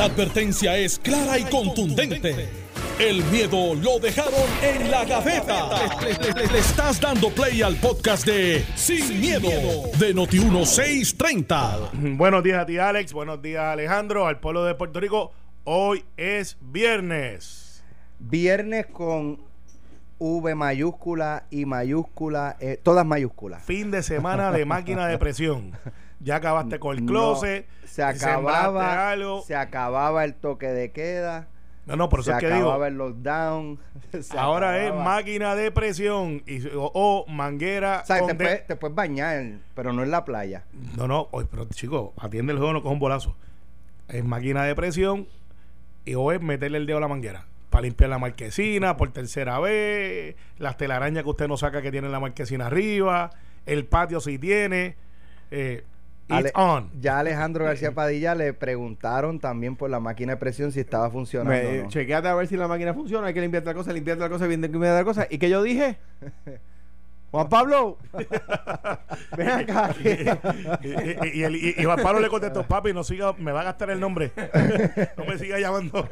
La 0.00 0.06
advertencia 0.06 0.78
es 0.78 0.98
clara 0.98 1.38
y 1.38 1.44
contundente. 1.44 2.48
El 2.98 3.22
miedo 3.24 3.74
lo 3.74 3.98
dejaron 3.98 4.32
en 4.62 4.90
la 4.90 5.04
gaveta. 5.04 5.68
Le, 6.00 6.14
le- 6.32 6.46
le 6.50 6.58
estás 6.58 6.98
dando 6.98 7.28
play 7.28 7.60
al 7.60 7.76
podcast 7.76 8.24
de 8.24 8.64
Sin, 8.76 9.20
miedo, 9.20 9.50
de 9.98 10.14
Noti1630. 10.14 12.16
Buenos 12.16 12.42
días 12.42 12.62
a 12.62 12.64
ti, 12.64 12.78
Alex. 12.78 13.12
Buenos 13.12 13.42
días, 13.42 13.62
Alejandro, 13.62 14.26
al 14.26 14.40
pueblo 14.40 14.64
de 14.64 14.74
Puerto 14.74 15.00
Rico. 15.00 15.32
Hoy 15.64 16.02
es 16.16 16.56
viernes. 16.62 17.84
Viernes 18.20 18.86
con 18.86 19.38
V 20.18 20.54
mayúscula 20.54 21.44
y 21.50 21.66
mayúscula, 21.66 22.56
eh, 22.58 22.80
todas 22.82 23.04
mayúsculas. 23.04 23.62
Fin 23.64 23.90
de 23.90 24.02
semana 24.02 24.50
de 24.50 24.64
máquina 24.64 25.06
de 25.08 25.18
presión. 25.18 25.72
Ya 26.20 26.36
acabaste 26.36 26.78
con 26.78 26.96
el 26.98 27.04
closet. 27.06 27.66
No, 27.82 27.88
se 27.88 28.02
acababa, 28.02 29.10
algo. 29.10 29.42
se 29.42 29.56
acababa 29.56 30.24
el 30.24 30.34
toque 30.34 30.68
de 30.68 30.90
queda, 30.92 31.48
No, 31.86 31.96
no, 31.96 32.08
por 32.08 32.20
eso 32.20 32.30
se 32.30 32.36
es 32.36 32.40
que 32.40 32.46
digo. 32.46 32.58
acababa 32.68 32.88
el 32.88 32.94
lockdown. 32.94 33.78
Ahora 34.36 34.86
es 34.86 34.94
máquina 34.94 35.54
de 35.56 35.70
presión 35.72 36.42
y, 36.46 36.64
o, 36.68 36.90
o 36.94 37.26
manguera. 37.26 38.00
O 38.02 38.06
sea, 38.06 38.18
con 38.20 38.28
te 38.28 38.34
de- 38.34 38.44
puedes, 38.44 38.66
te 38.66 38.76
puedes 38.76 38.94
bañar, 38.94 39.42
pero 39.74 39.92
no 39.92 40.02
en 40.02 40.10
la 40.10 40.24
playa. 40.24 40.64
No, 40.96 41.08
no, 41.08 41.28
oye, 41.32 41.48
pero 41.50 41.64
chico, 41.66 42.12
atiende 42.18 42.52
el 42.52 42.58
juego, 42.58 42.74
no 42.74 42.82
coja 42.82 42.92
un 42.92 43.00
bolazo. 43.00 43.34
Es 44.08 44.22
máquina 44.24 44.64
de 44.64 44.74
presión 44.74 45.26
y 46.04 46.14
o 46.14 46.32
es 46.32 46.40
meterle 46.40 46.78
el 46.78 46.86
dedo 46.86 46.98
a 46.98 47.00
la 47.00 47.08
manguera 47.08 47.46
para 47.70 47.82
limpiar 47.82 48.10
la 48.10 48.18
marquesina 48.18 48.96
por 48.96 49.10
tercera 49.12 49.58
vez, 49.60 50.34
las 50.58 50.76
telarañas 50.76 51.22
que 51.24 51.30
usted 51.30 51.46
no 51.48 51.56
saca 51.56 51.82
que 51.82 51.90
tiene 51.92 52.08
la 52.08 52.18
marquesina 52.20 52.66
arriba, 52.66 53.30
el 53.66 53.86
patio 53.86 54.20
si 54.20 54.38
tiene. 54.38 54.96
Eh, 55.52 55.84
Ale- 56.32 56.52
on. 56.54 56.90
Ya 57.00 57.18
Alejandro 57.18 57.64
García 57.64 57.92
Padilla 57.92 58.34
le 58.34 58.52
preguntaron 58.52 59.38
también 59.40 59.76
por 59.76 59.90
la 59.90 60.00
máquina 60.00 60.32
de 60.32 60.36
presión 60.38 60.72
si 60.72 60.80
estaba 60.80 61.10
funcionando. 61.10 61.50
Me- 61.70 61.80
o 61.80 61.82
no. 61.84 61.88
Chequeate 61.88 62.28
a 62.28 62.34
ver 62.34 62.46
si 62.46 62.56
la 62.56 62.68
máquina 62.68 62.94
funciona. 62.94 63.26
Hay 63.28 63.34
que 63.34 63.40
limpiar 63.40 63.62
otra 63.62 63.74
cosa, 63.74 63.92
limpiar 63.92 64.16
otra 64.16 64.28
cosa, 64.28 64.46
limpiar 64.46 64.74
otra 64.92 65.04
cosa. 65.04 65.26
¿Y 65.30 65.38
qué 65.38 65.48
yo 65.50 65.62
dije? 65.62 65.96
Juan 67.30 67.48
Pablo, 67.48 67.96
ven 69.36 69.48
acá. 69.48 69.94
y, 70.02 70.08
y- 70.08 71.38
y 71.38 71.42
el- 71.44 71.54
y- 71.56 71.74
y 71.78 71.84
Juan 71.84 72.00
Pablo 72.02 72.18
le 72.18 72.28
contestó, 72.28 72.64
papi, 72.64 72.92
no 72.92 73.04
siga, 73.04 73.32
me 73.34 73.52
va 73.52 73.60
a 73.60 73.64
gastar 73.64 73.90
el 73.90 74.00
nombre. 74.00 74.32
no 75.16 75.24
me 75.24 75.38
siga 75.38 75.60
llamando. 75.60 76.08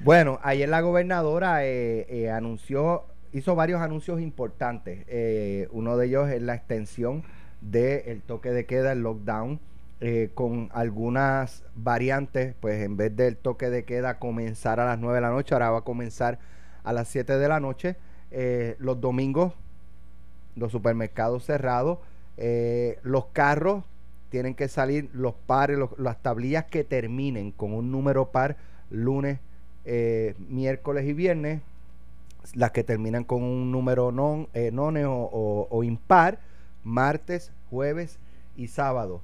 Bueno, 0.00 0.38
ayer 0.44 0.68
la 0.68 0.80
gobernadora 0.82 1.64
eh, 1.64 2.06
eh, 2.08 2.30
anunció, 2.30 3.06
hizo 3.32 3.56
varios 3.56 3.80
anuncios 3.80 4.20
importantes. 4.20 5.04
Eh, 5.08 5.66
uno 5.72 5.96
de 5.96 6.06
ellos 6.06 6.28
es 6.30 6.42
la 6.42 6.54
extensión 6.54 7.24
del 7.60 8.22
toque 8.22 8.50
de 8.50 8.66
queda, 8.66 8.92
el 8.92 9.02
lockdown, 9.02 9.60
eh, 10.00 10.30
con 10.34 10.70
algunas 10.72 11.64
variantes, 11.74 12.54
pues 12.60 12.82
en 12.84 12.96
vez 12.96 13.14
del 13.16 13.36
toque 13.36 13.70
de 13.70 13.84
queda 13.84 14.18
comenzar 14.18 14.80
a 14.80 14.84
las 14.86 14.98
9 14.98 15.16
de 15.16 15.20
la 15.22 15.30
noche, 15.30 15.54
ahora 15.54 15.70
va 15.70 15.78
a 15.78 15.82
comenzar 15.82 16.38
a 16.84 16.92
las 16.92 17.08
7 17.08 17.38
de 17.38 17.48
la 17.48 17.60
noche. 17.60 17.96
Eh, 18.30 18.76
los 18.78 19.00
domingos, 19.00 19.54
los 20.56 20.72
supermercados 20.72 21.44
cerrados, 21.44 21.98
eh, 22.36 22.98
los 23.02 23.26
carros 23.26 23.84
tienen 24.30 24.54
que 24.54 24.68
salir 24.68 25.08
los 25.12 25.34
pares, 25.34 25.78
las 25.96 26.20
tablillas 26.22 26.64
que 26.66 26.84
terminen 26.84 27.50
con 27.52 27.72
un 27.72 27.90
número 27.90 28.30
par 28.30 28.56
lunes, 28.90 29.38
miércoles 30.48 31.06
y 31.06 31.14
viernes, 31.14 31.62
las 32.54 32.72
que 32.72 32.84
terminan 32.84 33.24
con 33.24 33.42
un 33.42 33.72
número 33.72 34.12
non, 34.12 34.48
none 34.72 35.04
o, 35.06 35.12
o- 35.14 35.68
o 35.70 35.84
impar, 35.84 36.38
martes, 36.84 37.52
jueves 37.70 38.18
y 38.56 38.68
sábado. 38.68 39.20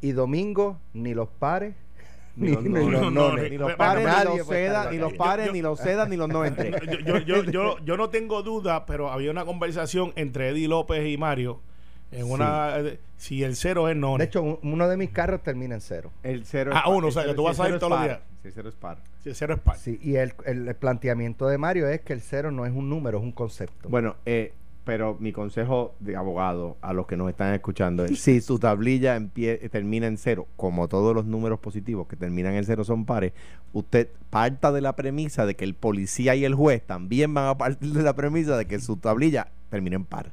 Y 0.00 0.12
domingo, 0.12 0.78
ni 0.92 1.14
los 1.14 1.28
pares, 1.28 1.74
Ni 2.36 2.48
ni, 2.48 2.54
los 2.54 2.62
ni 2.64 2.68
nones. 2.70 2.90
los 2.92 3.12
No, 3.12 3.28
nones. 3.30 3.50
Ni 3.50 3.58
los 3.58 3.74
pares, 3.74 4.04
ni 4.04 4.38
los 4.38 4.50
en 4.50 4.90
ni 4.90 4.98
los 4.98 5.12
pares, 5.14 5.46
Yo- 5.46 5.52
ni 5.52 5.62
los 5.62 5.78
sedas, 5.78 6.08
ni 6.08 6.16
los 6.16 6.28
no 6.28 6.44
entre. 6.44 6.70
yo, 7.04 7.18
yo, 7.18 7.18
yo, 7.18 7.42
yo, 7.44 7.78
yo 7.84 7.96
no 7.96 8.10
tengo 8.10 8.42
duda, 8.42 8.86
pero 8.86 9.10
había 9.10 9.30
una 9.30 9.44
conversación 9.44 10.12
entre 10.16 10.48
Eddie 10.50 10.66
López 10.68 11.06
y 11.08 11.16
Mario 11.16 11.60
en 12.10 12.30
una 12.30 12.78
eh, 12.78 12.98
si 13.16 13.42
el 13.44 13.56
cero 13.56 13.88
es 13.88 13.96
no. 13.96 14.18
De 14.18 14.24
hecho, 14.24 14.42
un- 14.42 14.58
uno 14.62 14.88
de 14.88 14.96
mis 14.96 15.10
carros 15.10 15.42
termina 15.42 15.74
en 15.76 15.80
cero. 15.80 16.10
El 16.22 16.44
cero 16.44 16.72
Ah, 16.74 16.78
es 16.78 16.84
par. 16.84 16.92
uno, 16.94 17.06
o 17.06 17.10
sea, 17.12 17.24
que 17.24 17.34
tú 17.34 17.44
vas 17.44 17.58
a 17.60 17.68
ir 17.68 17.78
todos 17.78 17.90
los 17.92 18.02
días. 18.02 18.20
Si 18.42 18.48
el 18.48 18.54
cero 18.54 18.68
es 18.68 18.74
par. 18.74 18.98
si 19.22 19.28
el 19.30 19.34
cero 19.36 19.54
es 19.54 19.60
par. 19.60 19.76
Sí, 19.78 19.98
y 20.02 20.16
el, 20.16 20.34
el 20.44 20.74
planteamiento 20.74 21.46
de 21.46 21.56
Mario 21.56 21.88
es 21.88 22.00
que 22.02 22.12
el 22.12 22.20
cero 22.20 22.50
no 22.50 22.66
es 22.66 22.72
un 22.72 22.90
número, 22.90 23.18
es 23.18 23.24
un 23.24 23.32
concepto. 23.32 23.88
Bueno, 23.88 24.16
eh, 24.26 24.52
pero 24.84 25.16
mi 25.18 25.32
consejo 25.32 25.94
de 26.00 26.14
abogado 26.14 26.76
a 26.82 26.92
los 26.92 27.06
que 27.06 27.16
nos 27.16 27.30
están 27.30 27.54
escuchando 27.54 28.04
es, 28.04 28.20
si 28.20 28.40
su 28.40 28.58
tablilla 28.58 29.16
empie- 29.16 29.70
termina 29.70 30.06
en 30.06 30.18
cero, 30.18 30.46
como 30.56 30.88
todos 30.88 31.14
los 31.14 31.24
números 31.24 31.58
positivos 31.60 32.06
que 32.06 32.16
terminan 32.16 32.54
en 32.54 32.64
cero 32.64 32.84
son 32.84 33.06
pares, 33.06 33.32
usted 33.72 34.08
parta 34.30 34.72
de 34.72 34.80
la 34.82 34.94
premisa 34.94 35.46
de 35.46 35.56
que 35.56 35.64
el 35.64 35.74
policía 35.74 36.34
y 36.34 36.44
el 36.44 36.54
juez 36.54 36.82
también 36.86 37.32
van 37.32 37.48
a 37.48 37.56
partir 37.56 37.92
de 37.92 38.02
la 38.02 38.14
premisa 38.14 38.56
de 38.56 38.66
que 38.66 38.78
su 38.78 38.96
tablilla 38.96 39.48
termine 39.70 39.96
en 39.96 40.04
par. 40.04 40.32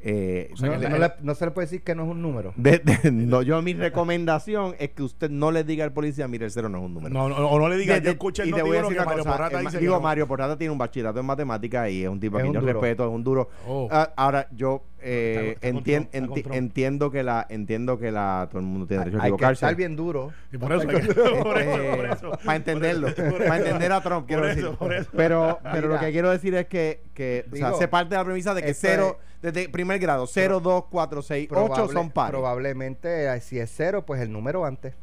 Eh, 0.00 0.50
O 0.52 0.56
sea, 0.56 0.70
no, 0.70 0.78
que 0.80 0.88
no 0.88 0.98
la- 0.98 1.08
le- 1.08 1.14
no 1.24 1.34
se 1.34 1.44
le 1.46 1.50
puede 1.50 1.66
decir 1.66 1.82
que 1.82 1.94
no 1.94 2.04
es 2.04 2.10
un 2.10 2.22
número. 2.22 2.52
de- 2.56 2.78
de- 2.78 3.10
no, 3.10 3.42
yo 3.42 3.60
mi 3.62 3.74
recomendación 3.74 4.74
es 4.78 4.90
que 4.90 5.02
usted 5.02 5.30
no 5.30 5.50
le 5.50 5.64
diga 5.64 5.84
al 5.84 5.92
policía, 5.92 6.28
mire, 6.28 6.44
el 6.44 6.50
cero 6.50 6.68
no 6.68 6.78
es 6.78 6.84
un 6.84 6.94
número. 6.94 7.12
No, 7.12 7.28
no, 7.28 7.36
o 7.36 7.58
no 7.58 7.68
le 7.68 7.76
digas, 7.76 8.00
De- 8.00 8.04
yo 8.06 8.10
escuché 8.12 8.42
el 8.44 8.50
y 8.50 8.52
te 8.52 8.62
voy 8.62 8.76
a 8.76 8.82
decir 8.82 8.96
que 8.96 9.02
una 9.02 9.04
Mario 9.06 9.24
cosa, 9.24 9.36
Porrata 9.36 9.58
el 9.58 9.64
ma- 9.64 9.70
dice 9.70 9.80
digo 9.80 9.94
que 9.94 9.98
no. 9.98 10.02
Mario 10.02 10.26
Porrata 10.28 10.56
tiene 10.58 10.70
un 10.72 10.78
bachillerato 10.78 11.18
en 11.20 11.26
matemáticas 11.26 11.90
y 11.90 12.02
es 12.04 12.08
un 12.08 12.20
tipo 12.20 12.38
Es 12.38 12.44
que 12.44 12.52
yo 12.52 12.60
respeto, 12.60 13.04
es 13.04 13.10
un 13.10 13.24
duro. 13.24 13.48
Oh. 13.66 13.88
Ah, 13.90 14.12
ahora 14.16 14.48
yo 14.52 14.84
eh, 15.08 15.52
Está- 15.60 15.68
entien- 15.68 16.10
enti- 16.10 16.54
entiendo 16.54 17.10
que 17.10 17.22
la 17.22 17.46
entiendo 17.48 17.98
que 17.98 18.10
la 18.10 18.48
todo 18.50 18.58
el 18.60 18.66
mundo 18.66 18.86
tiene 18.86 19.04
derecho 19.04 19.18
a 19.18 19.22
Hay 19.22 19.30
que 19.30 19.34
equivocarse. 19.34 19.64
estar 19.66 19.74
bien 19.76 19.94
duro. 19.96 20.32
Y 20.52 20.58
por 20.58 20.72
eso, 20.72 20.90
eso. 20.90 22.30
para 22.44 22.56
entenderlo, 22.56 23.08
para 23.14 23.56
entender 23.58 23.92
a 23.92 24.00
Trump, 24.00 24.26
quiero 24.26 24.42
por 24.42 24.48
decir. 24.48 24.64
eso, 24.64 24.76
por 24.76 24.92
eso. 24.94 25.10
Pero, 25.16 25.58
pero 25.72 25.88
lo 25.88 25.98
que 26.00 26.10
quiero 26.10 26.30
decir 26.30 26.54
es 26.54 26.66
que, 26.66 27.02
que 27.14 27.44
o 27.52 27.56
sea, 27.56 27.68
Digo, 27.68 27.78
se 27.78 27.88
parte 27.88 28.10
de 28.10 28.16
la 28.16 28.24
premisa 28.24 28.52
de 28.54 28.62
que 28.62 28.74
cero, 28.74 29.18
desde 29.42 29.68
primer 29.68 29.98
grado, 30.00 30.26
0, 30.26 30.60
2, 30.60 30.84
4, 30.90 31.22
6, 31.22 31.48
8 31.50 31.64
Probable- 31.74 31.92
son 31.92 32.10
pares. 32.10 32.30
Probablemente, 32.32 33.32
eh, 33.32 33.40
si 33.40 33.58
es 33.60 33.70
cero, 33.74 34.04
pues 34.04 34.20
el 34.20 34.32
número 34.32 34.64
antes. 34.64 34.94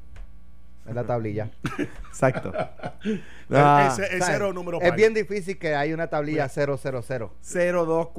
En 0.86 0.96
la 0.96 1.06
tablilla. 1.06 1.50
Exacto. 2.10 2.52
Ah, 3.50 3.90
ese 3.94 4.06
¿Sabes? 4.20 4.26
cero 4.26 4.52
número 4.52 4.82
es 4.82 4.94
bien 4.96 5.14
difícil 5.14 5.58
que 5.58 5.76
haya 5.76 5.94
una 5.94 6.08
tablilla 6.08 6.50
000. 6.50 6.78
0, 7.42 8.12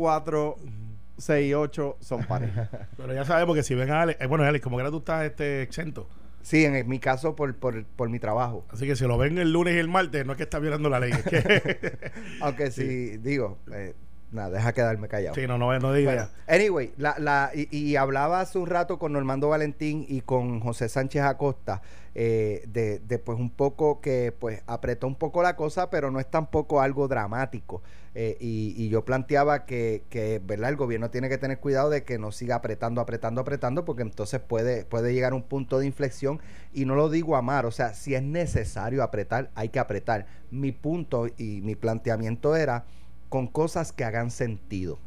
2, 1.17 1.25
4, 1.27 1.35
6, 1.37 1.55
8 1.55 1.97
son 2.01 2.25
pares. 2.25 2.51
Pero 2.97 3.15
ya 3.15 3.25
sabemos 3.25 3.57
que 3.57 3.63
si 3.63 3.75
ven 3.75 3.91
a 3.91 4.03
Alex, 4.03 4.21
eh, 4.21 4.27
bueno, 4.27 4.45
Alex, 4.45 4.63
como 4.63 4.79
que 4.79 4.85
tú 4.85 4.99
estás 4.99 5.25
este, 5.25 5.63
exento. 5.63 6.09
Sí, 6.43 6.65
en 6.65 6.87
mi 6.89 6.99
caso, 6.99 7.35
por, 7.35 7.55
por, 7.57 7.85
por 7.85 8.11
mi 8.11 8.19
trabajo. 8.19 8.67
Así 8.69 8.87
que 8.87 8.97
si 8.97 9.07
lo 9.07 9.17
ven 9.17 9.39
el 9.39 9.51
lunes 9.53 9.75
y 9.75 9.79
el 9.79 9.89
martes, 9.89 10.27
no 10.27 10.33
es 10.33 10.37
que 10.37 10.43
está 10.43 10.59
violando 10.59 10.91
la 10.91 11.01
ley. 11.01 11.13
Es 11.13 11.23
que, 11.23 12.11
Aunque 12.43 12.71
si 12.71 13.17
digo, 13.17 13.57
eh, 13.73 13.95
nada, 14.31 14.51
deja 14.51 14.75
quedarme 14.75 15.09
callado. 15.09 15.35
sí, 15.35 15.47
no, 15.47 15.57
no, 15.57 15.73
no. 15.79 15.89
Bueno, 15.89 16.29
anyway, 16.47 16.93
la, 16.99 17.15
la, 17.19 17.51
y, 17.55 17.75
y 17.75 17.97
hablaba 17.97 18.41
hace 18.41 18.59
un 18.59 18.67
rato 18.67 18.99
con 18.99 19.15
Normando 19.15 19.49
Valentín 19.49 20.05
y 20.07 20.21
con 20.21 20.61
José 20.61 20.91
Sánchez 20.91 21.23
Acosta 21.23 21.81
eh, 22.17 22.63
de, 22.69 23.01
de, 23.01 23.19
pues 23.19 23.39
un 23.41 23.51
poco 23.51 24.01
que 24.01 24.33
pues 24.39 24.63
apretó 24.67 25.09
un 25.09 25.17
poco 25.17 25.43
la 25.43 25.57
cosa, 25.57 25.91
pero 25.91 26.11
no 26.11 26.21
es 26.21 26.31
tampoco 26.31 26.81
algo 26.81 27.09
dramático. 27.09 27.83
Eh, 28.17 28.37
y, 28.39 28.75
y 28.77 28.89
yo 28.91 29.05
planteaba 29.05 29.67
que, 29.67 30.05
que 30.09 30.41
¿verdad? 30.45 30.71
el 30.71 30.77
gobierno 30.77 31.11
tiene 31.11 31.29
que 31.29 31.37
tener 31.37 31.59
cuidado 31.59 31.91
de 31.91 32.05
que 32.05 32.17
no 32.17 32.31
siga 32.31 32.55
apretando, 32.55 33.01
apretando, 33.01 33.41
apretando, 33.41 33.85
porque 33.85 34.03
entonces 34.03 34.41
puede, 34.41 34.85
puede 34.85 35.13
llegar 35.13 35.33
a 35.33 35.35
un 35.37 35.43
punto 35.43 35.81
de 35.81 35.87
inflexión. 35.87 36.41
Y 36.73 36.85
no 36.85 36.95
lo 36.95 37.11
digo 37.11 37.35
a 37.35 37.43
mar, 37.43 37.67
o 37.67 37.73
sea, 37.73 37.93
si 37.95 38.15
es 38.15 38.23
necesario 38.23 39.03
apretar, 39.03 39.51
hay 39.57 39.69
que 39.71 39.81
apretar. 39.81 40.27
Mi 40.53 40.71
punto 40.71 41.27
y 41.39 41.61
mi 41.63 41.75
planteamiento 41.75 42.55
era 42.55 42.85
con 43.29 43.49
cosas 43.49 43.91
que 43.93 44.05
hagan 44.05 44.31
sentido. 44.31 45.01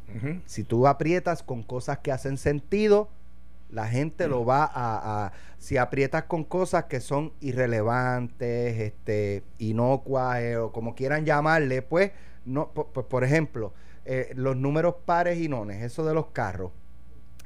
Si 0.44 0.62
tú 0.62 0.86
aprietas 0.86 1.42
con 1.42 1.62
cosas 1.62 1.98
que 2.00 2.12
hacen 2.12 2.36
sentido, 2.36 3.08
la 3.70 3.86
gente 3.86 4.28
lo 4.28 4.44
va 4.44 4.64
a, 4.64 5.26
a- 5.26 5.32
si 5.58 5.78
aprietas 5.78 6.24
con 6.24 6.44
cosas 6.44 6.84
que 6.84 7.00
son 7.00 7.32
irrelevantes, 7.40 8.78
este, 8.80 9.42
inocuas 9.58 10.40
eh, 10.40 10.56
o 10.56 10.72
como 10.72 10.94
quieran 10.94 11.24
llamarle, 11.24 11.82
pues 11.82 12.12
no, 12.44 12.70
po- 12.72 12.88
po- 12.88 13.04
por, 13.06 13.24
ejemplo, 13.24 13.72
eh, 14.04 14.32
los 14.34 14.56
números 14.56 14.94
pares 15.04 15.38
y 15.38 15.48
nones, 15.48 15.82
eso 15.82 16.04
de 16.04 16.14
los 16.14 16.26
carros, 16.28 16.72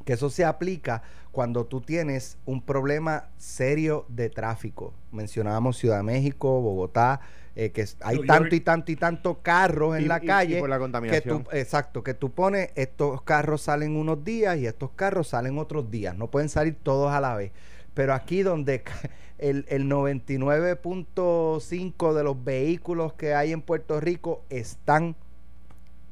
que 0.04 0.14
eso 0.14 0.30
se 0.30 0.44
aplica 0.44 1.02
cuando 1.30 1.64
tú 1.66 1.80
tienes 1.80 2.36
un 2.44 2.60
problema 2.62 3.28
serio 3.38 4.04
de 4.08 4.28
tráfico. 4.30 4.92
Mencionábamos 5.12 5.76
Ciudad 5.78 5.98
de 5.98 6.02
México, 6.02 6.60
Bogotá, 6.60 7.20
eh, 7.54 7.70
que 7.70 7.84
hay 8.00 8.16
New 8.16 8.26
tanto 8.26 8.54
y 8.54 8.60
tanto 8.60 8.92
y 8.92 8.96
tanto 8.96 9.42
carros 9.42 9.96
en 9.96 10.04
Y- 10.04 10.06
la 10.06 10.18
y- 10.20 10.24
y 10.24 10.26
calle 10.26 10.58
por 10.60 10.68
la 10.70 10.76
que 10.76 10.80
contaminación. 10.80 11.44
tú, 11.44 11.50
exacto, 11.52 12.02
que 12.02 12.14
tú 12.14 12.30
pones, 12.30 12.70
estos 12.74 13.22
carros 13.22 13.62
salen 13.62 13.96
unos 13.96 14.24
días 14.24 14.56
y 14.58 14.66
estos 14.66 14.90
carros 14.92 15.28
salen 15.28 15.58
otros 15.58 15.90
días, 15.90 16.16
no 16.16 16.28
pueden 16.28 16.48
salir 16.48 16.76
todos 16.82 17.12
a 17.12 17.20
la 17.20 17.34
vez. 17.34 17.52
Pero 17.94 18.14
aquí 18.14 18.42
donde 18.42 18.82
el, 19.38 19.64
el 19.68 19.84
99.5 19.84 22.12
de 22.14 22.24
los 22.24 22.42
vehículos 22.44 23.12
que 23.14 23.34
hay 23.34 23.52
en 23.52 23.62
Puerto 23.62 24.00
Rico 24.00 24.42
están 24.50 25.14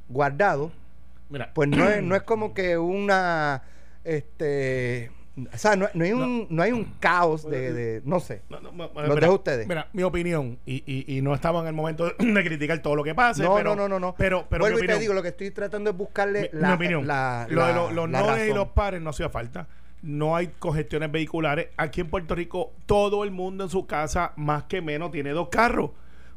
guardados, 0.09 0.73
Mira, 1.29 1.53
pues 1.55 1.69
no 1.69 1.89
es, 1.89 2.03
no 2.03 2.17
es 2.17 2.23
como 2.23 2.53
que 2.55 2.77
una, 2.77 3.63
este, 4.03 5.13
O 5.55 5.57
sea, 5.57 5.77
no, 5.77 5.87
no 5.95 6.05
hay, 6.05 6.13
un, 6.13 6.49
no. 6.51 6.61
hay 6.63 6.73
un 6.73 6.85
caos 6.99 7.49
de, 7.49 7.73
de- 7.73 8.03
no 8.05 8.19
sé. 8.19 8.43
No, 8.51 8.59
no, 8.61 8.73
Los 8.73 8.91
mira, 8.95 9.15
dejo 9.15 9.33
a 9.33 9.37
ustedes. 9.37 9.69
Mira, 9.69 9.87
mi 9.93 10.03
opinión, 10.03 10.59
y, 10.67 10.83
y, 10.85 11.17
y 11.17 11.23
no 11.23 11.33
estaba 11.33 11.61
en 11.61 11.69
el 11.69 11.73
momento 11.73 12.07
de, 12.19 12.45
criticar 12.45 12.81
todo 12.81 12.97
lo 12.97 13.05
que 13.05 13.15
pase. 13.15 13.45
No, 13.45 13.55
pero, 13.55 13.77
no, 13.77 13.83
no, 13.83 13.89
no, 13.89 14.01
no. 14.01 14.15
Pero, 14.19 14.47
pero 14.51 14.65
Vuelvo 14.65 14.79
mi 14.81 14.85
y 14.85 14.89
te 14.89 14.99
digo, 14.99 15.15
lo 15.15 15.23
que 15.23 15.29
estoy 15.29 15.53
tratando 15.53 15.91
es 15.91 15.97
buscarle 15.97 16.51
mi, 16.53 16.61
la, 16.61 16.69
mi 16.71 16.75
opinión. 16.75 17.07
la- 17.07 17.47
lo 17.49 17.65
de 17.65 17.75
los, 17.75 17.93
los 17.93 18.09
y 18.49 18.53
los 18.53 18.69
pares 18.71 19.01
no 19.01 19.11
hacía 19.11 19.29
falta. 19.29 19.69
No 20.03 20.35
hay 20.37 20.49
congestiones 20.59 21.13
vehiculares. 21.13 21.69
Aquí 21.77 22.01
en 22.01 22.09
Puerto 22.09 22.35
Rico, 22.35 22.73
todo 22.87 23.25
el 23.25 23.31
mundo 23.31 23.65
en 23.65 23.71
su 23.71 23.87
casa, 23.87 24.33
más 24.37 24.65
que 24.65 24.81
menos, 24.81 25.11
tiene 25.11 25.31
dos 25.31 25.49
carros. 25.49 25.91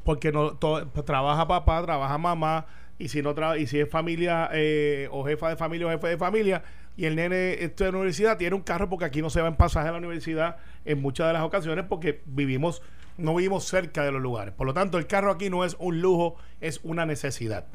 Porque 0.03 0.31
no 0.33 0.55
to- 0.57 0.89
pues, 0.93 1.05
trabaja 1.05 1.47
papá, 1.47 1.81
trabaja 1.83 2.17
mamá, 2.17 2.65
y 2.99 3.07
si 3.07 3.21
no 3.21 3.33
y 3.55 3.67
si 3.67 3.79
es 3.79 3.89
familia 3.89 4.49
eh, 4.53 5.07
o 5.11 5.23
jefa 5.25 5.49
de 5.49 5.55
familia 5.55 5.87
o 5.87 5.89
jefe 5.89 6.07
de 6.09 6.17
familia, 6.17 6.63
y 6.97 7.05
el 7.05 7.15
nene 7.15 7.53
estudia 7.63 7.87
en 7.87 7.93
la 7.93 7.99
universidad, 7.99 8.37
tiene 8.37 8.55
un 8.55 8.61
carro 8.61 8.87
porque 8.89 9.05
aquí 9.05 9.21
no 9.21 9.29
se 9.29 9.41
va 9.41 9.47
en 9.47 9.55
pasaje 9.55 9.87
a 9.87 9.91
la 9.93 9.97
universidad 9.97 10.57
en 10.85 11.01
muchas 11.01 11.27
de 11.27 11.33
las 11.33 11.41
ocasiones 11.43 11.85
porque 11.87 12.21
vivimos, 12.25 12.81
no 13.17 13.33
vivimos 13.33 13.63
cerca 13.65 14.03
de 14.03 14.11
los 14.11 14.21
lugares. 14.21 14.53
Por 14.53 14.67
lo 14.67 14.73
tanto, 14.73 14.97
el 14.97 15.07
carro 15.07 15.31
aquí 15.31 15.49
no 15.49 15.63
es 15.65 15.75
un 15.79 16.01
lujo, 16.01 16.35
es 16.61 16.81
una 16.83 17.05
necesidad. 17.05 17.65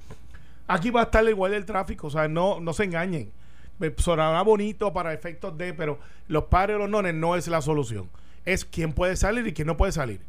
Aquí 0.68 0.90
va 0.90 1.00
a 1.00 1.04
estar 1.04 1.24
igual 1.26 1.54
el 1.54 1.64
tráfico, 1.64 2.08
o 2.08 2.10
sea, 2.10 2.28
no, 2.28 2.60
no 2.60 2.72
se 2.74 2.84
engañen. 2.84 3.32
Me 3.78 3.92
Sonará 3.96 4.42
bonito 4.42 4.92
para 4.92 5.12
efectos 5.12 5.56
de, 5.56 5.72
pero 5.74 5.98
los 6.26 6.44
padres 6.44 6.76
o 6.76 6.78
los 6.80 6.90
nones 6.90 7.14
no 7.14 7.36
es 7.36 7.48
la 7.48 7.62
solución. 7.62 8.08
Es 8.44 8.64
quién 8.64 8.92
puede 8.92 9.16
salir 9.16 9.46
y 9.46 9.52
quién 9.52 9.66
no 9.66 9.76
puede 9.76 9.92
salir. 9.92 10.20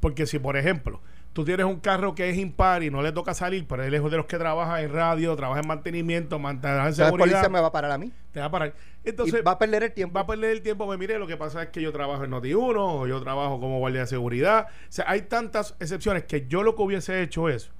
Porque 0.00 0.26
si, 0.26 0.38
por 0.38 0.56
ejemplo, 0.56 1.00
tú 1.32 1.44
tienes 1.44 1.66
un 1.66 1.80
carro 1.80 2.14
que 2.14 2.28
es 2.28 2.36
impar 2.36 2.82
y 2.82 2.90
no 2.90 3.02
le 3.02 3.12
toca 3.12 3.34
salir, 3.34 3.66
pero 3.68 3.84
él 3.84 3.94
es 3.94 4.02
de 4.02 4.16
los 4.16 4.26
que 4.26 4.38
trabaja 4.38 4.82
en 4.82 4.92
radio, 4.92 5.36
trabaja 5.36 5.60
en 5.60 5.68
mantenimiento, 5.68 6.38
mantener 6.38 6.76
en 6.76 6.80
Entonces, 6.80 6.98
la 6.98 7.04
seguridad, 7.06 7.36
policía 7.36 7.48
me 7.48 7.60
va 7.60 7.68
a 7.68 7.72
parar 7.72 7.90
a 7.92 7.98
mí. 7.98 8.12
te 8.32 8.40
va 8.40 8.46
a 8.46 8.50
parar. 8.50 8.74
Y 9.04 9.10
Entonces, 9.10 9.42
va 9.46 9.52
a 9.52 9.58
perder 9.58 9.84
el 9.84 9.92
tiempo. 9.92 10.14
va 10.14 10.22
a 10.22 10.26
perder 10.26 10.50
el 10.50 10.62
tiempo. 10.62 10.86
Pues 10.86 10.98
mire, 10.98 11.18
lo 11.18 11.26
que 11.26 11.36
pasa 11.36 11.62
es 11.62 11.68
que 11.70 11.80
yo 11.80 11.92
trabajo 11.92 12.24
en 12.24 12.32
Noti1 12.32 12.76
o 12.76 13.06
yo 13.06 13.20
trabajo 13.22 13.60
como 13.60 13.78
guardia 13.78 14.00
de 14.00 14.06
seguridad. 14.06 14.66
O 14.68 14.92
sea, 14.92 15.04
hay 15.08 15.22
tantas 15.22 15.74
excepciones 15.80 16.24
que 16.24 16.46
yo 16.46 16.62
lo 16.62 16.74
que 16.76 16.82
hubiese 16.82 17.22
hecho 17.22 17.48
es 17.48 17.70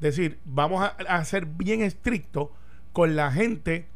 decir, 0.00 0.38
vamos 0.44 0.82
a, 0.82 0.96
a 1.08 1.24
ser 1.24 1.46
bien 1.46 1.82
estricto 1.82 2.52
con 2.92 3.16
la 3.16 3.30
gente 3.30 3.86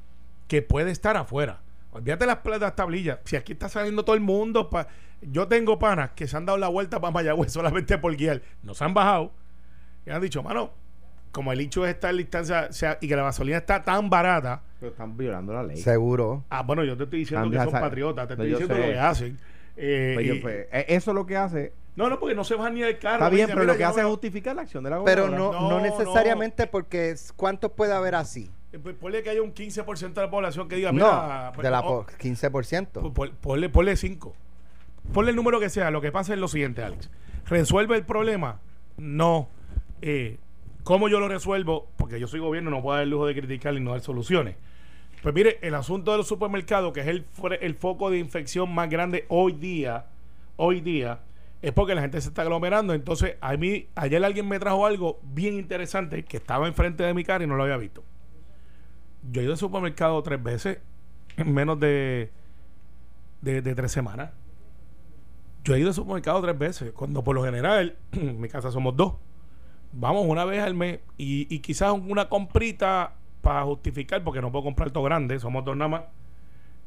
que 0.49 0.63
puede 0.63 0.91
estar 0.91 1.17
afuera. 1.17 1.61
Olvídate 1.93 2.27
las, 2.27 2.39
las 2.61 2.75
tablillas. 2.77 3.19
Si 3.25 3.37
aquí 3.37 3.53
está 3.53 3.69
saliendo 3.69 4.05
todo 4.05 4.15
el 4.17 4.21
mundo, 4.21 4.69
pa- 4.71 4.89
yo 5.23 5.49
tengo 5.49 5.79
panas 5.79 6.11
que 6.13 6.27
se 6.27 6.37
han 6.37 6.45
dado 6.47 6.59
la 6.59 6.69
vuelta 6.69 7.01
para 7.01 7.11
Mayagüez 7.13 7.53
solamente 7.53 7.97
por 7.99 8.17
guiar. 8.17 8.43
No 8.63 8.75
se 8.75 8.85
han 8.85 8.95
bajado. 8.95 9.33
Y 10.07 10.11
han 10.11 10.21
dicho, 10.21 10.43
mano, 10.43 10.71
como 11.33 11.53
el 11.53 11.61
hecho 11.61 11.85
es 11.87 11.95
estar 11.95 12.11
en 12.11 12.17
distancia 12.19 12.67
o 12.71 12.73
sea, 12.73 12.99
y 13.01 13.09
que 13.09 13.15
la 13.17 13.23
gasolina 13.23 13.59
está 13.59 13.85
tan 13.85 14.09
barata, 14.11 14.63
Pero 14.81 14.93
están 14.93 15.17
violando 15.17 15.53
la 15.53 15.63
ley. 15.63 15.77
Seguro. 15.77 16.45
Ah, 16.51 16.63
bueno, 16.63 16.83
yo 16.85 16.97
te 16.97 17.05
estoy 17.05 17.21
diciendo 17.21 17.43
Cambia 17.45 17.61
que 17.61 17.65
son 17.67 17.75
esa- 17.75 17.81
patriotas, 17.81 18.29
te 18.29 18.37
No, 18.37 18.43
estoy 18.45 18.49
diciendo 18.61 18.75
sé. 18.75 18.81
lo 18.81 18.93
que 18.95 18.99
hacen. 18.99 19.39
Eh, 19.77 20.13
Pues 20.15 20.27
y- 20.27 20.41
pues, 20.41 20.67
eh, 20.73 20.85
eso 20.89 21.13
lo 21.13 21.27
que 21.27 21.37
hace. 21.37 21.73
no, 21.97 22.09
no, 22.09 22.19
porque 22.19 22.35
no 22.35 22.45
se 22.45 22.55
bajan 22.55 22.75
ni 22.75 22.81
del 22.81 22.99
carro. 22.99 23.17
Está 23.17 23.29
bien, 23.29 23.47
pero 23.49 23.61
"Mira, 23.61 23.73
lo 23.73 23.79
que 23.79 23.85
hace 23.85 24.01
es 24.01 24.05
veo- 24.07 24.11
justificar 24.11 24.57
la 24.57 24.63
acción 24.63 24.83
de 24.85 24.91
la 24.91 25.05
Pero 25.05 25.25
gobernadora. 25.25 25.61
no, 25.61 25.69
no, 25.71 25.79
No, 25.79 25.81
necesariamente 25.83 26.67
porque 26.67 27.11
es- 27.11 27.33
¿cuántos 27.37 27.73
puede 27.73 27.93
haber 27.93 28.15
así? 28.15 28.51
Eh, 28.73 28.79
pues, 28.79 28.95
ponle 28.97 29.23
que 29.23 29.31
haya 29.31 29.43
un 29.43 29.55
15% 29.55 30.21
de 30.21 30.27
la 30.27 30.31
población 30.31 30.69
que 30.69 30.77
diga, 30.77 30.93
No, 30.93 30.97
mira, 31.05 31.53
pues, 31.55 31.65
de 31.65 31.71
la 31.71 31.81
oh, 31.81 32.05
po- 32.05 32.13
15%. 32.19 33.01
pues, 33.01 33.13
pon- 33.15 33.37
ponle, 33.41 33.69
ponle 33.69 33.97
5. 33.97 34.35
Ponle 35.13 35.31
el 35.31 35.37
número 35.37 35.59
que 35.59 35.71
sea. 35.71 35.91
Lo 35.91 36.01
que 36.01 36.13
pasa 36.13 36.35
es 36.35 36.39
lo 36.41 36.49
siguiente, 36.49 36.83
Alex. 36.83 37.11
¿Resuelve 37.47 37.97
el 37.97 38.05
problema? 38.05 38.61
No. 38.99 39.49
Eh, 40.03 40.39
¿Cómo 40.85 41.09
yo 41.09 41.19
lo 41.21 41.29
resuelvo? 41.29 41.89
Porque 41.97 42.21
yo 42.21 42.27
soy 42.27 42.41
gobierno, 42.41 42.71
no 42.71 42.83
puedo 42.83 42.97
dar 42.97 43.05
el 43.05 43.11
lujo 43.11 43.27
de 43.27 43.35
criticar 43.35 43.75
y 43.75 43.81
no 43.81 43.93
dar 43.93 44.01
soluciones. 44.01 44.57
Pues 45.23 45.35
mire, 45.35 45.59
el 45.63 45.75
asunto 45.75 46.13
de 46.13 46.19
los 46.19 46.29
supermercados, 46.29 46.93
que 46.93 47.01
es 47.01 47.07
el, 47.09 47.27
el 47.61 47.75
foco 47.75 48.11
de 48.11 48.19
infección 48.19 48.73
más 48.73 48.89
grande 48.89 49.25
hoy 49.29 49.53
día, 49.53 50.07
hoy 50.57 50.81
día, 50.81 51.21
es 51.61 51.73
porque 51.73 51.95
la 51.95 52.03
gente 52.03 52.21
se 52.21 52.29
está 52.29 52.43
aglomerando. 52.43 52.95
Entonces, 52.95 53.37
a 53.41 53.57
mí, 53.57 53.89
ayer 53.97 54.23
alguien 54.25 54.47
me 54.47 54.59
trajo 54.61 54.87
algo 54.87 55.19
bien 55.25 55.55
interesante 55.55 56.23
que 56.25 56.37
estaba 56.37 56.69
enfrente 56.69 57.03
de 57.03 57.15
mi 57.15 57.25
cara 57.25 57.43
y 57.45 57.47
no 57.47 57.57
lo 57.57 57.65
había 57.65 57.77
visto. 57.79 58.05
Yo 59.31 59.41
he 59.41 59.45
ido 59.45 59.53
al 59.53 59.59
supermercado 59.59 60.23
tres 60.23 60.43
veces 60.43 60.79
en 61.37 61.53
menos 61.53 61.79
de, 61.79 62.31
de, 63.43 63.75
tres 63.75 63.93
semanas. 63.93 64.31
Yo 65.65 65.75
he 65.75 65.81
ido 65.81 65.89
al 65.89 65.95
supermercado 65.95 66.41
tres 66.43 66.59
veces, 66.59 66.93
cuando 66.93 67.23
por 67.23 67.35
lo 67.35 67.45
general, 67.45 67.97
en 68.13 68.41
mi 68.41 68.49
casa 68.49 68.71
somos 68.71 68.97
dos. 68.97 69.15
Vamos 69.93 70.27
una 70.27 70.45
vez 70.45 70.63
al 70.63 70.75
mes 70.75 71.01
y, 71.17 71.53
y 71.55 71.61
quizás 71.61 71.93
una 71.93 72.29
comprita 72.29 73.15
para 73.41 73.65
justificar, 73.65 74.23
porque 74.23 74.41
no 74.41 74.53
puedo 74.53 74.65
comprar 74.65 74.91
todo 74.91 75.05
grande, 75.05 75.39
somos 75.39 75.65
dos 75.65 75.77
nada 75.77 75.89
más, 75.89 76.03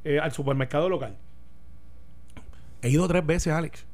eh, 0.04 0.20
al 0.20 0.32
supermercado 0.32 0.90
local. 0.90 1.18
He 2.82 2.90
ido 2.90 3.08
tres 3.08 3.26
veces, 3.26 3.54
Alex. 3.54 3.86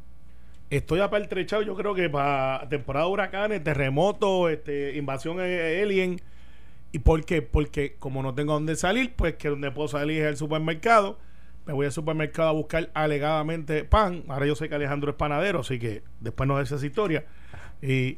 Estoy 0.70 1.00
apertrechado, 1.00 1.62
yo 1.62 1.76
creo 1.76 1.94
que 1.94 2.10
para 2.10 2.68
temporada 2.68 3.06
de 3.06 3.12
huracanes, 3.12 3.64
terremotos, 3.64 4.52
este, 4.52 4.98
invasión 4.98 5.38
eh, 5.40 5.82
alien. 5.82 6.22
¿Y 6.92 7.00
por 7.00 7.25
qué? 7.25 7.42
Porque 7.42 7.95
como 8.00 8.24
no 8.24 8.34
tengo 8.34 8.54
dónde 8.54 8.75
salir, 8.75 9.13
pues 9.16 9.36
que 9.36 9.50
donde 9.50 9.72
puedo 9.72 9.88
salir 9.88 10.22
es 10.24 10.28
el 10.30 10.38
supermercado. 10.38 11.19
Me 11.66 11.74
voy 11.74 11.86
al 11.86 11.92
supermercado 11.92 12.50
a 12.50 12.54
buscar 12.54 12.89
alegadamente 12.94 13.84
pan. 13.84 14.24
Ahora 14.30 14.45
yo 14.45 14.56
sé 14.56 14.69
que 14.69 14.75
Alejandro 14.75 15.12
es 15.12 15.18
panadero, 15.18 15.60
así 15.60 15.80
que 15.80 16.01
después 16.22 16.48
nos 16.48 16.57
da 16.69 16.75
esa 16.75 16.86
historia. 16.86 17.25
Y 17.81 18.18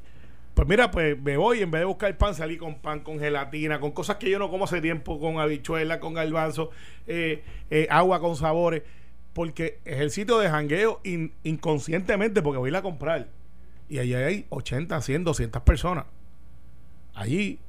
pues 0.54 0.68
mira, 0.68 0.92
pues 0.92 1.19
me 1.21 1.36
voy, 1.36 1.62
en 1.62 1.71
vez 1.71 1.81
de 1.81 1.86
buscar 1.86 2.16
pan, 2.18 2.36
salí 2.36 2.57
con 2.57 2.75
pan, 2.75 3.00
con 3.00 3.18
gelatina, 3.19 3.80
con 3.80 3.92
cosas 3.92 4.18
que 4.18 4.30
yo 4.30 4.38
no 4.38 4.50
como 4.51 4.66
hace 4.66 4.81
tiempo, 4.81 5.19
con 5.19 5.39
habichuela, 5.39 6.00
con 6.00 6.13
garbanzo, 6.13 6.69
eh, 7.07 7.44
eh, 7.72 7.88
agua 7.89 8.19
con 8.19 8.36
sabores, 8.36 8.83
porque 9.33 9.80
es 9.86 10.00
el 10.00 10.12
sitio 10.12 10.38
de 10.38 10.50
jangueo 10.50 11.00
in- 11.04 11.33
inconscientemente, 11.44 12.42
porque 12.42 12.60
voy 12.60 12.68
a 12.69 12.72
ir 12.72 12.75
a 12.75 12.81
comprar. 12.81 13.30
Y 13.88 13.98
allí 13.98 14.13
hay 14.13 14.45
80, 14.50 15.01
100, 15.01 15.24
200 15.24 15.62
personas. 15.63 16.06
Allí. 17.15 17.60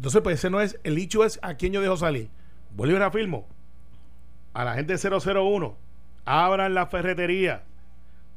Entonces, 0.00 0.22
pues 0.22 0.38
ese 0.38 0.48
no 0.48 0.62
es, 0.62 0.80
el 0.82 0.96
hecho 0.96 1.26
es 1.26 1.38
a 1.42 1.56
quién 1.56 1.74
yo 1.74 1.82
dejo 1.82 1.94
salir. 1.94 2.30
Vuelvo 2.74 2.96
y 2.96 2.98
reafirmo. 2.98 3.46
A 4.54 4.64
la 4.64 4.72
gente 4.72 4.96
de 4.96 5.20
001, 5.20 5.76
abran 6.24 6.72
la 6.72 6.86
ferretería. 6.86 7.64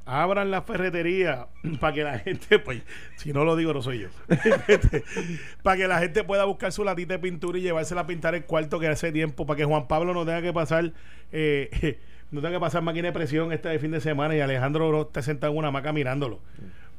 Abran 0.06 0.52
la 0.52 0.64
ferretería 0.64 1.48
para 1.80 1.94
que 1.94 2.04
la 2.04 2.20
gente, 2.20 2.60
pues, 2.60 2.82
si 3.16 3.32
no 3.32 3.46
lo 3.46 3.56
digo, 3.56 3.74
no 3.74 3.82
soy 3.82 4.00
yo. 4.00 4.10
para 5.64 5.78
que 5.78 5.88
la 5.88 6.00
gente 6.00 6.26
pueda 6.26 6.44
buscar 6.44 6.74
su 6.74 6.84
latita 6.84 7.14
de 7.14 7.20
pintura 7.20 7.58
y 7.58 7.62
llevársela 7.62 8.02
a 8.02 8.08
pintar 8.08 8.36
el 8.36 8.44
cuarto 8.44 8.78
que 8.78 8.90
hace 8.90 9.14
tiempo, 9.14 9.46
para 9.46 9.56
que 9.56 9.64
Juan 9.64 9.88
Pablo 9.88 10.14
no 10.14 10.26
tenga 10.26 10.42
que 10.42 10.52
pasar, 10.52 10.92
eh, 11.32 11.98
no 12.32 12.42
tenga 12.42 12.56
que 12.56 12.60
pasar 12.60 12.82
máquina 12.82 13.08
de 13.08 13.14
presión 13.14 13.54
este 13.54 13.80
fin 13.80 13.92
de 13.92 14.02
semana 14.02 14.36
y 14.36 14.42
Alejandro 14.42 14.92
no 14.92 15.04
esté 15.04 15.22
sentado 15.22 15.54
en 15.54 15.60
una 15.60 15.70
hamaca 15.70 15.94
mirándolo. 15.94 16.42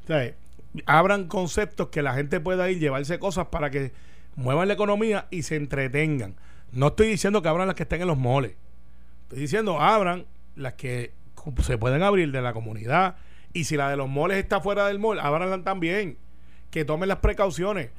O 0.05 0.07
sea, 0.07 0.33
abran 0.87 1.27
conceptos 1.27 1.89
que 1.89 2.01
la 2.01 2.15
gente 2.15 2.39
pueda 2.39 2.71
ir, 2.71 2.79
llevarse 2.79 3.19
cosas 3.19 3.45
para 3.49 3.69
que 3.69 3.91
muevan 4.35 4.67
la 4.67 4.73
economía 4.73 5.27
y 5.31 5.43
se 5.43 5.55
entretengan. 5.55 6.35
No 6.71 6.87
estoy 6.87 7.07
diciendo 7.07 7.41
que 7.41 7.49
abran 7.49 7.67
las 7.67 7.75
que 7.75 7.83
estén 7.83 8.01
en 8.01 8.07
los 8.07 8.17
moles. 8.17 8.55
Estoy 9.23 9.39
diciendo, 9.39 9.79
abran 9.79 10.25
las 10.55 10.73
que 10.73 11.13
se 11.61 11.77
pueden 11.77 12.03
abrir 12.03 12.31
de 12.31 12.41
la 12.41 12.53
comunidad. 12.53 13.15
Y 13.53 13.63
si 13.63 13.77
la 13.77 13.89
de 13.89 13.97
los 13.97 14.09
moles 14.09 14.37
está 14.37 14.59
fuera 14.59 14.87
del 14.87 14.99
mall, 14.99 15.19
ábranla 15.19 15.63
también. 15.63 16.17
Que 16.71 16.83
tomen 16.85 17.07
las 17.07 17.19
precauciones. 17.19 17.89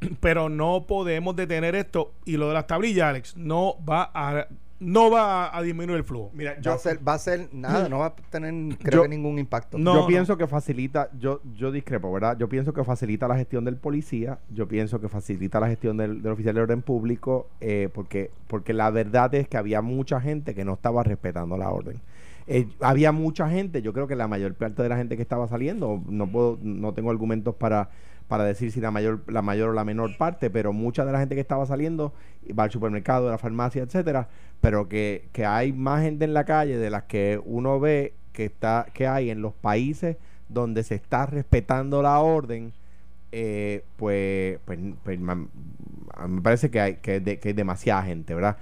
Pero 0.20 0.48
no 0.48 0.84
podemos 0.86 1.36
detener 1.36 1.74
esto. 1.74 2.12
Y 2.24 2.36
lo 2.36 2.48
de 2.48 2.54
las 2.54 2.66
tablillas, 2.66 3.08
Alex, 3.08 3.36
no 3.36 3.76
va 3.88 4.10
a, 4.12 4.48
no 4.84 5.10
va 5.10 5.46
a, 5.46 5.58
a 5.58 5.62
disminuir 5.62 5.98
el 5.98 6.04
flujo. 6.04 6.30
Mira, 6.34 6.54
va, 6.54 6.60
yo, 6.60 6.72
a 6.72 6.78
ser, 6.78 7.06
va 7.06 7.14
a 7.14 7.18
ser 7.18 7.48
nada, 7.52 7.88
no 7.88 7.98
va 8.00 8.06
a 8.06 8.14
tener, 8.16 8.52
creo 8.78 8.98
Yo- 8.98 9.02
que 9.02 9.08
ningún 9.08 9.38
impacto. 9.38 9.78
No, 9.78 9.94
yo 9.94 10.00
no. 10.02 10.06
pienso 10.06 10.36
que 10.36 10.46
facilita, 10.46 11.08
yo, 11.18 11.40
yo 11.56 11.72
discrepo, 11.72 12.12
¿verdad? 12.12 12.36
Yo 12.38 12.48
pienso 12.48 12.72
que 12.72 12.84
facilita 12.84 13.26
la 13.28 13.36
gestión 13.36 13.64
del 13.64 13.76
policía, 13.76 14.38
yo 14.50 14.68
pienso 14.68 15.00
que 15.00 15.08
facilita 15.08 15.60
la 15.60 15.68
gestión 15.68 15.96
del, 15.96 16.22
del 16.22 16.32
oficial 16.32 16.54
de 16.54 16.60
orden 16.60 16.82
público, 16.82 17.48
eh, 17.60 17.88
porque, 17.92 18.30
porque 18.46 18.72
la 18.72 18.90
verdad 18.90 19.34
es 19.34 19.48
que 19.48 19.56
había 19.56 19.80
mucha 19.82 20.20
gente 20.20 20.54
que 20.54 20.64
no 20.64 20.74
estaba 20.74 21.02
respetando 21.02 21.56
la 21.56 21.70
orden. 21.70 22.00
Eh, 22.46 22.68
había 22.80 23.10
mucha 23.10 23.48
gente, 23.48 23.80
yo 23.80 23.94
creo 23.94 24.06
que 24.06 24.16
la 24.16 24.28
mayor 24.28 24.52
parte 24.54 24.82
de 24.82 24.88
la 24.90 24.98
gente 24.98 25.16
que 25.16 25.22
estaba 25.22 25.48
saliendo, 25.48 26.02
no 26.06 26.26
puedo, 26.30 26.58
no 26.62 26.92
tengo 26.92 27.10
argumentos 27.10 27.54
para, 27.54 27.88
para 28.28 28.44
decir 28.44 28.72
si 28.72 28.80
la 28.80 28.90
mayor, 28.90 29.20
la 29.26 29.42
mayor 29.42 29.70
o 29.70 29.72
la 29.72 29.84
menor 29.84 30.16
parte, 30.16 30.50
pero 30.50 30.72
mucha 30.72 31.04
de 31.04 31.12
la 31.12 31.18
gente 31.20 31.34
que 31.34 31.40
estaba 31.40 31.66
saliendo 31.66 32.12
va 32.58 32.64
al 32.64 32.70
supermercado, 32.70 33.28
a 33.28 33.32
la 33.32 33.38
farmacia, 33.38 33.82
etcétera, 33.82 34.28
pero 34.60 34.88
que, 34.88 35.28
que 35.32 35.44
hay 35.46 35.72
más 35.72 36.02
gente 36.02 36.24
en 36.24 36.34
la 36.34 36.44
calle 36.44 36.78
de 36.78 36.90
las 36.90 37.04
que 37.04 37.40
uno 37.44 37.78
ve 37.80 38.14
que 38.32 38.46
está, 38.46 38.86
que 38.94 39.06
hay 39.06 39.30
en 39.30 39.42
los 39.42 39.52
países 39.54 40.16
donde 40.48 40.82
se 40.82 40.94
está 40.94 41.26
respetando 41.26 42.02
la 42.02 42.18
orden, 42.20 42.72
eh, 43.32 43.84
pues, 43.96 44.58
pues, 44.64 44.78
pues, 45.02 45.18
me 45.20 46.40
parece 46.42 46.70
que 46.70 46.80
hay, 46.80 46.94
que, 46.96 47.22
que 47.40 47.54
demasiada 47.54 48.02
gente, 48.04 48.34
¿verdad? 48.34 48.56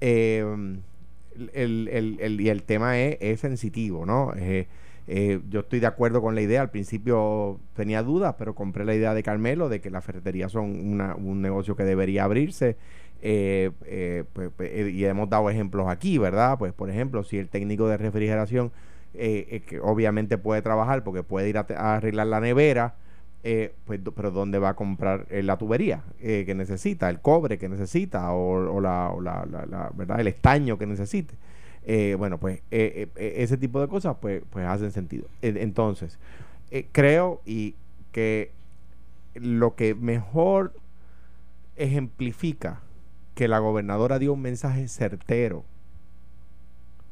Eh, 0.00 0.44
el, 1.52 1.88
el- 1.88 2.18
el- 2.20 2.40
y 2.40 2.48
el 2.48 2.62
tema 2.64 2.98
es, 2.98 3.16
es 3.20 3.40
sensitivo, 3.40 4.06
¿no? 4.06 4.32
Eh, 4.36 4.66
eh, 5.08 5.40
yo 5.50 5.60
estoy 5.60 5.80
de 5.80 5.86
acuerdo 5.86 6.20
con 6.22 6.34
la 6.34 6.42
idea. 6.42 6.60
Al 6.60 6.70
principio 6.70 7.58
tenía 7.74 8.02
dudas, 8.02 8.34
pero 8.38 8.54
compré 8.54 8.84
la 8.84 8.94
idea 8.94 9.14
de 9.14 9.22
Carmelo 9.22 9.68
de 9.68 9.80
que 9.80 9.90
las 9.90 10.04
ferreterías 10.04 10.52
son 10.52 10.64
una- 10.92 11.14
un 11.16 11.42
negocio 11.42 11.76
que 11.76 11.84
debería 11.84 12.24
abrirse. 12.24 12.76
eh, 13.20 13.72
eh, 13.86 14.22
pues, 14.32 14.50
pues, 14.56 14.70
eh, 14.72 14.90
y 14.90 15.04
hemos 15.04 15.28
dado 15.28 15.50
ejemplos 15.50 15.88
aquí, 15.88 16.18
¿verdad? 16.18 16.56
Pues, 16.58 16.72
por 16.72 16.88
ejemplo, 16.88 17.24
si 17.24 17.38
el 17.38 17.48
técnico 17.48 17.88
de 17.88 17.96
refrigeración, 17.96 18.70
eh, 19.14 19.46
eh, 19.50 19.60
que 19.66 19.80
obviamente 19.80 20.38
puede 20.38 20.62
trabajar 20.62 21.02
porque 21.02 21.24
puede 21.24 21.48
ir 21.48 21.58
a, 21.58 21.66
arreglar 21.96 22.28
la 22.28 22.40
nevera, 22.40 22.94
eh, 23.44 23.74
pues, 23.86 24.00
pero 24.14 24.30
¿dónde 24.30 24.58
va 24.60 24.70
a 24.70 24.74
comprar 24.76 25.26
la 25.30 25.56
tubería 25.58 26.02
eh, 26.20 26.44
que 26.46 26.54
necesita, 26.54 27.08
el 27.10 27.20
cobre 27.20 27.58
que 27.58 27.68
necesita 27.68 28.32
o, 28.32 28.74
o 28.76 28.80
la, 28.80 29.10
o 29.10 29.20
la- 29.20 29.90
¿verdad? 29.94 30.20
el 30.20 30.28
estaño 30.28 30.78
que 30.78 30.86
necesite? 30.86 31.34
Eh, 31.84 32.16
bueno, 32.18 32.38
pues 32.38 32.60
eh, 32.70 33.08
eh, 33.16 33.34
ese 33.38 33.56
tipo 33.56 33.80
de 33.80 33.88
cosas 33.88 34.16
pues, 34.20 34.42
pues 34.50 34.66
hacen 34.66 34.92
sentido. 34.92 35.26
Entonces, 35.42 36.18
creo 36.92 37.40
y 37.46 37.74
que 38.12 38.52
lo 39.34 39.74
que 39.74 39.94
mejor 39.94 40.74
ejemplifica 41.76 42.80
que 43.34 43.48
la 43.48 43.58
gobernadora 43.60 44.18
dio 44.18 44.32
un 44.32 44.42
mensaje 44.42 44.88
certero 44.88 45.64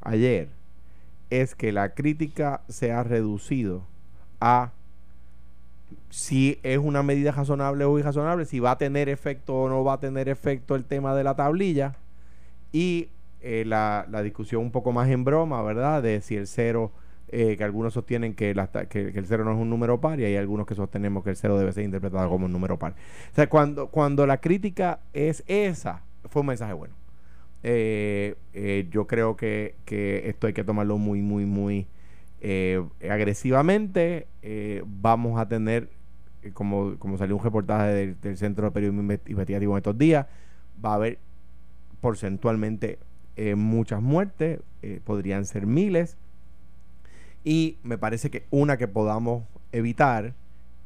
ayer 0.03 0.49
es 1.31 1.55
que 1.55 1.73
la 1.73 1.95
crítica 1.95 2.63
se 2.69 2.93
ha 2.93 3.03
reducido 3.03 3.83
a 4.41 4.73
si 6.11 6.59
es 6.63 6.79
una 6.79 7.03
medida 7.03 7.31
razonable 7.33 7.85
o 7.85 7.99
irrazonable, 7.99 8.45
si 8.45 8.61
va 8.61 8.73
a 8.73 8.79
tener 8.79 9.09
efecto 9.09 9.55
o 9.55 9.69
no 9.69 9.85
va 9.85 9.95
a 9.95 10.01
tener 10.01 10.29
efecto 10.29 10.75
el 10.75 10.85
tema 10.85 11.15
de 11.15 11.25
la 11.25 11.37
tablilla 11.37 11.97
y 12.73 13.09
eh, 13.49 13.65
la, 13.65 14.05
discusión 14.25 14.61
un 14.61 14.73
poco 14.73 14.91
más 14.91 15.09
en 15.09 15.23
broma, 15.23 15.63
¿verdad? 15.63 16.03
De 16.03 16.21
si 16.21 16.35
el 16.37 16.49
cero, 16.49 16.91
eh, 17.29 17.57
que 17.57 17.63
algunos 17.63 17.95
sostienen 17.95 18.35
que, 18.35 18.51
el 18.51 19.27
cero 19.27 19.45
no 19.45 19.53
es 19.53 19.59
un 19.59 19.71
número 19.71 20.01
par 20.01 20.19
y 20.19 20.25
hay 20.25 20.35
algunos 20.35 20.67
que 20.67 20.75
sostenemos 20.75 21.23
que 21.23 21.31
el 21.31 21.37
cero 21.37 21.57
debe 21.57 21.73
ser 21.73 21.85
interpretado 21.85 22.29
como 22.29 22.47
un 22.47 22.53
número 22.53 22.77
par. 22.77 22.95
O 23.31 23.35
sea, 23.37 23.49
cuando, 23.49 23.87
cuando 23.87 24.27
la 24.27 24.39
crítica 24.39 24.99
es 25.13 25.45
esa, 25.47 26.03
fue 26.25 26.41
un 26.41 26.47
mensaje 26.49 26.73
bueno. 26.73 26.95
Eh, 27.63 28.35
yo 28.91 29.07
creo 29.07 29.37
que, 29.37 29.77
que 29.85 30.29
esto 30.29 30.49
hay 30.49 30.53
que 30.53 30.65
tomarlo 30.65 30.99
muy, 30.99 31.23
muy, 31.23 31.45
muy 31.47 31.87
agresivamente. 33.09 34.27
Vamos 34.85 35.39
a 35.39 35.47
tener, 35.47 35.89
como, 36.53 36.99
como 36.99 37.17
salió 37.17 37.37
un 37.37 37.45
reportaje 37.45 37.93
del, 37.93 38.21
del 38.21 38.37
Centro 38.37 38.67
de 38.67 38.73
Periodismo 38.73 39.03
Inve- 39.03 39.21
Investigativo 39.29 39.75
en 39.75 39.77
estos 39.79 39.97
días, 39.97 40.27
va 40.85 40.91
a 40.91 40.95
haber 40.95 41.19
porcentualmente 42.01 42.99
eh, 43.37 43.55
muchas 43.55 44.01
muertes, 44.03 44.61
eh, 44.83 45.01
podrían 45.05 45.45
ser 45.45 45.67
miles. 45.67 46.17
Y 47.45 47.79
me 47.83 47.99
parece 47.99 48.31
que 48.31 48.45
una 48.51 48.77
que 48.77 48.89
podamos 48.89 49.45
evitar 49.73 50.35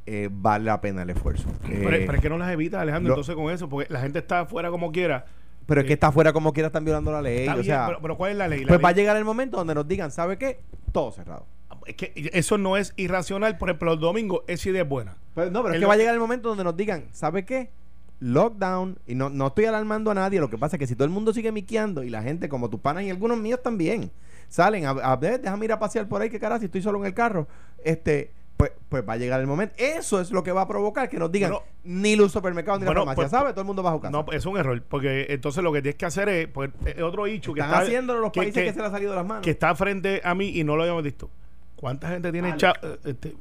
eh, 0.06 0.28
vale 0.30 0.64
la 0.64 0.80
pena 0.80 1.02
el 1.02 1.10
esfuerzo. 1.10 1.48
Pero, 1.66 1.82
pero 1.88 2.14
es 2.14 2.20
que 2.20 2.28
no 2.28 2.38
las 2.38 2.50
evita, 2.52 2.80
Alejandro, 2.80 3.08
lo- 3.10 3.14
entonces 3.14 3.34
con 3.36 3.50
eso, 3.52 3.68
porque 3.68 3.92
la 3.92 4.00
gente 4.00 4.18
está 4.18 4.40
afuera 4.40 4.70
como 4.70 4.90
quiera. 4.92 5.26
pero 5.66 5.82
es 5.82 5.86
que 5.86 5.92
está 5.92 6.08
afuera 6.08 6.32
como 6.32 6.52
quiera, 6.52 6.66
están 6.66 6.84
violando 6.84 7.12
la 7.12 7.22
ley. 7.22 7.46
O 7.48 7.62
sea, 7.62 7.86
pero, 7.86 8.00
pero 8.02 8.16
¿cuál 8.16 8.32
es 8.32 8.36
la 8.36 8.48
ley? 8.48 8.60
La 8.62 8.66
pues 8.68 8.78
ley- 8.78 8.82
va 8.84 8.88
a 8.88 8.92
llegar 8.92 9.16
el 9.16 9.24
momento 9.24 9.58
donde 9.58 9.74
nos 9.74 9.86
digan, 9.86 10.10
¿sabe 10.10 10.36
qué? 10.36 10.60
Todo 10.92 11.12
cerrado. 11.12 11.46
Es 11.86 11.94
que 11.94 12.12
eso 12.34 12.58
no 12.58 12.76
es 12.76 12.92
irracional. 12.96 13.56
Por 13.56 13.70
ejemplo, 13.70 13.90
los 13.92 14.00
domingos, 14.00 14.42
esa 14.48 14.68
idea 14.70 14.82
es 14.82 14.88
buena. 14.88 15.16
No, 15.36 15.62
pero 15.62 15.68
es 15.68 15.74
El 15.74 15.80
que 15.80 15.86
va 15.86 15.94
a 15.94 15.96
llegar 15.96 16.14
el 16.14 16.20
momento 16.20 16.48
donde 16.48 16.64
nos 16.64 16.76
digan, 16.76 17.04
¿sabe 17.12 17.44
qué? 17.44 17.70
Lockdown, 18.20 18.98
y 19.06 19.14
no, 19.14 19.30
no 19.30 19.48
estoy 19.48 19.64
alarmando 19.64 20.10
a 20.10 20.14
nadie, 20.14 20.40
lo 20.40 20.50
que 20.50 20.58
pasa 20.58 20.76
es 20.76 20.80
que 20.80 20.86
si 20.86 20.94
todo 20.94 21.04
el 21.04 21.10
mundo 21.10 21.32
sigue 21.32 21.52
miqueando 21.52 22.02
y 22.02 22.10
la 22.10 22.22
gente 22.22 22.48
como 22.48 22.68
tus 22.70 22.80
panas 22.80 23.02
y 23.02 23.10
algunos 23.10 23.38
míos 23.38 23.60
también 23.62 24.10
salen 24.48 24.84
a, 24.86 24.90
a 24.90 25.16
ver, 25.16 25.40
déjame 25.40 25.64
ir 25.64 25.72
a 25.72 25.78
pasear 25.78 26.06
por 26.08 26.20
ahí, 26.20 26.28
que 26.30 26.38
carajo, 26.38 26.60
si 26.60 26.66
estoy 26.66 26.82
solo 26.82 26.98
en 27.00 27.06
el 27.06 27.14
carro, 27.14 27.48
este, 27.82 28.32
pues, 28.56 28.72
pues 28.90 29.08
va 29.08 29.14
a 29.14 29.16
llegar 29.16 29.40
el 29.40 29.46
momento. 29.46 29.74
Eso 29.78 30.20
es 30.20 30.30
lo 30.32 30.42
que 30.42 30.52
va 30.52 30.60
a 30.62 30.68
provocar 30.68 31.08
que 31.08 31.18
nos 31.18 31.32
digan, 31.32 31.50
Bueno, 31.52 31.64
ni 31.82 32.14
los 32.14 32.30
supermercados 32.30 32.80
ni 32.80 32.84
bueno, 32.84 33.00
la 33.00 33.06
farmacia, 33.06 33.22
pues, 33.22 33.30
¿sabe? 33.30 33.50
Todo 33.52 33.62
el 33.62 33.66
mundo 33.66 33.82
va 33.82 33.92
a 33.92 34.00
casa. 34.00 34.10
No, 34.10 34.26
es 34.30 34.44
un 34.44 34.58
error. 34.58 34.82
Porque 34.86 35.28
entonces 35.30 35.64
lo 35.64 35.72
que 35.72 35.80
tienes 35.80 35.96
que 35.96 36.04
hacer 36.04 36.28
es, 36.28 36.46
pues, 36.48 36.70
es 36.84 37.00
otro 37.00 37.26
hecho 37.26 37.54
que 37.54 37.60
Están 37.60 37.72
está, 37.74 37.86
haciéndolo 37.86 38.20
los 38.20 38.32
países 38.32 38.52
que, 38.52 38.64
que- 38.64 38.72
se 38.74 38.78
les 38.80 38.88
ha 38.88 38.90
salido 38.90 39.12
de 39.12 39.16
las 39.16 39.26
manos. 39.26 39.42
que 39.44 39.50
está 39.50 39.74
frente 39.74 40.20
a 40.22 40.34
mí 40.34 40.50
y 40.58 40.62
no 40.62 40.76
lo 40.76 40.82
habíamos 40.82 41.02
visto. 41.02 41.30
¿Cuánta 41.74 42.10
gente 42.10 42.30
tiene 42.32 42.50
eh, 42.50 42.98
este, 43.06 43.34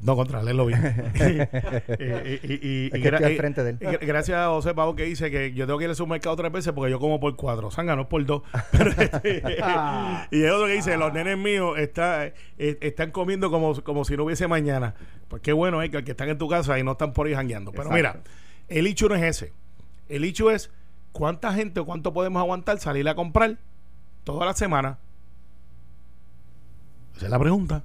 no, 0.00 0.14
contra, 0.14 0.42
léelo 0.42 0.66
bien. 0.66 0.80
Eh, 2.00 2.40
y, 2.42 2.88
gracias 4.06 4.38
a 4.38 4.48
José 4.48 4.72
Pavo 4.74 4.94
que 4.94 5.04
dice 5.04 5.30
que 5.30 5.52
yo 5.52 5.66
tengo 5.66 5.78
que 5.78 5.84
ir 5.84 5.90
al 5.90 5.96
supermercado 5.96 6.36
tres 6.36 6.52
veces 6.52 6.72
porque 6.72 6.90
yo 6.90 7.00
como 7.00 7.18
por 7.18 7.34
cuatro. 7.34 7.70
Sanga 7.70 7.96
no 7.96 8.08
por 8.08 8.24
dos. 8.24 8.42
Pero, 8.72 8.90
este, 8.90 9.42
y 10.30 10.42
es 10.42 10.52
otro 10.52 10.66
que 10.66 10.74
dice, 10.74 10.96
los 10.96 11.12
nenes 11.12 11.36
míos 11.36 11.78
está, 11.78 12.26
eh, 12.26 12.34
están 12.58 13.10
comiendo 13.10 13.50
como, 13.50 13.74
como 13.82 14.04
si 14.04 14.16
no 14.16 14.24
hubiese 14.24 14.46
mañana. 14.46 14.94
Pues 15.26 15.42
qué 15.42 15.52
bueno 15.52 15.82
es 15.82 15.90
que, 15.90 16.04
que 16.04 16.12
están 16.12 16.28
en 16.28 16.38
tu 16.38 16.48
casa 16.48 16.78
y 16.78 16.84
no 16.84 16.92
están 16.92 17.12
por 17.12 17.26
ahí 17.26 17.34
jangueando. 17.34 17.72
Pero 17.72 17.90
Exacto. 17.90 18.20
mira, 18.20 18.22
el 18.68 18.86
hecho 18.86 19.08
no 19.08 19.16
es 19.16 19.22
ese. 19.22 19.52
El 20.08 20.24
hecho 20.24 20.50
es 20.50 20.70
cuánta 21.12 21.52
gente 21.52 21.80
o 21.80 21.84
cuánto 21.84 22.12
podemos 22.12 22.40
aguantar 22.40 22.78
salir 22.78 23.08
a 23.08 23.16
comprar 23.16 23.58
toda 24.22 24.46
la 24.46 24.54
semana. 24.54 24.98
Esa 27.16 27.26
es 27.26 27.30
la 27.30 27.38
pregunta. 27.38 27.82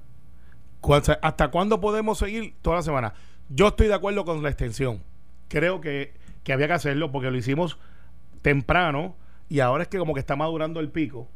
¿Cuál- 0.84 1.02
¿Hasta 1.22 1.48
cuándo 1.48 1.80
podemos 1.80 2.18
seguir 2.18 2.54
toda 2.62 2.76
la 2.76 2.82
semana? 2.82 3.14
Yo 3.48 3.68
estoy 3.68 3.88
de 3.88 3.94
acuerdo 3.94 4.24
con 4.24 4.42
la 4.42 4.48
extensión. 4.48 5.02
Creo 5.48 5.80
que, 5.80 6.12
que 6.42 6.52
había 6.52 6.66
que 6.66 6.72
hacerlo 6.74 7.10
porque 7.12 7.30
lo 7.30 7.36
hicimos 7.36 7.78
temprano 8.42 9.16
y 9.48 9.60
ahora 9.60 9.82
es 9.84 9.88
que 9.88 9.98
como 9.98 10.14
que 10.14 10.20
está 10.20 10.36
madurando 10.36 10.80
el 10.80 10.90
pico. 10.90 11.28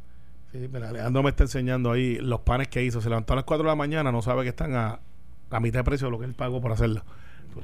Sí, 0.51 0.69
Alejandro 0.73 1.21
me 1.23 1.29
está 1.29 1.43
enseñando 1.43 1.91
ahí 1.91 2.15
los 2.17 2.41
panes 2.41 2.67
que 2.69 2.83
hizo. 2.83 3.01
Se 3.01 3.09
levantó 3.09 3.33
a 3.33 3.35
las 3.37 3.45
4 3.45 3.63
de 3.63 3.69
la 3.69 3.75
mañana, 3.75 4.11
no 4.11 4.21
sabe 4.21 4.43
que 4.43 4.49
están 4.49 4.75
a, 4.75 4.99
a 5.51 5.59
mitad 5.59 5.79
de 5.79 5.83
precio 5.83 6.07
de 6.07 6.11
lo 6.11 6.19
que 6.19 6.25
él 6.25 6.33
pagó 6.33 6.59
por 6.59 6.71
hacerlo. 6.71 7.03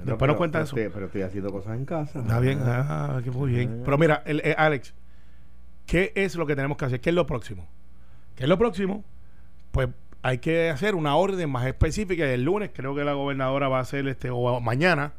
Después 0.03 0.27
nos 0.27 0.37
cuenta 0.37 0.61
eso. 0.61 0.75
pero 0.75 1.05
estoy 1.05 1.21
haciendo 1.23 1.51
cosas 1.51 1.77
en 1.77 1.85
casa. 1.85 2.19
Está 2.19 2.39
bien, 2.39 2.59
ah, 2.63 3.21
que 3.23 3.31
muy 3.31 3.51
bien. 3.51 3.81
Pero 3.85 3.97
mira, 3.97 4.21
el, 4.25 4.41
eh, 4.43 4.55
Alex, 4.57 4.93
¿qué 5.85 6.11
es 6.15 6.35
lo 6.35 6.45
que 6.45 6.55
tenemos 6.55 6.77
que 6.77 6.85
hacer? 6.85 7.01
¿Qué 7.01 7.09
es 7.09 7.15
lo 7.15 7.25
próximo? 7.25 7.67
¿Qué 8.35 8.43
es 8.43 8.49
lo 8.49 8.57
próximo? 8.57 9.03
Pues 9.71 9.89
hay 10.25 10.39
que 10.39 10.71
hacer 10.71 10.95
una 10.95 11.15
orden 11.15 11.51
más 11.51 11.67
específica. 11.67 12.25
y 12.25 12.31
El 12.31 12.41
lunes 12.41 12.71
creo 12.73 12.95
que 12.95 13.03
la 13.03 13.13
gobernadora 13.13 13.67
va 13.67 13.77
a 13.77 13.81
hacer 13.81 14.07
este, 14.07 14.31
o 14.31 14.59
mañana, 14.59 15.13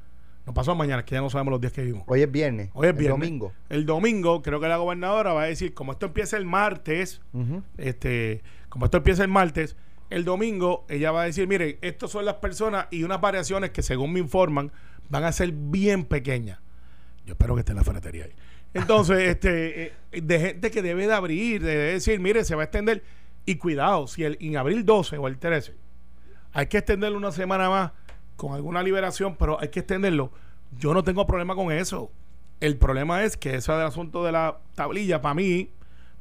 no 0.45 0.53
pasó 0.53 0.75
mañana, 0.75 1.05
que 1.05 1.15
ya 1.15 1.21
no 1.21 1.31
sabemos 1.31 1.53
los 1.53 1.61
días 1.61 1.73
que 1.73 1.83
vivimos. 1.83 2.03
Hoy 2.09 2.23
es 2.23 2.33
viernes. 2.33 2.71
Hoy 2.75 2.89
es 2.89 2.91
el 2.93 2.99
viernes. 2.99 3.21
domingo. 3.21 3.53
El 3.69 3.87
domingo 3.87 4.43
creo 4.43 4.59
que 4.59 4.67
la 4.67 4.79
gobernadora 4.79 5.33
va 5.33 5.43
a 5.43 5.47
decir, 5.47 5.75
como 5.75 5.93
esto 5.93 6.07
empieza 6.07 6.37
el 6.37 6.45
martes, 6.45 7.21
este, 7.79 8.43
como 8.69 8.87
esto 8.87 8.97
empieza 8.97 9.23
el 9.23 9.29
martes, 9.29 9.77
el 10.11 10.25
domingo 10.25 10.85
ella 10.89 11.13
va 11.13 11.23
a 11.23 11.27
decir, 11.27 11.47
miren, 11.47 11.79
estas 11.83 12.11
son 12.11 12.25
las 12.25 12.35
personas 12.35 12.89
y 12.91 13.05
unas 13.05 13.21
variaciones 13.21 13.71
que 13.71 13.83
según 13.83 14.13
me 14.13 14.19
informan 14.19 14.73
van 15.09 15.23
a 15.23 15.31
ser 15.31 15.53
bien 15.53 16.05
pequeñas. 16.05 16.59
Yo 17.27 17.35
espero 17.35 17.55
que 17.55 17.61
esté 17.61 17.71
en 17.71 17.77
la 17.77 17.85
ferretería 17.85 18.25
ahí. 18.25 18.33
Entonces, 18.75 19.19
este, 19.29 19.95
eh, 20.11 20.21
de 20.21 20.41
gente 20.41 20.73
que 20.73 20.83
debe 20.83 21.07
de 21.07 21.13
abrir, 21.13 21.63
de 21.63 21.77
decir, 21.77 22.19
mire, 22.19 22.43
se 22.43 22.57
va 22.57 22.63
a 22.63 22.65
extender. 22.65 23.05
Y 23.47 23.57
cuidado, 23.57 24.09
si 24.09 24.25
el, 24.25 24.37
en 24.41 24.57
abril 24.57 24.85
12 24.85 25.19
o 25.19 25.29
el 25.29 25.39
13 25.39 25.75
hay 26.53 26.67
que 26.67 26.79
extenderlo 26.79 27.17
una 27.17 27.33
semana 27.33 27.71
más 27.71 27.93
con 28.37 28.55
alguna 28.55 28.83
liberación, 28.83 29.37
pero 29.37 29.61
hay 29.61 29.69
que 29.69 29.81
extenderlo. 29.81 30.33
Yo 30.79 30.95
no 30.95 31.05
tengo 31.05 31.27
problema 31.27 31.55
con 31.55 31.71
eso. 31.71 32.11
El 32.61 32.77
problema 32.77 33.25
es 33.25 33.37
que 33.37 33.55
eso 33.55 33.77
del 33.77 33.87
asunto 33.87 34.25
de 34.25 34.33
la 34.33 34.59
tablilla, 34.75 35.21
para 35.21 35.35
mí, 35.35 35.71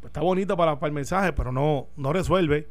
pues 0.02 0.10
está 0.10 0.22
bonito 0.22 0.58
para, 0.58 0.78
el 0.80 0.92
mensaje, 0.92 1.34
pero 1.34 1.52
no, 1.52 1.88
no 1.96 2.14
resuelve. 2.14 2.68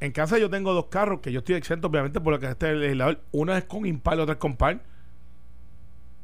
En 0.00 0.12
casa 0.12 0.38
yo 0.38 0.48
tengo 0.48 0.72
dos 0.72 0.86
carros 0.86 1.20
que 1.20 1.32
yo 1.32 1.40
estoy 1.40 1.56
exento, 1.56 1.88
obviamente, 1.88 2.20
por 2.20 2.32
lo 2.32 2.40
que 2.40 2.46
este 2.46 2.74
legislador. 2.74 3.20
Una 3.30 3.58
es 3.58 3.64
con 3.64 3.84
impar 3.84 4.16
y 4.16 4.20
otra 4.22 4.32
es 4.32 4.40
con 4.40 4.56
par. 4.56 4.82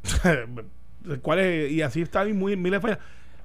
¿Cuál 1.23 1.39
es? 1.41 1.71
Y 1.71 1.83
así 1.83 2.01
está 2.01 2.25
muy 2.25 2.57
miles 2.57 2.81
de 2.81 2.89
fallas. 2.89 2.99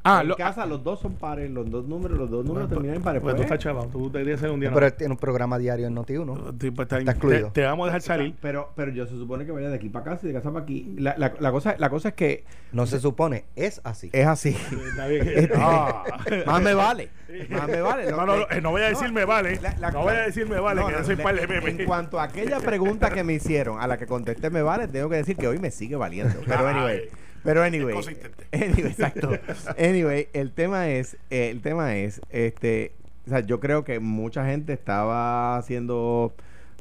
Ah, 0.03 0.21
en 0.21 0.29
lo, 0.29 0.35
casa 0.35 0.65
los 0.65 0.83
dos 0.83 0.99
son 0.99 1.13
pares, 1.13 1.49
los 1.51 1.69
dos 1.69 1.85
números, 1.87 2.17
los 2.17 2.29
dos 2.29 2.43
números 2.45 2.67
terminan 2.69 2.95
en 2.97 3.01
pares. 3.03 3.21
pues 3.21 3.33
tú 3.35 3.37
pues. 3.41 3.45
estás 3.51 3.59
chaval, 3.59 3.89
tú 3.91 4.11
deberías 4.11 4.39
ser 4.39 4.49
un 4.49 4.59
día. 4.59 4.71
Pero 4.73 4.87
no. 4.87 4.93
tiene 4.93 5.13
un 5.13 5.17
programa 5.19 5.57
diario 5.59 5.85
en 5.87 5.95
Noti1. 5.95 6.57
Tú, 6.57 6.73
pues, 6.73 6.85
está- 6.85 6.97
está 6.97 6.97
te, 6.97 7.11
excluido. 7.11 7.51
te 7.51 7.63
vamos 7.63 7.83
a 7.83 7.87
dejar 7.87 8.01
salir. 8.01 8.35
Pero, 8.41 8.71
pero 8.75 8.91
yo 8.91 9.05
se 9.05 9.15
supone 9.15 9.45
que 9.45 9.51
vaya 9.51 9.69
de 9.69 9.75
aquí 9.75 9.89
para 9.89 10.05
casa 10.05 10.25
y 10.25 10.27
de 10.29 10.33
casa 10.33 10.51
para 10.51 10.63
aquí. 10.63 10.95
La, 10.97 11.15
la, 11.17 11.33
la 11.39 11.51
cosa, 11.51 11.75
la 11.77 11.89
cosa 11.89 12.09
es 12.09 12.13
que 12.15 12.43
No 12.71 12.87
se 12.87 12.99
supone, 12.99 13.45
es 13.55 13.79
así. 13.83 14.09
es 14.11 14.25
así. 14.25 14.49
Está 14.89 15.07
bien. 15.07 15.27
Este, 15.27 15.53
Ah. 15.55 16.03
Más 16.47 16.61
me 16.61 16.73
vale. 16.73 17.09
Más 17.49 17.67
me 17.67 17.81
vale. 17.81 18.09
No, 18.11 18.25
no, 18.25 18.37
no, 18.37 18.43
eh, 18.49 18.59
no 18.61 18.71
voy 18.71 18.81
a 18.81 18.89
decir 18.89 19.11
me 19.13 19.25
vale. 19.25 19.59
La- 19.61 19.75
la- 19.77 19.91
no 19.91 20.01
voy 20.01 20.13
a 20.13 20.21
decir 20.21 20.47
me 20.49 20.59
vale, 20.59 20.81
No, 20.81 20.87
que 20.87 20.93
no, 20.93 20.99
yo 20.99 21.05
soy 21.05 21.15
le- 21.15 21.23
par 21.23 21.35
de 21.39 21.47
memes. 21.47 21.79
En 21.79 21.85
cuanto 21.85 22.19
a 22.19 22.23
aquella 22.23 22.59
pregunta 22.59 23.11
que 23.11 23.23
me 23.23 23.33
hicieron, 23.33 23.79
a 23.79 23.85
la 23.87 23.97
que 23.97 24.07
contesté 24.07 24.49
me 24.49 24.61
vale, 24.63 24.87
tengo 24.87 25.09
que 25.09 25.17
decir 25.17 25.35
que 25.37 25.47
hoy 25.47 25.59
me 25.59 25.69
sigue 25.71 25.95
valiendo. 25.95 26.33
Pero 26.45 26.67
Ay. 26.67 26.75
anyway. 26.75 27.01
Pero 27.43 27.63
anyway. 27.63 27.95
Anyway, 28.51 28.91
exacto. 28.91 29.29
Anyway, 29.77 30.27
el 30.33 30.51
tema 30.51 30.89
es, 30.89 31.15
eh, 31.29 31.49
el 31.51 31.61
tema 31.61 31.95
es, 31.95 32.21
este, 32.29 32.91
o 33.25 33.29
sea, 33.29 33.39
yo 33.39 33.61
creo 33.61 33.85
que 33.85 33.99
mucha 34.01 34.45
gente 34.45 34.73
estaba 34.73 35.55
haciendo 35.55 36.33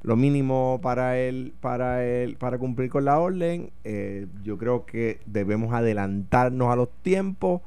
lo 0.03 0.17
mínimo 0.17 0.81
para 0.83 1.19
el, 1.19 1.53
para 1.61 2.05
el, 2.05 2.37
para 2.37 2.59
cumplir 2.59 2.91
con 2.91 3.05
la 3.05 3.21
orden. 3.21 3.71
Eh, 3.85 4.27
yo 4.43 4.59
creo 4.59 4.85
que 4.85 5.21
debemos 5.27 5.73
adelantarnos 5.73 6.73
a 6.73 6.77
los 6.77 6.89
tiempos, 7.03 7.61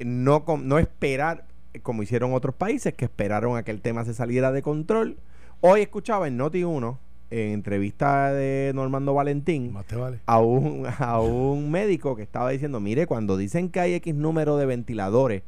no, 0.00 0.44
no 0.62 0.78
esperar 0.78 1.44
como 1.82 2.02
hicieron 2.02 2.32
otros 2.32 2.54
países 2.54 2.94
que 2.94 3.04
esperaron 3.04 3.56
a 3.56 3.62
que 3.62 3.70
el 3.70 3.80
tema 3.80 4.04
se 4.04 4.14
saliera 4.14 4.52
de 4.52 4.62
control. 4.62 5.16
Hoy 5.60 5.82
escuchaba 5.82 6.26
en 6.26 6.36
Noti 6.36 6.64
1 6.64 6.98
en 7.30 7.52
entrevista 7.52 8.32
de 8.32 8.72
Normando 8.74 9.12
Valentín 9.14 9.74
vale. 9.98 10.20
a 10.26 10.40
un, 10.40 10.86
a 10.98 11.20
un 11.20 11.70
médico 11.70 12.16
que 12.16 12.22
estaba 12.22 12.50
diciendo, 12.50 12.80
mire, 12.80 13.06
cuando 13.06 13.36
dicen 13.36 13.68
que 13.70 13.80
hay 13.80 13.94
X 13.94 14.14
número 14.14 14.56
de 14.56 14.66
ventiladores, 14.66 15.42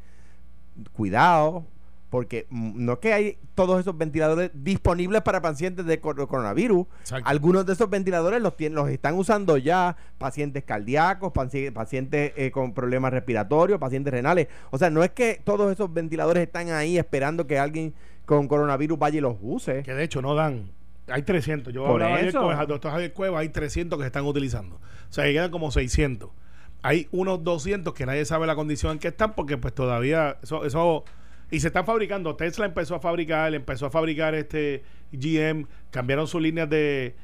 cuidado, 0.93 1.65
porque 2.11 2.47
no 2.51 2.95
es 2.95 2.99
que 2.99 3.13
hay 3.13 3.39
todos 3.55 3.79
esos 3.79 3.97
ventiladores 3.97 4.51
disponibles 4.53 5.23
para 5.23 5.41
pacientes 5.41 5.87
de 5.87 6.01
cor- 6.01 6.27
coronavirus. 6.27 6.87
Exacto. 7.03 7.29
Algunos 7.29 7.67
de 7.67 7.73
esos 7.75 7.89
ventiladores 7.89 8.43
los, 8.43 8.57
tienen, 8.57 8.75
los 8.75 8.89
están 8.89 9.15
usando 9.15 9.57
ya 9.57 9.97
pacientes 10.19 10.65
cardíacos, 10.65 11.33
paci- 11.33 11.73
pacientes 11.73 12.33
eh, 12.37 12.51
con 12.51 12.73
problemas 12.75 13.13
respiratorios, 13.13 13.79
pacientes 13.79 14.13
renales. 14.13 14.49
O 14.71 14.79
sea, 14.79 14.91
no 14.91 15.05
es 15.05 15.11
que 15.11 15.41
todos 15.45 15.71
esos 15.71 15.93
ventiladores 15.95 16.43
están 16.43 16.71
ahí 16.71 16.99
esperando 16.99 17.47
que 17.47 17.59
alguien 17.61 17.95
con 18.27 18.49
coronavirus 18.49 18.99
vaya 18.99 19.19
y 19.19 19.21
los 19.21 19.37
use. 19.41 19.83
Que 19.85 19.95
de 19.95 20.03
hecho 20.03 20.21
no 20.21 20.35
dan. 20.35 20.65
Hay 21.11 21.23
300. 21.23 21.73
Yo 21.73 21.83
Por 21.85 21.93
hablaba 22.02 22.17
ayer 22.17 22.29
eso. 22.29 22.43
con 22.43 22.59
el 22.59 22.67
doctor 22.67 22.93
Javier 22.93 23.12
Cueva, 23.12 23.40
hay 23.40 23.49
300 23.49 23.99
que 23.99 24.02
se 24.02 24.07
están 24.07 24.25
utilizando. 24.25 24.76
O 24.76 25.12
sea, 25.12 25.25
que 25.25 25.33
quedan 25.33 25.50
como 25.50 25.71
600. 25.71 26.31
Hay 26.83 27.09
unos 27.11 27.45
200 27.45 27.93
que 27.95 28.07
nadie 28.07 28.25
sabe 28.25 28.47
la 28.47 28.55
condición 28.55 28.93
en 28.93 28.99
que 28.99 29.09
están 29.09 29.35
porque 29.35 29.59
pues 29.59 29.75
todavía 29.75 30.38
eso 30.43 30.64
eso 30.64 31.05
y 31.50 31.61
se 31.61 31.67
están 31.67 31.85
fabricando. 31.85 32.37
Tesla 32.37 32.64
empezó 32.67 32.95
a 32.95 33.00
fabricar, 33.00 33.52
empezó 33.55 33.87
a 33.87 33.90
fabricar 33.90 34.35
este 34.35 34.83
GM, 35.12 35.67
cambiaron 35.90 36.26
sus 36.26 36.40
líneas 36.40 36.71
de 36.71 37.14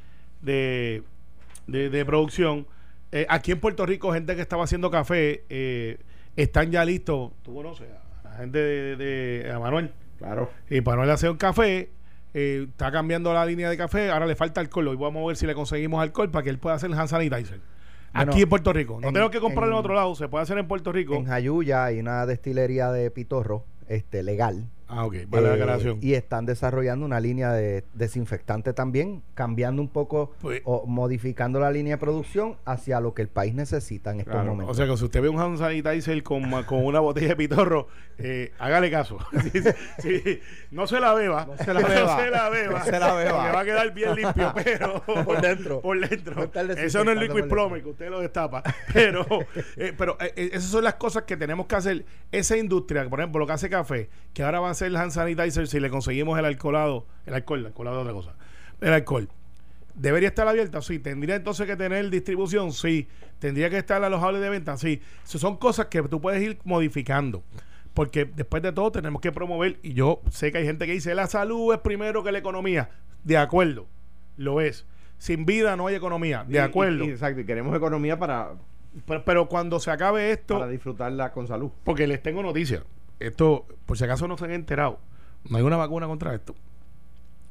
de, 0.43 1.03
de, 1.67 1.89
de 1.91 2.05
producción. 2.05 2.67
Eh, 3.13 3.25
aquí 3.29 3.53
en 3.53 3.61
Puerto 3.61 3.87
Rico, 3.87 4.13
gente 4.13 4.35
que 4.37 4.43
estaba 4.43 4.65
haciendo 4.65 4.91
café 4.91 5.45
eh, 5.49 5.99
están 6.37 6.71
ya 6.71 6.85
listos. 6.85 7.33
Tú 7.43 7.55
conoces 7.55 7.89
a 8.25 8.29
la 8.31 8.37
gente 8.37 8.59
de, 8.59 8.97
de- 8.97 9.51
a 9.53 9.59
Manuel. 9.59 9.93
Claro. 10.19 10.51
Y 10.69 10.81
no 10.81 11.03
hacer 11.03 11.31
un 11.31 11.37
café, 11.37 11.91
eh, 12.39 12.67
está 12.69 12.93
cambiando 12.93 13.33
la 13.33 13.47
línea 13.47 13.71
de 13.71 13.79
café, 13.79 14.11
ahora 14.11 14.27
le 14.27 14.37
falta 14.37 14.61
alcohol. 14.61 14.89
Hoy 14.89 14.97
vamos 14.97 15.25
a 15.25 15.27
ver 15.29 15.37
si 15.37 15.47
le 15.47 15.55
conseguimos 15.55 16.03
alcohol 16.03 16.31
para 16.31 16.43
que 16.43 16.51
él 16.51 16.59
pueda 16.59 16.77
hacer 16.77 16.91
el 16.91 16.99
hand 16.99 17.09
sanitizer. 17.09 17.61
Bueno, 18.15 18.33
Aquí 18.33 18.43
en 18.43 18.49
Puerto 18.49 18.73
Rico. 18.75 18.99
No 19.01 19.09
en- 19.09 19.15
tenemos 19.15 19.31
que 19.31 19.41
comprarlo 19.41 19.73
en, 19.73 19.79
en- 19.79 19.81
otro 19.81 19.95
lado, 19.95 20.15
se 20.15 20.29
puede 20.29 20.43
hacer 20.43 20.59
en 20.59 20.69
Puerto 20.69 20.93
Rico. 20.93 21.15
En 21.15 21.25
Jayuya 21.25 21.85
hay 21.87 21.99
una 21.99 22.27
destilería 22.27 22.91
de 22.93 23.11
pitorro 23.11 23.65
este, 23.89 24.23
legal. 24.23 24.69
Ah, 24.89 25.05
ok, 25.07 25.15
vale 25.29 25.47
la 25.49 25.51
Eh, 25.57 25.61
aclaración. 25.61 25.99
y 26.01 26.15
están 26.15 26.47
desarrollando 26.47 27.05
una 27.07 27.21
línea 27.21 27.53
de 27.53 27.85
desinfectante 27.95 28.73
también, 28.73 29.23
cambiando 29.35 29.83
un 29.83 29.89
poco 29.89 30.33
Pues- 30.41 30.63
o 30.65 30.87
modificando 30.87 31.61
la 31.61 31.71
línea 31.71 31.95
de 31.95 31.99
producción 31.99 32.57
hacia 32.65 33.01
lo 33.01 33.15
que 33.15 33.23
el 33.23 33.29
país 33.29 33.55
necesita 33.55 34.11
en 34.13 34.21
estos 34.21 34.33
Claro, 34.33 34.49
O 34.51 34.55
momentos. 34.55 34.77
sea 34.77 34.87
que 34.87 34.97
si 34.97 35.05
usted 35.05 35.23
ve 35.23 35.29
un 35.29 35.41
hand 35.41 35.59
sanitizer 35.59 36.23
con, 36.23 36.51
con 36.65 36.85
una 36.85 37.01
botella 37.01 37.29
de 37.29 37.37
pitorro, 37.37 37.89
eh, 38.19 38.53
hágale 38.59 38.91
caso. 38.91 39.19
Sí, 39.53 39.61
sí, 39.61 40.21
sí. 40.23 40.41
No 40.71 40.87
se 40.87 41.01
la 41.01 41.13
beba. 41.15 41.47
No 41.47 41.57
se 41.57 41.73
la 41.75 41.81
beba. 41.89 42.17
No 42.17 42.19
se 42.25 42.31
la 42.31 42.49
beba. 42.51 42.83
Se 42.85 42.99
la 43.01 43.15
beba. 43.15 43.33
Porque 43.43 43.53
va 43.53 43.61
a 43.61 43.65
quedar 43.65 43.95
bien 43.95 44.15
limpio, 44.15 44.53
pero. 44.65 45.03
Por 45.03 45.41
dentro. 45.41 45.81
Por 45.81 46.09
dentro. 46.09 46.35
No 46.55 46.73
Eso 46.75 47.05
no 47.05 47.13
es 47.13 47.19
liquid 47.19 47.45
plumber, 47.45 47.83
que 47.83 47.91
usted 47.91 48.11
lo 48.11 48.21
destapa. 48.21 48.63
Pero, 48.93 49.27
eh, 49.77 49.93
pero 49.97 50.17
eh, 50.21 50.33
eh, 50.37 50.51
esas 50.53 50.71
son 50.71 50.85
las 50.85 50.95
cosas 50.95 51.25
que 51.25 51.37
tenemos 51.37 51.67
que 51.67 51.77
hacer. 51.77 52.05
Esa 52.33 52.57
industria, 52.57 53.09
por 53.09 53.21
ejemplo, 53.21 53.39
lo 53.41 53.47
que 53.47 53.53
hace 53.53 53.69
café, 53.69 54.09
que 54.33 54.43
ahora 54.43 54.61
va 54.61 54.69
a 54.71 54.75
ser 54.77 54.89
el 54.89 54.97
hand 54.97 55.11
sanitizer 55.13 55.67
si 55.67 55.81
le 55.81 55.91
conseguimos 55.91 56.39
el 56.39 56.45
alcoholado. 56.45 57.07
El 57.27 57.35
alcohol, 57.35 57.61
el 57.61 57.67
alcoholado 57.67 57.97
es 57.99 58.03
otra 58.03 58.13
cosa. 58.13 58.35
El 58.81 58.93
alcohol. 58.93 59.29
¿Debería 59.95 60.29
estar 60.29 60.47
abierta? 60.47 60.83
Sí. 60.83 60.99
¿Tendría 60.99 61.37
entonces 61.37 61.67
que 61.67 61.75
tener 61.77 62.09
distribución? 62.11 62.73
Sí. 62.73 63.09
¿Tendría 63.39 63.71
que 63.71 63.79
estar 63.79 64.03
alojable 64.05 64.41
de 64.41 64.51
venta? 64.51 64.77
Sí. 64.77 65.01
Son 65.25 65.57
cosas 65.57 65.87
que 65.87 66.03
tú 66.03 66.21
puedes 66.21 66.43
ir 66.43 66.59
modificando. 66.65 67.43
Porque 67.95 68.27
después 68.27 68.63
de 68.63 68.73
todo 68.73 68.93
tenemos 68.93 69.23
que 69.23 69.33
promover, 69.33 69.79
y 69.83 69.95
yo 69.95 70.21
sé 70.31 70.53
que 70.53 70.59
hay 70.59 70.67
gente 70.67 70.85
que 70.87 70.93
dice, 70.93 71.15
la 71.15 71.27
salud 71.29 71.73
es 71.73 71.81
primero 71.81 72.23
que 72.23 72.31
la 72.31 72.37
economía. 72.39 72.91
De 73.25 73.39
acuerdo, 73.39 73.87
lo 74.37 74.61
es. 74.61 74.85
Sin 75.17 75.47
vida 75.47 75.77
no 75.77 75.87
hay 75.87 75.95
economía. 75.95 76.45
De 76.47 76.57
Y- 76.57 76.59
acuerdo. 76.59 77.05
y- 77.05 77.09
exacto, 77.09 77.41
y 77.41 77.47
queremos 77.47 77.75
economía 77.75 78.19
para, 78.19 78.51
pero, 79.07 79.25
pero 79.25 79.49
cuando 79.49 79.81
se 79.81 79.91
acabe 79.91 80.31
esto, 80.31 80.59
para 80.59 80.69
disfrutarla 80.71 81.33
con 81.33 81.47
salud. 81.47 81.71
porque 81.85 82.07
les 82.07 82.23
tengo 82.23 82.43
noticias. 82.43 82.83
Esto, 83.21 83.67
por 83.87 83.97
si 83.99 84.05
acaso 84.05 84.29
no 84.29 84.37
se 84.37 84.45
han 84.45 84.53
enterado, 84.53 85.01
no 85.49 85.57
hay 85.57 85.63
una 85.63 85.77
vacuna 85.77 86.07
contra 86.07 86.35
esto. 86.35 86.55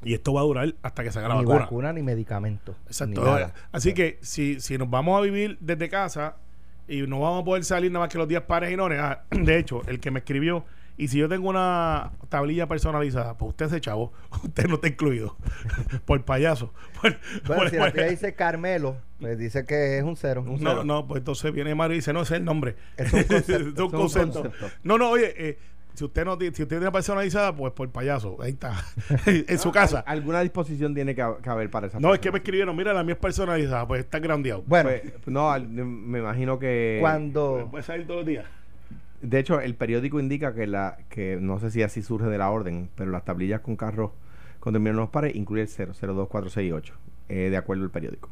Y 0.02 0.14
esto 0.14 0.34
va 0.34 0.42
a 0.42 0.44
durar 0.44 0.74
hasta 0.82 1.02
que 1.02 1.10
se 1.10 1.18
haga 1.18 1.28
la 1.28 1.34
ni 1.36 1.44
vacuna. 1.44 1.60
vacuna 1.60 1.92
ni 1.92 2.02
medicamento. 2.02 2.76
Exacto. 2.86 3.20
ni 3.20 3.26
nada. 3.26 3.54
Así 3.72 3.94
que 3.94 4.18
si, 4.22 4.60
si 4.60 4.78
nos 4.78 4.88
vamos 4.90 5.18
a 5.18 5.22
vivir 5.22 5.56
desde 5.60 5.88
casa 5.88 6.36
y 6.86 7.02
no 7.02 7.20
vamos 7.20 7.42
a 7.42 7.44
poder 7.44 7.64
salir 7.64 7.90
nada 7.90 8.04
más 8.04 8.12
que 8.12 8.18
los 8.18 8.28
días 8.28 8.42
pares 8.42 8.70
y 8.70 8.76
nones, 8.76 9.00
ah, 9.00 9.24
de 9.30 9.58
hecho, 9.58 9.82
el 9.86 9.98
que 9.98 10.10
me 10.10 10.20
escribió, 10.20 10.64
y 10.98 11.08
si 11.08 11.18
yo 11.18 11.28
tengo 11.28 11.48
una 11.48 12.12
tablilla 12.28 12.66
personalizada, 12.66 13.36
pues 13.36 13.50
usted 13.50 13.68
se 13.68 13.80
chavo, 13.80 14.12
usted 14.44 14.66
no 14.66 14.76
está 14.76 14.88
incluido. 14.88 15.36
por 16.04 16.24
payaso. 16.24 16.72
Por- 17.02 17.16
Bueno, 17.46 17.62
por- 17.62 17.70
si 17.70 17.76
la 17.76 17.92
tía 17.92 18.06
dice 18.06 18.34
Carmelo, 18.34 18.96
pues 19.20 19.38
dice 19.38 19.64
que 19.64 19.98
es 19.98 20.04
un 20.04 20.16
cero. 20.16 20.42
Un 20.46 20.62
no, 20.62 20.70
cero. 20.70 20.84
no, 20.84 21.06
pues 21.06 21.18
entonces 21.20 21.52
viene 21.52 21.74
Mario 21.74 21.94
y 21.94 21.98
dice, 21.98 22.12
no, 22.12 22.22
ese 22.22 22.34
es 22.34 22.38
el 22.40 22.44
nombre. 22.44 22.76
Es 22.96 23.12
un 23.12 23.22
concepto, 23.24 23.52
Es 23.52 23.60
un 23.62 23.72
es 23.74 23.78
un 23.80 23.90
concepto. 23.90 24.42
concepto. 24.42 24.66
No, 24.82 24.98
no, 24.98 25.10
oye, 25.10 25.34
eh, 25.36 25.58
si 25.94 26.04
usted 26.04 26.24
no 26.26 26.36
tiene, 26.36 26.54
si 26.54 26.62
usted 26.62 26.76
tiene 26.76 26.92
personalizada, 26.92 27.54
pues 27.56 27.72
por 27.72 27.88
payaso, 27.90 28.36
ahí 28.42 28.50
está. 28.52 28.74
en 29.26 29.58
su 29.58 29.72
casa. 29.72 30.00
Al- 30.00 30.18
alguna 30.18 30.40
disposición 30.40 30.94
tiene 30.94 31.14
que, 31.14 31.22
hab- 31.24 31.40
que 31.40 31.48
haber 31.48 31.70
para 31.70 31.86
esa 31.86 31.98
No, 32.00 32.12
es 32.12 32.20
que 32.20 32.30
me 32.30 32.38
escribieron, 32.38 32.76
mira, 32.76 32.92
la 32.92 33.02
mía 33.02 33.14
es 33.14 33.18
personalizada, 33.20 33.86
pues 33.88 34.00
está 34.00 34.18
grandeado. 34.18 34.62
Bueno, 34.66 34.90
Pues, 34.90 35.26
no, 35.28 35.50
al- 35.50 35.66
me 35.68 36.18
imagino 36.18 36.58
que 36.58 36.98
cuando 37.00 37.68
Puede 37.70 37.82
salir 37.84 38.06
todos 38.06 38.20
los 38.20 38.26
días. 38.26 38.44
De 39.28 39.38
hecho, 39.38 39.60
el 39.60 39.74
periódico 39.74 40.20
indica 40.20 40.54
que 40.54 40.66
la 40.66 40.98
que 41.08 41.38
no 41.40 41.58
sé 41.58 41.70
si 41.70 41.82
así 41.82 42.02
surge 42.02 42.26
de 42.28 42.38
la 42.38 42.50
orden, 42.50 42.88
pero 42.94 43.10
las 43.10 43.24
tablillas 43.24 43.60
con 43.60 43.76
carros 43.76 44.10
con 44.60 44.72
términos 44.72 44.96
los 44.96 45.10
pares 45.10 45.34
incluye 45.36 45.62
el 45.62 45.68
0, 45.68 45.92
02468, 46.00 46.94
eh, 47.28 47.48
de 47.50 47.56
acuerdo 47.56 47.84
al 47.84 47.90
periódico. 47.90 48.28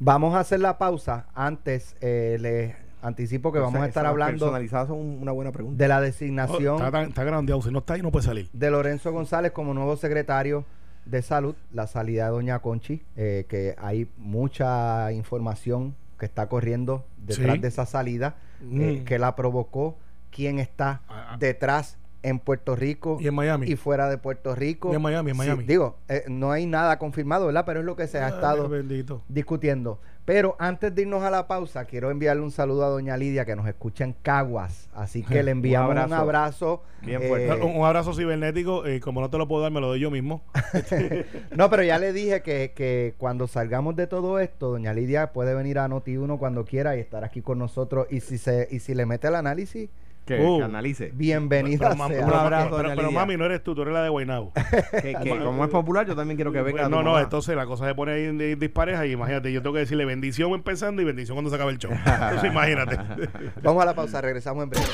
vamos 0.00 0.34
a 0.34 0.40
hacer 0.40 0.60
la 0.60 0.78
pausa, 0.78 1.26
antes 1.34 1.96
eh, 2.00 2.36
les 2.40 2.74
anticipo 3.02 3.52
que 3.52 3.58
O 3.58 3.62
vamos 3.62 3.74
sea, 3.74 3.84
a 3.84 3.88
estar 3.88 4.06
hablando 4.06 4.46
personalizadas 4.46 4.88
son 4.88 4.98
una 4.98 5.30
buena 5.32 5.52
pregunta. 5.52 5.76
de 5.82 5.88
la 5.88 5.98
Oh, 5.98 6.02
designación 6.02 6.76
está, 6.76 6.90
tan- 6.90 7.08
está 7.08 7.24
grandeado, 7.24 7.62
si 7.62 7.70
no 7.70 7.78
está 7.80 7.94
ahí 7.94 8.02
no 8.02 8.10
puede 8.10 8.26
salir. 8.26 8.48
de 8.52 8.70
Lorenzo 8.70 9.12
González 9.12 9.52
como 9.52 9.72
nuevo 9.74 9.96
secretario 9.96 10.64
de 11.04 11.22
salud, 11.22 11.54
la 11.72 11.86
salida 11.86 12.24
de 12.26 12.30
Doña 12.32 12.58
Conchi, 12.58 13.02
eh, 13.16 13.46
que 13.48 13.74
hay 13.78 14.08
mucha 14.18 15.10
información 15.12 15.94
que 16.18 16.26
está 16.26 16.48
corriendo 16.48 17.04
detrás 17.18 17.54
Sí. 17.56 17.60
de 17.60 17.68
esa 17.68 17.86
salida, 17.86 18.36
eh, 18.62 19.00
Mm. 19.00 19.04
que 19.04 19.18
la 19.20 19.36
provocó, 19.36 19.96
quién 20.30 20.58
está 20.58 21.02
Ah, 21.08 21.30
ah. 21.32 21.36
detrás 21.38 21.98
en 22.24 22.40
Puerto 22.40 22.74
Rico 22.74 23.16
Y 23.20 23.28
en 23.28 23.34
Miami. 23.34 23.68
y 23.68 23.76
fuera 23.76 24.10
de 24.10 24.18
Puerto 24.18 24.54
Rico. 24.56 24.90
Y 24.92 24.96
en 24.96 25.02
Miami, 25.02 25.30
en 25.30 25.36
Sí, 25.36 25.38
Miami. 25.38 25.64
digo, 25.64 25.98
eh, 26.08 26.24
no 26.28 26.50
hay 26.50 26.66
nada 26.66 26.98
confirmado, 26.98 27.46
¿verdad? 27.46 27.64
Pero 27.64 27.78
es 27.80 27.86
lo 27.86 27.94
que 27.94 28.08
se 28.08 28.18
ha 28.18 28.26
Ay, 28.26 28.32
estado 28.32 28.68
bendito. 28.68 29.22
discutiendo. 29.28 30.00
Pero 30.24 30.56
antes 30.58 30.94
de 30.94 31.02
irnos 31.02 31.22
a 31.22 31.30
la 31.30 31.46
pausa, 31.46 31.84
quiero 31.86 32.10
enviarle 32.10 32.42
un 32.42 32.50
saludo 32.50 32.84
a 32.84 32.88
doña 32.88 33.16
Lidia 33.16 33.46
que 33.46 33.56
nos 33.56 33.66
escucha 33.66 34.04
en 34.04 34.12
Caguas. 34.14 34.90
Así 34.94 35.22
que 35.22 35.42
le 35.42 35.52
Un 35.52 35.58
enviamos 35.58 35.92
un 35.92 35.96
abrazo. 35.98 36.20
abrazo. 36.22 36.82
Bien 37.02 37.22
eh, 37.22 37.28
fuerte. 37.28 37.64
un, 37.64 37.76
un 37.76 37.86
abrazo 37.86 38.12
cibernético, 38.12 38.84
eh, 38.84 39.00
como 39.00 39.20
no 39.22 39.30
te 39.30 39.38
lo 39.38 39.46
puedo 39.48 39.62
dar, 39.62 39.70
me 39.72 39.80
lo 39.80 39.86
doy 39.86 40.00
yo 40.00 40.10
mismo. 40.10 40.42
no, 41.56 41.70
pero 41.70 41.82
ya 41.82 41.98
le 41.98 42.12
dije 42.12 42.42
que, 42.42 42.72
que 42.74 43.14
cuando 43.16 43.46
salgamos 43.46 43.96
de 43.96 44.06
todo 44.06 44.38
esto, 44.38 44.70
doña 44.70 44.92
Lidia 44.92 45.32
puede 45.32 45.54
venir 45.54 45.78
a 45.78 45.88
Noti1 45.88 46.38
cuando 46.38 46.64
quiera 46.64 46.96
y 46.96 47.00
estar 47.00 47.24
aquí 47.24 47.40
con 47.42 47.58
nosotros. 47.58 48.06
Y 48.10 48.20
si 48.20 48.38
se 48.38 48.68
y 48.70 48.80
si 48.80 48.94
le 48.94 49.06
mete 49.06 49.28
el 49.28 49.34
análisis, 49.36 49.88
Que, 50.28 50.38
Uh. 50.40 50.58
que 50.58 50.64
analice. 50.64 51.10
bienvenida 51.14 51.88
Pero, 51.90 51.94
mam- 52.02 52.08
sea. 52.08 52.26
Un 52.26 52.32
abrazo, 52.34 52.64
pero, 52.70 52.76
doña 52.82 52.88
pero, 52.96 53.08
Lidia. 53.08 53.20
mami, 53.20 53.36
no 53.38 53.44
eres 53.46 53.62
tú, 53.62 53.74
tú 53.74 53.80
eres 53.82 53.94
la 53.94 54.02
de 54.02 54.08
Guaynabo. 54.10 54.52
Que, 55.02 55.16
que 55.22 55.38
como 55.38 55.64
es 55.64 55.70
popular, 55.70 56.06
yo 56.06 56.14
también 56.14 56.36
quiero 56.36 56.52
que 56.52 56.60
venga. 56.62 56.82
no, 56.88 56.98
tu 56.98 57.02
no, 57.04 57.10
mamá. 57.12 57.22
entonces 57.22 57.56
la 57.56 57.64
cosa 57.66 57.86
se 57.88 57.94
pone 57.94 58.12
ahí 58.12 58.24
en 58.24 58.36
di- 58.38 58.54
dispareja 58.56 59.06
y 59.06 59.12
imagínate, 59.12 59.50
yo 59.52 59.62
tengo 59.62 59.72
que 59.74 59.80
decirle 59.80 60.04
bendición 60.04 60.52
empezando 60.52 61.00
y 61.00 61.04
bendición 61.06 61.34
cuando 61.36 61.48
se 61.50 61.56
acabe 61.56 61.72
el 61.72 61.78
show. 61.78 61.90
Entonces 61.92 62.44
imagínate. 62.52 62.98
Vamos 63.62 63.82
a 63.82 63.86
la 63.86 63.94
pausa, 63.94 64.20
regresamos 64.20 64.64
en 64.64 64.70
breve. 64.70 64.86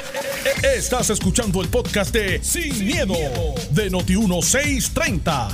Estás 0.76 1.10
escuchando 1.10 1.60
el 1.62 1.68
podcast 1.68 2.14
de 2.14 2.40
Sin, 2.42 2.86
miedo, 2.86 3.14
de 3.70 3.90
Noti1630. 3.90 5.48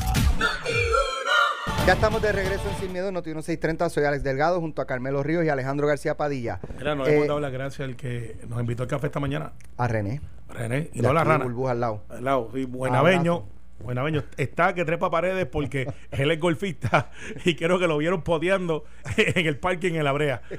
Ya 1.86 1.94
estamos 1.94 2.20
de 2.22 2.30
regreso 2.30 2.62
en 2.70 2.76
Sin 2.76 2.92
Miedo, 2.92 3.10
Noti 3.10 3.30
630. 3.30 3.88
Soy 3.90 4.04
Alex 4.04 4.22
Delgado 4.22 4.60
junto 4.60 4.80
a 4.82 4.86
Carmelo 4.86 5.22
Ríos 5.24 5.44
y 5.44 5.48
Alejandro 5.48 5.86
García 5.88 6.16
Padilla. 6.16 6.60
Mira, 6.78 6.94
nos 6.94 7.08
Eh, 7.08 7.16
hemos 7.16 7.26
dado 7.28 7.40
las 7.40 7.50
gracias 7.52 7.88
al 7.88 7.96
que 7.96 8.36
nos 8.48 8.60
invitó 8.60 8.82
al 8.84 8.88
café 8.88 9.06
esta 9.06 9.18
mañana, 9.18 9.52
a 9.76 9.88
René. 9.88 10.20
René, 10.50 10.90
y 10.92 11.00
no 11.00 11.12
la 11.12 11.20
aquí 11.22 11.28
de 11.28 11.32
rana. 11.34 11.44
Burbuja 11.44 11.72
al 11.72 11.80
lado. 11.80 12.04
Al 12.08 12.24
lado, 12.24 12.48
sí, 12.54 12.64
buenaveño. 12.64 13.44
Buenaveño 13.82 14.22
está 14.36 14.74
que 14.74 14.84
trepa 14.84 15.10
paredes 15.10 15.46
porque 15.46 15.90
él 16.10 16.30
es 16.30 16.38
golfista 16.38 17.10
y 17.46 17.56
creo 17.56 17.78
que 17.78 17.86
lo 17.88 17.96
vieron 17.96 18.22
podeando 18.22 18.84
en 19.16 19.46
el 19.46 19.56
parking 19.58 19.94
en 19.94 20.04
la 20.04 20.12
brea. 20.12 20.42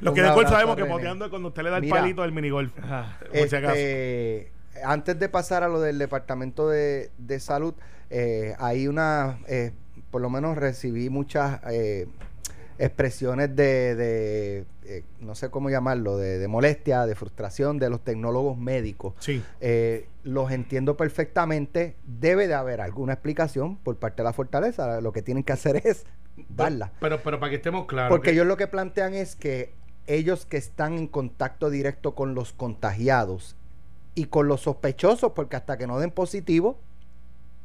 Los 0.00 0.14
que 0.14 0.20
Un 0.20 0.26
de 0.26 0.32
golf 0.34 0.46
abrazo 0.46 0.52
sabemos 0.52 0.74
a 0.74 0.76
que 0.76 0.82
René. 0.82 0.94
podeando 0.94 1.24
es 1.24 1.30
cuando 1.30 1.48
usted 1.48 1.62
le 1.62 1.70
da 1.70 1.76
el 1.78 1.82
Mira. 1.82 1.96
palito 1.96 2.20
del 2.22 2.32
minigolf. 2.32 2.72
Por 2.74 3.48
si 3.48 3.56
acaso. 3.56 3.74
Este, 3.74 4.52
antes 4.84 5.18
de 5.18 5.28
pasar 5.30 5.62
a 5.62 5.68
lo 5.68 5.80
del 5.80 5.98
Departamento 5.98 6.68
de, 6.68 7.10
de 7.16 7.40
Salud, 7.40 7.74
eh, 8.10 8.54
hay 8.58 8.88
una, 8.88 9.38
eh, 9.48 9.72
por 10.10 10.20
lo 10.22 10.30
menos 10.30 10.56
recibí 10.56 11.10
muchas 11.10 11.60
eh, 11.70 12.06
expresiones 12.78 13.54
de, 13.56 13.94
de, 13.94 14.64
eh, 14.84 15.02
no 15.20 15.34
sé 15.34 15.50
cómo 15.50 15.70
llamarlo, 15.70 16.16
de, 16.18 16.38
de 16.38 16.48
molestia, 16.48 17.06
de 17.06 17.14
frustración 17.14 17.78
de 17.78 17.88
los 17.90 18.02
tecnólogos 18.04 18.58
médicos. 18.58 19.14
Sí. 19.18 19.42
Eh, 19.60 20.08
los 20.24 20.50
entiendo 20.50 20.96
perfectamente. 20.96 21.96
Debe 22.06 22.48
de 22.48 22.54
haber 22.54 22.80
alguna 22.80 23.14
explicación 23.14 23.76
por 23.78 23.96
parte 23.96 24.18
de 24.22 24.24
la 24.24 24.32
fortaleza. 24.32 25.00
Lo 25.00 25.12
que 25.12 25.22
tienen 25.22 25.42
que 25.44 25.52
hacer 25.52 25.80
es 25.86 26.04
darla. 26.50 26.92
Pero, 27.00 27.20
pero 27.22 27.40
para 27.40 27.50
que 27.50 27.56
estemos 27.56 27.86
claros. 27.86 28.10
Porque 28.10 28.26
que- 28.30 28.34
ellos 28.34 28.46
lo 28.46 28.56
que 28.56 28.66
plantean 28.66 29.14
es 29.14 29.36
que 29.36 29.72
ellos 30.06 30.46
que 30.46 30.56
están 30.58 30.94
en 30.98 31.06
contacto 31.08 31.70
directo 31.70 32.14
con 32.14 32.34
los 32.34 32.52
contagiados 32.52 33.56
y 34.14 34.26
con 34.26 34.48
los 34.48 34.60
sospechosos, 34.62 35.32
porque 35.32 35.56
hasta 35.56 35.76
que 35.78 35.86
no 35.86 35.98
den 35.98 36.10
positivo, 36.10 36.78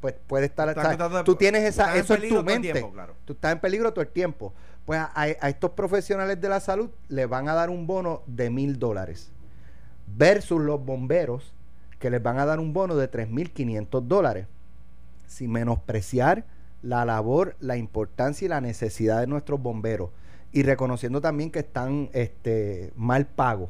pues 0.02 0.16
puede 0.28 0.48
estar... 0.48 1.24
Tú 1.24 1.36
tienes 1.36 1.64
esa, 1.64 1.94
en 1.94 2.02
eso 2.02 2.16
en 2.16 2.28
tu 2.28 2.44
mente. 2.44 2.74
tiempo, 2.74 2.92
claro. 2.92 3.16
Tú 3.24 3.34
estás 3.34 3.54
en 3.54 3.60
peligro 3.60 3.94
todo 3.94 4.02
el 4.02 4.10
tiempo. 4.10 4.54
Pues 4.86 5.00
a, 5.00 5.30
estos 5.48 5.72
profesionales 5.72 6.42
de 6.42 6.50
la 6.50 6.60
salud 6.60 6.90
les 7.08 7.30
van 7.30 7.48
a 7.48 7.54
dar 7.54 7.70
un 7.70 7.88
bono 7.88 8.24
de 8.26 8.50
mil 8.50 8.80
dólares 8.80 9.32
versus 10.08 10.60
los 10.60 10.84
bomberos 10.84 11.54
que 12.00 12.10
les 12.10 12.22
van 12.22 12.40
a 12.40 12.46
dar 12.46 12.60
un 12.60 12.74
bono 12.74 12.96
de 12.96 13.10
3.500 13.10 14.02
dólares 14.02 14.48
sin 15.28 15.52
menospreciar 15.52 16.46
la 16.82 17.06
labor, 17.06 17.56
la 17.60 17.78
importancia 17.78 18.46
y 18.46 18.50
la 18.50 18.60
necesidad 18.60 19.20
de 19.20 19.28
nuestros 19.28 19.62
bomberos 19.62 20.10
y 20.52 20.64
reconociendo 20.64 21.22
también 21.22 21.52
que 21.52 21.60
están 21.60 22.10
este, 22.14 22.92
mal 22.96 23.28
pagos. 23.28 23.70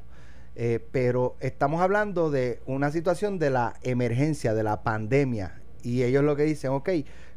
Eh, 0.55 0.85
pero 0.91 1.35
estamos 1.39 1.81
hablando 1.81 2.31
de 2.31 2.61
una 2.65 2.91
situación 2.91 3.37
de 3.37 3.49
la 3.49 3.75
emergencia, 3.83 4.53
de 4.53 4.63
la 4.63 4.81
pandemia, 4.83 5.60
y 5.83 6.03
ellos 6.03 6.23
lo 6.23 6.35
que 6.35 6.43
dicen, 6.43 6.71
ok, 6.71 6.89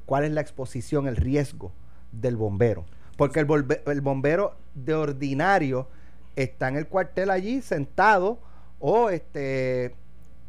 ¿cuál 0.06 0.24
es 0.24 0.32
la 0.32 0.40
exposición, 0.40 1.06
el 1.06 1.16
riesgo 1.16 1.72
del 2.12 2.36
bombero? 2.36 2.84
Porque 3.16 3.40
el, 3.40 3.46
el 3.86 4.00
bombero 4.00 4.56
de 4.74 4.94
ordinario 4.94 5.88
está 6.36 6.68
en 6.68 6.76
el 6.76 6.88
cuartel 6.88 7.30
allí 7.30 7.62
sentado 7.62 8.38
o 8.80 9.08
este, 9.10 9.94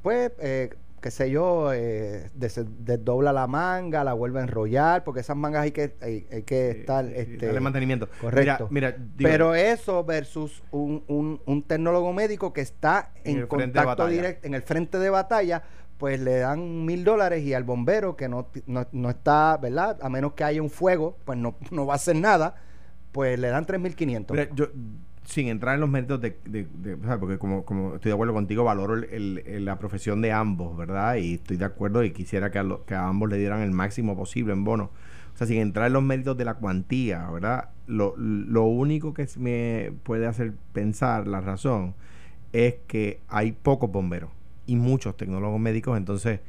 pues, 0.01 0.31
eh, 0.39 0.71
qué 0.99 1.11
sé 1.11 1.29
yo, 1.29 1.71
eh, 1.71 2.31
des- 2.33 2.65
desdobla 2.79 3.31
la 3.31 3.45
manga, 3.45 4.03
la 4.03 4.13
vuelve 4.13 4.39
a 4.39 4.43
enrollar, 4.43 5.03
porque 5.03 5.21
esas 5.21 5.37
mangas 5.37 5.61
hay 5.61 5.71
que, 5.71 5.95
hay, 6.01 6.25
hay 6.31 6.41
que 6.41 6.71
estar... 6.71 7.05
Sí, 7.05 7.13
este, 7.15 7.45
darle 7.45 7.59
mantenimiento. 7.59 8.09
correcto. 8.19 8.67
Mira, 8.71 8.95
mira, 8.97 9.05
digo, 9.15 9.29
pero 9.29 9.53
eso 9.53 10.03
versus 10.03 10.63
un, 10.71 11.03
un, 11.07 11.39
un 11.45 11.61
tecnólogo 11.61 12.11
médico 12.11 12.51
que 12.51 12.61
está 12.61 13.11
En 13.23 13.45
contacto 13.45 14.07
directo, 14.07 14.47
en 14.47 14.55
el 14.55 14.63
frente 14.63 14.97
de 14.97 15.11
batalla, 15.11 15.61
pues 15.97 16.19
le 16.19 16.37
dan 16.39 16.85
mil 16.85 17.03
dólares 17.03 17.43
y 17.43 17.53
al 17.53 17.63
bombero 17.63 18.15
que 18.15 18.27
no, 18.29 18.47
no, 18.67 18.85
no 18.91 19.09
está, 19.09 19.57
¿verdad? 19.57 19.97
A 20.01 20.09
menos 20.09 20.33
que 20.33 20.43
haya 20.43 20.61
un 20.61 20.69
fuego, 20.69 21.17
pues 21.25 21.37
no, 21.37 21.55
no 21.71 21.85
va 21.85 21.93
a 21.93 21.95
hacer 21.97 22.15
nada, 22.15 22.55
pues 23.11 23.39
le 23.39 23.47
dan 23.49 23.65
tres 23.65 23.79
mil 23.79 23.95
quinientos. 23.95 24.35
Mira, 24.37 24.49
yo, 24.53 24.67
sin 25.23 25.47
entrar 25.47 25.75
en 25.75 25.81
los 25.81 25.89
méritos 25.89 26.21
de, 26.21 26.37
de- 26.45 26.67
de- 26.73 26.97
porque 27.17 27.37
como, 27.39 27.65
como 27.65 27.95
estoy 27.95 28.09
de 28.09 28.13
acuerdo 28.13 28.33
contigo, 28.33 28.63
valoro 28.63 28.95
el- 28.95 29.65
la 29.65 29.79
profesión 29.79 30.21
de 30.21 30.31
ambos, 30.31 30.77
¿verdad? 30.77 31.15
Y 31.15 31.35
estoy 31.35 31.57
de 31.57 31.65
acuerdo 31.65 32.03
y 32.03 32.11
quisiera 32.11 32.51
que 32.51 32.59
a, 32.59 32.65
que 32.85 32.93
a 32.93 33.07
ambos 33.07 33.29
le 33.29 33.37
dieran 33.37 33.61
el 33.61 33.71
máximo 33.71 34.15
posible 34.15 34.53
en 34.53 34.63
bono. 34.63 34.91
O 35.33 35.37
sea, 35.37 35.47
sin 35.47 35.57
entrar 35.57 35.87
en 35.87 35.93
los 35.93 36.03
méritos 36.03 36.37
de 36.37 36.45
la 36.45 36.53
cuantía, 36.55 37.29
¿verdad? 37.29 37.69
Lo, 37.87 38.13
lo 38.17 38.63
único 38.65 39.13
que 39.13 39.27
me 39.37 39.91
puede 40.03 40.27
hacer 40.27 40.53
pensar 40.73 41.27
la 41.27 41.41
razón 41.41 41.95
es 42.53 42.75
que 42.87 43.21
hay 43.27 43.51
pocos 43.51 43.91
bomberos 43.91 44.29
y 44.65 44.75
muchos 44.75 45.17
tecnólogos 45.17 45.59
médicos, 45.59 45.97
entonces, 45.97 46.39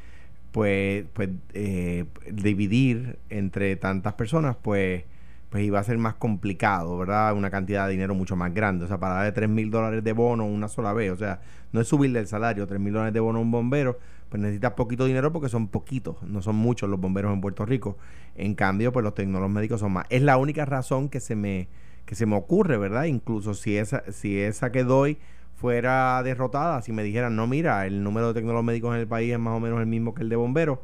pues, 0.53 1.05
pues 1.13 1.31
eh, 1.55 2.07
dividir 2.31 3.19
entre 3.31 3.77
tantas 3.77 4.15
personas, 4.15 4.57
pues, 4.61 5.05
pues 5.51 5.65
iba 5.65 5.79
a 5.79 5.85
ser 5.85 5.99
más 5.99 6.15
complicado, 6.15 6.99
¿verdad? 6.99 7.35
Una 7.35 7.51
cantidad 7.51 7.87
de 7.87 7.93
dinero 7.93 8.15
mucho 8.15 8.37
más 8.37 8.53
grande. 8.53 8.85
O 8.85 8.89
sea, 8.89 8.99
para 8.99 9.15
darle 9.15 9.33
3 9.33 9.49
mil 9.49 9.71
dólares 9.71 10.03
de 10.03 10.13
bono 10.13 10.45
una 10.45 10.69
sola 10.69 10.93
vez, 10.93 11.13
o 11.13 11.17
sea, 11.17 11.41
no 11.73 11.81
es 11.81 11.89
subirle 11.89 12.21
el 12.21 12.27
salario, 12.27 12.67
3 12.67 12.81
mil 12.81 12.93
dólares 12.93 13.15
de 13.15 13.21
bono 13.21 13.39
a 13.39 13.43
un 13.43 13.51
bombero, 13.51 13.99
pues 14.29 14.43
necesitas 14.43 14.73
poquito 14.73 15.05
dinero 15.05 15.33
porque 15.33 15.49
son 15.49 15.69
poquitos, 15.69 16.23
no 16.23 16.43
son 16.43 16.57
muchos 16.57 16.91
los 16.91 17.01
bomberos 17.01 17.33
en 17.33 17.41
Puerto 17.41 17.65
Rico. 17.65 17.97
En 18.35 18.55
cambio, 18.55 18.93
pues 18.93 19.05
los 19.05 19.15
tecnólogos 19.15 19.55
médicos 19.55 19.81
son 19.81 19.93
más. 19.93 20.07
Es 20.11 20.23
la 20.23 20.37
única 20.37 20.65
razón 20.65 21.09
que 21.09 21.21
se 21.21 21.37
me, 21.37 21.69
que 22.07 22.15
se 22.15 22.27
me 22.27 22.37
ocurre, 22.37 22.77
¿verdad? 22.77 23.05
Incluso 23.05 23.55
si 23.55 23.77
esa, 23.77 24.03
si 24.11 24.39
esa 24.39 24.73
que 24.73 24.85
doy 24.85 25.19
fuera 25.57 26.23
derrotada, 26.23 26.83
si 26.83 26.93
me 26.93 27.03
dijeran, 27.03 27.35
no, 27.35 27.47
mira, 27.47 27.87
el 27.87 28.03
número 28.05 28.29
de 28.29 28.35
tecnólogos 28.35 28.65
médicos 28.65 28.95
en 28.95 29.01
el 29.01 29.09
país 29.09 29.33
es 29.33 29.39
más 29.39 29.55
o 29.57 29.61
menos 29.61 29.81
el 29.81 29.87
mismo 29.87 30.15
que 30.15 30.23
el 30.23 30.29
de 30.29 30.37
bomberos, 30.37 30.79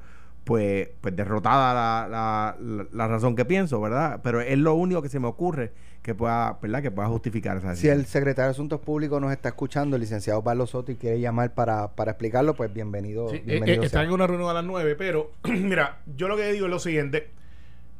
pues, 0.45 0.89
pues 1.01 1.15
derrotada 1.15 1.73
la, 1.73 2.09
la, 2.09 2.57
la- 2.59 2.87
la 2.91 3.07
razón 3.09 3.37
que 3.37 3.45
pienso, 3.45 3.81
¿verdad? 3.81 4.21
Pero 4.25 4.41
es 4.41 4.59
lo 4.59 4.75
único 4.75 5.01
que 5.03 5.09
se 5.09 5.21
me 5.21 5.29
ocurre 5.29 5.73
que 6.03 6.17
pueda, 6.17 6.59
¿verdad? 6.61 6.83
Que 6.83 6.91
pueda 6.91 7.07
justificar 7.09 7.59
esa 7.59 7.77
Si 7.77 7.87
el 7.89 8.07
secretario 8.07 8.47
de 8.47 8.51
Asuntos 8.51 8.81
Públicos 8.81 9.21
nos 9.21 9.31
está 9.31 9.51
escuchando, 9.51 9.95
el 9.95 10.01
licenciado 10.03 10.43
Pablo 10.43 10.67
Soto, 10.67 10.91
y 10.91 10.97
quiere 10.97 11.21
llamar 11.21 11.55
para, 11.55 11.93
para 11.93 12.11
explicarlo, 12.13 12.55
pues 12.55 12.73
bienvenido. 12.75 13.29
Sí, 13.29 13.37
eh, 13.37 13.43
bienvenido 13.47 13.83
eh, 13.85 13.89
sea. 13.89 14.01
están 14.01 14.07
en 14.07 14.13
una 14.13 14.27
reunión 14.27 14.51
a 14.51 14.55
las 14.55 14.65
9, 14.65 14.97
pero 14.97 15.31
mira, 15.49 15.99
yo 16.17 16.27
lo 16.27 16.37
que 16.37 16.51
digo 16.53 16.65
es 16.67 16.71
lo 16.73 16.81
siguiente. 16.81 17.31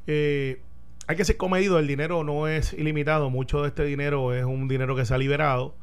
eh, 0.07 0.61
hay 1.09 1.17
que 1.17 1.25
ser 1.25 1.37
comedido, 1.37 1.79
el 1.79 1.87
dinero 1.87 2.25
no 2.25 2.47
es 2.49 2.73
ilimitado, 2.73 3.29
mucho 3.29 3.61
de 3.63 3.69
este 3.69 3.85
dinero 3.85 4.33
es 4.35 4.45
un 4.45 4.69
dinero 4.69 4.95
que 4.97 5.05
se 5.05 5.13
ha 5.15 5.19
liberado 5.19 5.75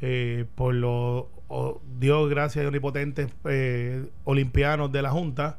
eh, 0.00 0.46
por 0.54 0.74
los, 0.74 1.26
oh, 1.48 1.80
Dios 1.98 2.28
gracias 2.28 2.64
a 2.64 2.68
omnipotentes 2.68 3.28
eh, 3.44 4.08
olimpianos 4.24 4.92
de 4.92 5.02
la 5.02 5.10
Junta, 5.10 5.58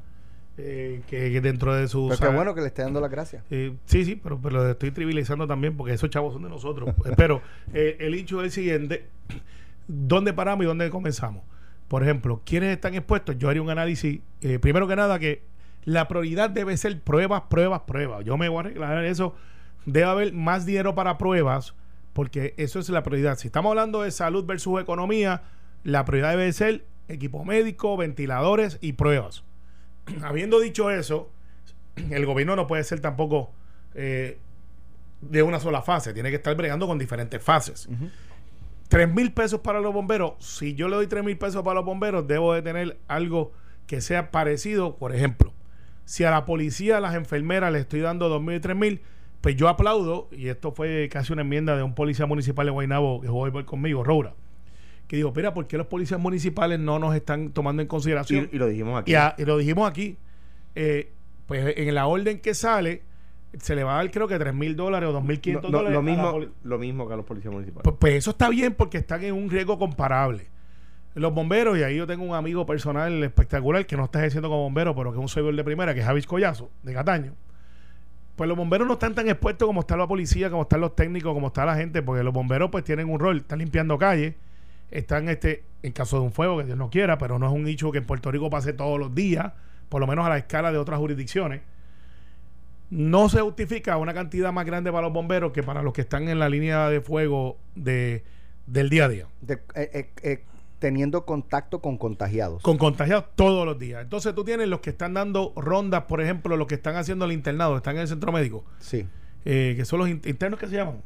eh, 0.62 1.02
que, 1.08 1.32
que 1.32 1.42
dentro 1.42 1.74
de 1.74 1.88
su... 1.88 2.08
Pero 2.10 2.30
qué 2.30 2.36
bueno 2.36 2.54
que 2.54 2.62
le 2.62 2.68
esté 2.68 2.82
dando 2.82 3.00
las 3.00 3.10
gracias. 3.10 3.44
Eh, 3.50 3.76
sí, 3.86 4.04
sí, 4.04 4.20
pero, 4.22 4.40
pero 4.42 4.58
lo 4.58 4.70
estoy 4.70 4.92
trivializando 4.92 5.48
también 5.48 5.78
porque 5.78 5.94
esos 5.94 6.10
chavos 6.10 6.34
son 6.34 6.44
de 6.44 6.50
nosotros. 6.50 6.94
Pero 7.18 7.42
eh, 7.74 7.96
el 8.00 8.14
hecho 8.14 8.42
es 8.42 8.46
el 8.46 8.52
siguiente: 8.52 9.06
¿dónde 9.88 10.34
paramos 10.34 10.66
y 10.66 10.68
dónde 10.68 10.90
comenzamos? 10.90 11.44
Por 11.88 12.04
ejemplo, 12.04 12.42
¿quiénes 12.46 12.72
están 12.72 12.94
expuestos? 12.94 13.38
Yo 13.38 13.50
haría 13.50 13.62
un 13.62 13.70
análisis, 13.70 14.20
eh, 14.42 14.60
primero 14.60 14.88
que 14.88 14.96
nada, 14.96 15.18
que 15.18 15.44
la 15.86 16.08
prioridad 16.08 16.50
debe 16.50 16.76
ser 16.78 17.02
pruebas, 17.02 17.44
pruebas, 17.50 17.82
pruebas. 17.88 18.26
Yo 18.26 18.38
me 18.38 18.50
voy 18.50 18.58
a 18.58 18.60
arreglar 18.62 19.06
eso. 19.06 19.36
Debe 19.86 20.06
haber 20.06 20.34
más 20.34 20.66
dinero 20.66 20.94
para 20.94 21.18
pruebas, 21.18 21.74
porque 22.14 22.54
eso 22.58 22.80
es 22.80 22.90
la 22.90 23.04
prioridad. 23.04 23.38
Si 23.38 23.48
estamos 23.48 23.70
hablando 23.70 24.02
de 24.02 24.12
salud 24.12 24.46
versus 24.46 24.82
economía, 24.82 25.44
la 25.84 26.06
prioridad 26.06 26.32
debe 26.32 26.52
ser 26.54 26.86
equipo 27.08 27.44
médico, 27.46 27.98
ventiladores 27.98 28.78
y 28.82 28.94
pruebas. 28.94 29.44
Habiendo 30.24 30.60
dicho 30.60 30.92
eso, 30.92 31.30
el 32.10 32.26
gobierno 32.26 32.56
no 32.56 32.68
puede 32.68 32.84
ser 32.84 33.00
tampoco 33.00 33.52
eh, 33.94 34.38
de 35.22 35.44
una 35.44 35.60
sola 35.60 35.82
fase, 35.82 36.14
tiene 36.14 36.30
que 36.30 36.38
estar 36.38 36.56
bregando 36.56 36.88
con 36.88 36.98
diferentes 36.98 37.44
fases. 37.44 37.90
Tres 38.88 39.14
mil 39.14 39.34
pesos 39.34 39.60
para 39.60 39.82
los 39.82 39.94
bomberos, 39.94 40.34
si 40.40 40.76
yo 40.76 40.88
le 40.88 40.96
doy 40.96 41.08
tres 41.08 41.24
mil 41.24 41.38
pesos 41.38 41.64
para 41.64 41.76
los 41.76 41.86
bomberos, 41.86 42.28
debo 42.28 42.54
de 42.54 42.62
tener 42.62 42.98
algo 43.08 43.52
que 43.86 44.02
sea 44.02 44.32
parecido, 44.32 44.96
por 44.98 45.14
ejemplo, 45.14 45.54
si 46.06 46.24
a 46.24 46.32
la 46.32 46.46
policía, 46.46 46.98
a 46.98 47.00
las 47.02 47.16
enfermeras 47.16 47.72
le 47.72 47.80
estoy 47.80 48.00
dando 48.00 48.30
dos 48.30 48.42
mil 48.42 48.56
y 48.56 48.60
tres 48.60 48.76
mil, 48.76 49.02
pues 49.42 49.56
yo 49.56 49.68
aplaudo, 49.70 50.28
y 50.32 50.48
esto 50.50 50.72
fue 50.72 51.08
casi 51.12 51.32
una 51.34 51.42
enmienda 51.44 51.76
de 51.78 51.84
un 51.84 51.96
policía 51.96 52.26
municipal 52.26 52.66
de 52.66 52.72
Guaynabo 52.72 53.22
que 53.22 53.28
jugó 53.28 53.66
conmigo, 53.66 54.04
Roura, 54.04 54.34
que 55.08 55.16
digo, 55.16 55.32
mira, 55.36 55.54
¿por 55.54 55.66
qué 55.68 55.78
los 55.78 55.88
policías 55.88 56.20
municipales 56.20 56.80
no 56.80 57.00
nos 57.00 57.16
están 57.16 57.52
tomando 57.52 57.82
en 57.82 57.88
consideración? 57.88 58.50
Y, 58.52 58.56
y 58.56 58.60
lo 58.60 58.68
dijimos 58.68 59.00
aquí. 59.02 59.12
Y, 59.12 59.16
a- 59.16 59.36
y 59.38 59.46
lo 59.46 59.58
dijimos 59.58 59.90
aquí. 59.90 60.18
eh, 60.76 61.12
pues 61.48 61.74
en 61.78 61.96
la 61.96 62.06
orden 62.06 62.40
que 62.42 62.54
sale, 62.54 63.02
se 63.60 63.76
le 63.76 63.84
va 63.84 63.94
a 63.94 64.04
dar 64.04 64.12
creo 64.12 64.28
que 64.28 64.38
3 64.38 64.54
mil 64.54 64.76
dólares 64.76 65.10
o 65.10 65.14
2 65.14 65.24
mil 65.24 65.40
500 65.42 65.72
No, 65.72 65.78
dólares. 65.80 65.96
lo, 65.96 66.04
mismo, 66.04 66.40
lo 66.64 66.78
mismo 66.78 67.08
que 67.08 67.14
a 67.14 67.18
los 67.18 67.26
policías 67.26 67.52
municipales. 67.52 67.84
Pues, 67.84 67.96
pues 68.00 68.14
eso 68.14 68.30
está 68.32 68.50
bien 68.50 68.76
porque 68.76 69.00
están 69.00 69.24
en 69.24 69.34
un 69.34 69.50
riesgo 69.50 69.80
comparable. 69.80 70.46
Los 71.16 71.34
bomberos, 71.34 71.76
y 71.80 71.82
ahí 71.82 71.96
yo 71.98 72.06
tengo 72.06 72.24
un 72.24 72.36
amigo 72.36 72.68
personal 72.68 73.24
espectacular 73.24 73.84
que 73.88 73.98
no 73.98 74.06
está 74.06 74.20
ejerciendo 74.20 74.48
como 74.48 74.62
bombero, 74.62 74.94
pero 74.96 75.12
que 75.12 75.18
es 75.18 75.22
un 75.22 75.28
servidor 75.28 75.56
de 75.56 75.64
primera, 75.64 75.96
que 75.96 76.02
es 76.02 76.06
Javis 76.06 76.28
Collazo, 76.28 76.70
de 76.84 76.94
Cataño. 76.94 77.34
Pues 78.40 78.48
los 78.48 78.56
bomberos 78.56 78.88
no 78.88 78.94
están 78.94 79.14
tan 79.14 79.28
expuestos 79.28 79.66
como 79.68 79.82
está 79.82 79.98
la 79.98 80.08
policía, 80.08 80.50
como 80.50 80.62
están 80.62 80.80
los 80.80 80.96
técnicos, 80.96 81.34
como 81.34 81.48
está 81.48 81.66
la 81.66 81.76
gente, 81.76 82.02
porque 82.02 82.24
los 82.24 82.34
bomberos 82.34 82.70
pues 82.72 82.86
tienen 82.86 83.10
un 83.10 83.20
rol, 83.20 83.40
están 83.40 83.60
limpiando 83.60 83.98
calles, 83.98 84.34
están 84.92 85.28
este, 85.28 85.66
en 85.84 85.92
caso 85.92 86.20
de 86.20 86.24
un 86.24 86.32
fuego, 86.32 86.58
que 86.58 86.64
Dios 86.64 86.78
no 86.78 86.90
quiera, 86.90 87.18
pero 87.18 87.38
no 87.38 87.48
es 87.48 87.52
un 87.52 87.68
hecho 87.68 87.92
que 87.92 87.98
en 87.98 88.06
Puerto 88.06 88.32
Rico 88.32 88.50
pase 88.50 88.72
todos 88.72 88.98
los 88.98 89.14
días, 89.14 89.52
por 89.90 90.00
lo 90.00 90.08
menos 90.08 90.26
a 90.26 90.30
la 90.30 90.38
escala 90.38 90.72
de 90.72 90.78
otras 90.78 91.00
jurisdicciones. 91.00 91.64
No 92.90 93.28
se 93.28 93.42
justifica 93.42 93.98
una 93.98 94.14
cantidad 94.14 94.54
más 94.54 94.66
grande 94.66 94.90
para 94.90 95.02
los 95.02 95.12
bomberos 95.12 95.52
que 95.52 95.62
para 95.62 95.84
los 95.84 95.92
que 95.92 96.00
están 96.00 96.30
en 96.30 96.40
la 96.40 96.48
línea 96.48 96.88
de 96.88 97.02
fuego 97.02 97.58
de, 97.76 98.24
del 98.68 98.90
día 98.90 99.04
a 99.04 99.10
día. 99.10 99.28
Eh, 99.50 99.58
eh, 99.76 100.10
eh, 100.24 100.44
teniendo 100.80 101.26
contacto 101.26 101.82
con 101.82 101.98
contagiados. 101.98 102.64
Con 102.64 102.78
contagiados 102.78 103.26
todos 103.36 103.66
los 103.66 103.78
días. 103.78 104.02
Entonces 104.02 104.34
tú 104.34 104.44
tienes 104.44 104.68
los 104.68 104.80
que 104.80 104.90
están 104.92 105.14
dando 105.14 105.54
rondas, 105.56 106.04
por 106.04 106.22
ejemplo, 106.22 106.56
los 106.58 106.68
que 106.68 106.76
están 106.76 106.96
haciendo 106.96 107.26
el 107.26 107.34
internado, 107.34 107.76
están 107.78 107.96
en 107.96 108.02
el 108.04 108.08
centro 108.08 108.32
médico, 108.32 108.64
sí. 108.80 109.06
eh, 109.46 109.74
que 109.76 109.86
son 109.86 110.00
los 110.00 110.10
in- 110.10 110.22
internos 110.26 110.60
que 110.60 110.68
se 110.68 110.76
llaman, 110.78 111.02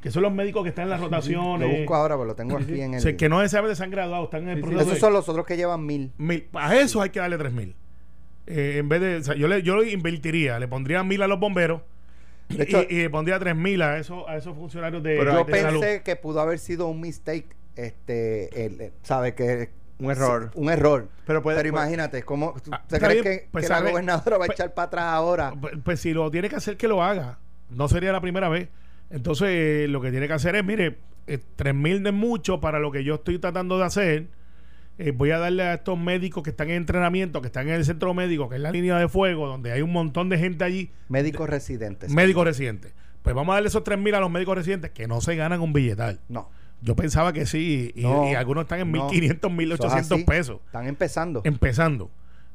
que 0.00 0.10
son 0.10 0.22
los 0.22 0.32
médicos 0.32 0.62
que 0.62 0.70
están 0.70 0.84
en 0.84 0.90
las 0.90 1.00
Lo 1.00 1.06
rotaciones, 1.06 1.78
busco 1.78 1.94
ahora, 1.94 2.14
pero 2.16 2.24
lo 2.26 2.34
tengo 2.34 2.56
aquí 2.56 2.80
en 2.80 2.92
o 2.92 2.94
el. 2.96 3.00
sea, 3.02 3.16
que 3.16 3.28
no 3.28 3.46
se 3.48 3.58
han 3.58 3.90
graduado, 3.90 4.24
están 4.24 4.42
en 4.44 4.48
el 4.50 4.56
Sí, 4.56 4.62
sí. 4.62 4.68
proceso. 4.68 4.82
Esos 4.82 4.94
de- 4.94 5.00
son 5.00 5.12
los 5.12 5.28
otros 5.28 5.46
que 5.46 5.56
llevan 5.56 5.84
mil. 5.84 6.12
mil. 6.18 6.46
A 6.54 6.74
eso 6.76 7.00
hay 7.02 7.10
que 7.10 7.20
darle 7.20 7.36
tres 7.38 7.52
mil. 7.52 7.74
Eh, 8.46 8.76
en 8.78 8.88
vez 8.88 9.00
de, 9.00 9.16
o 9.16 9.22
sea, 9.22 9.34
yo 9.36 9.48
le, 9.48 9.62
yo 9.62 9.76
le 9.76 9.90
invertiría, 9.90 10.58
le 10.58 10.68
pondría 10.68 11.02
mil 11.02 11.22
a 11.22 11.26
los 11.26 11.40
bomberos 11.40 11.80
De 12.50 12.64
hecho, 12.64 12.82
y, 12.90 13.00
y 13.04 13.08
pondría 13.08 13.38
3.000 13.40 13.82
a 13.82 13.96
esos, 13.98 14.22
a 14.28 14.36
esos 14.36 14.54
funcionarios 14.54 15.02
de, 15.02 15.16
yo 15.16 15.24
de 15.24 15.44
pensé 15.46 15.62
salud. 15.62 15.82
que 16.04 16.14
pudo 16.16 16.40
haber 16.42 16.58
sido 16.58 16.88
un 16.88 17.00
mistake, 17.00 17.46
este, 17.76 18.66
el, 18.66 18.80
el- 18.80 18.92
sabe 19.02 19.34
que 19.34 19.70
Un 19.98 20.10
error. 20.10 20.50
un 20.54 20.70
error. 20.70 21.08
Pero 21.26 21.42
puede- 21.42 21.56
puede- 21.58 21.68
imagínate, 21.68 22.22
¿cómo 22.22 22.54
Ah, 22.70 22.82
se 22.88 22.96
está 22.96 23.06
cree 23.08 23.22
bien, 23.22 23.24
que, 23.24 23.48
pues, 23.50 23.64
que 23.66 23.68
la 23.72 23.80
gobernadora 23.80 24.38
va 24.38 24.44
a 24.44 24.46
pues- 24.46 24.58
echar 24.58 24.74
para 24.74 24.86
atrás 24.86 25.04
ahora? 25.06 25.52
Pues, 25.60 25.74
pues 25.84 26.00
si 26.00 26.12
lo 26.12 26.30
tiene 26.30 26.48
que 26.48 26.56
hacer, 26.56 26.76
que 26.76 26.88
lo 26.88 27.02
haga. 27.02 27.38
No 27.70 27.88
sería 27.88 28.12
la 28.12 28.20
primera 28.20 28.48
vez. 28.48 28.68
Entonces, 29.10 29.48
eh, 29.50 29.86
lo 29.88 30.00
que 30.00 30.10
tiene 30.10 30.26
que 30.26 30.32
hacer 30.34 30.56
es, 30.56 30.64
mire, 30.64 30.98
eh, 31.26 31.38
3.000 31.56 32.02
de 32.02 32.12
mucho 32.12 32.60
para 32.60 32.78
lo 32.78 32.90
que 32.90 33.04
yo 33.04 33.16
estoy 33.16 33.38
tratando 33.38 33.78
de 33.78 33.84
hacer. 33.84 34.26
Eh, 34.98 35.10
voy 35.10 35.30
a 35.32 35.38
darle 35.38 35.64
a 35.64 35.74
estos 35.74 35.98
médicos 35.98 36.42
que 36.44 36.50
están 36.50 36.70
en 36.70 36.76
entrenamiento, 36.76 37.40
que 37.40 37.48
están 37.48 37.68
en 37.68 37.74
el 37.74 37.84
centro 37.84 38.14
médico, 38.14 38.48
que 38.48 38.56
es 38.56 38.60
la 38.62 38.70
línea 38.70 38.96
de 38.96 39.08
fuego, 39.08 39.48
donde 39.48 39.72
hay 39.72 39.82
un 39.82 39.92
montón 39.92 40.28
de 40.28 40.38
gente 40.38 40.62
allí, 40.64 40.92
Médicos 41.08 41.48
residentes. 41.50 42.12
médicos 42.12 42.44
residentes. 42.44 42.94
Pues 43.22 43.34
vamos 43.34 43.52
a 43.52 43.56
darle 43.56 43.68
esos 43.70 43.82
3.000 43.82 44.14
a 44.14 44.20
los 44.20 44.30
médicos 44.30 44.56
residentes 44.56 44.90
que 44.92 45.08
no 45.08 45.20
se 45.20 45.34
ganan 45.34 45.60
un 45.62 45.72
billetal. 45.72 46.20
No. 46.28 46.48
Yo 46.84 46.94
pensaba 46.94 47.32
que 47.32 47.46
sí, 47.46 47.92
y, 47.96 48.02
No, 48.02 48.30
y 48.30 48.34
algunos 48.34 48.64
están 48.64 48.80
en 48.80 48.92
no. 48.92 49.08
1.500, 49.10 49.36
Eso 49.36 49.48
1.800 49.50 49.86
es 49.98 50.12
así. 50.12 50.24
pesos 50.24 50.60
Están 50.66 50.86
empezando. 50.86 51.40
empezando. 51.44 52.10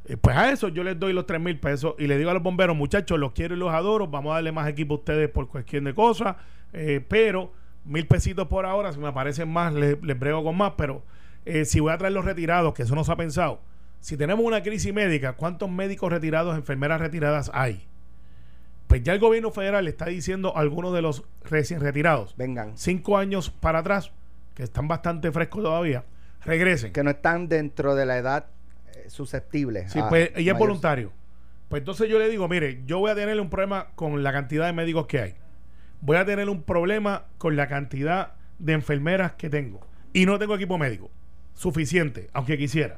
Eh, 0.05 0.17
Pues 0.17 0.37
a 0.37 0.51
eso 0.51 0.67
yo 0.69 0.83
les 0.83 0.99
doy 0.99 1.13
los 1.13 1.25
3 1.25 1.41
mil 1.41 1.59
pesos 1.59 1.95
y 1.97 2.05
le 2.07 2.17
digo 2.17 2.29
a 2.29 2.33
los 2.33 2.43
bomberos, 2.43 2.75
muchachos, 2.77 3.19
los 3.19 3.31
quiero 3.33 3.55
y 3.55 3.57
los 3.57 3.73
adoro, 3.73 4.07
vamos 4.07 4.31
a 4.31 4.35
darle 4.35 4.51
más 4.51 4.67
equipo 4.69 4.93
a 4.93 4.97
ustedes 4.97 5.29
por 5.29 5.47
cuestión 5.47 5.83
de 5.85 5.93
cosas, 5.95 6.35
eh, 6.73 7.03
pero 7.07 7.51
mil 7.85 8.05
pesitos 8.07 8.47
por 8.47 8.65
ahora, 8.67 8.91
si 8.93 8.99
me 8.99 9.07
aparecen 9.07 9.49
más, 9.49 9.73
les, 9.73 10.01
les 10.03 10.19
brego 10.19 10.43
con 10.43 10.55
más, 10.55 10.73
pero 10.77 11.01
eh, 11.45 11.65
si 11.65 11.79
voy 11.79 11.91
a 11.91 11.97
traer 11.97 12.13
los 12.13 12.23
retirados, 12.25 12.73
que 12.75 12.83
eso 12.83 12.93
no 12.95 13.03
se 13.03 13.11
ha 13.11 13.15
pensado, 13.15 13.61
si 13.99 14.15
tenemos 14.15 14.45
una 14.45 14.61
crisis 14.63 14.93
médica, 14.93 15.33
¿cuántos 15.33 15.69
médicos 15.71 16.11
retirados, 16.11 16.55
enfermeras 16.55 17.01
retiradas 17.01 17.49
hay? 17.53 17.83
Pues 18.87 19.03
ya 19.03 19.13
el 19.13 19.19
gobierno 19.19 19.51
federal 19.51 19.83
le 19.85 19.91
está 19.91 20.05
diciendo 20.05 20.55
a 20.55 20.61
algunos 20.61 20.93
de 20.93 21.01
los 21.01 21.23
recién 21.43 21.79
retirados, 21.79 22.35
Vengan. 22.37 22.71
cinco 22.75 23.17
años 23.17 23.49
para 23.51 23.79
atrás, 23.79 24.11
que 24.59 24.65
están 24.65 24.89
bastante 24.89 25.31
frescos 25.31 25.63
todavía, 25.63 26.03
regresen. 26.43 26.91
Que 26.91 27.01
no 27.01 27.11
están 27.11 27.47
dentro 27.47 27.95
de 27.95 28.05
la 28.05 28.17
edad 28.17 28.47
eh, 28.93 29.05
susceptible. 29.07 29.87
Sí, 29.87 30.01
pues, 30.09 30.31
y 30.35 30.39
es 30.41 30.45
mayor- 30.47 30.57
voluntario. 30.57 31.13
Pues 31.69 31.79
entonces 31.79 32.09
yo 32.09 32.19
le 32.19 32.27
digo, 32.27 32.45
mire, 32.49 32.81
yo 32.85 32.99
voy 32.99 33.09
a 33.09 33.15
tener 33.15 33.39
un 33.39 33.49
problema 33.49 33.87
con 33.95 34.21
la 34.21 34.33
cantidad 34.33 34.65
de 34.65 34.73
médicos 34.73 35.07
que 35.07 35.21
hay. 35.21 35.35
Voy 36.01 36.17
a 36.17 36.25
tener 36.25 36.49
un 36.49 36.61
problema 36.63 37.27
con 37.37 37.55
la 37.55 37.69
cantidad 37.69 38.33
de 38.57 38.73
enfermeras 38.73 39.31
que 39.37 39.49
tengo. 39.49 39.79
Y 40.11 40.25
no 40.25 40.37
tengo 40.37 40.55
equipo 40.55 40.77
médico 40.77 41.09
suficiente, 41.53 42.29
aunque 42.33 42.57
quisiera. 42.57 42.97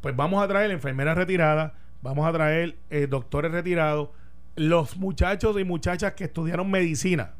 Pues 0.00 0.14
vamos 0.14 0.40
a 0.40 0.46
traer 0.46 0.70
enfermeras 0.70 1.16
retiradas, 1.16 1.72
vamos 2.00 2.28
a 2.28 2.32
traer 2.32 2.76
eh, 2.90 3.08
doctores 3.10 3.50
retirados, 3.50 4.10
los 4.54 4.96
muchachos 4.98 5.58
y 5.58 5.64
muchachas 5.64 6.12
que 6.12 6.24
estudiaron 6.24 6.70
medicina, 6.70 7.32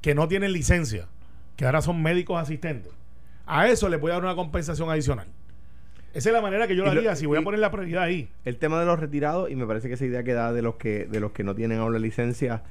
que 0.00 0.16
no 0.16 0.26
tienen 0.26 0.52
licencia, 0.52 1.06
que 1.58 1.66
ahora 1.66 1.82
son 1.82 2.00
médicos 2.00 2.40
asistentes. 2.40 2.92
A 3.46 3.68
eso 3.68 3.88
les 3.88 4.00
voy 4.00 4.12
a 4.12 4.14
dar 4.14 4.22
una 4.22 4.36
compensación 4.36 4.88
adicional. 4.90 5.26
Esa 6.14 6.28
es 6.30 6.32
la 6.32 6.40
manera 6.40 6.68
que 6.68 6.76
yo 6.76 6.84
lo 6.84 6.90
haría, 6.92 7.16
si 7.16 7.26
voy 7.26 7.36
a 7.38 7.42
poner 7.42 7.58
la 7.58 7.70
prioridad 7.72 8.04
ahí. 8.04 8.28
El 8.44 8.58
tema 8.58 8.78
de 8.78 8.86
los 8.86 8.98
retirados, 9.00 9.50
y 9.50 9.56
me 9.56 9.66
parece 9.66 9.88
que 9.88 9.94
esa 9.94 10.06
idea 10.06 10.22
que 10.22 10.34
da 10.34 10.52
de 10.52 10.62
los 10.62 10.76
que, 10.76 11.06
de 11.06 11.18
los 11.18 11.32
que 11.32 11.42
no 11.42 11.56
tienen 11.56 11.80
la 11.92 11.98
licencia, 11.98 12.62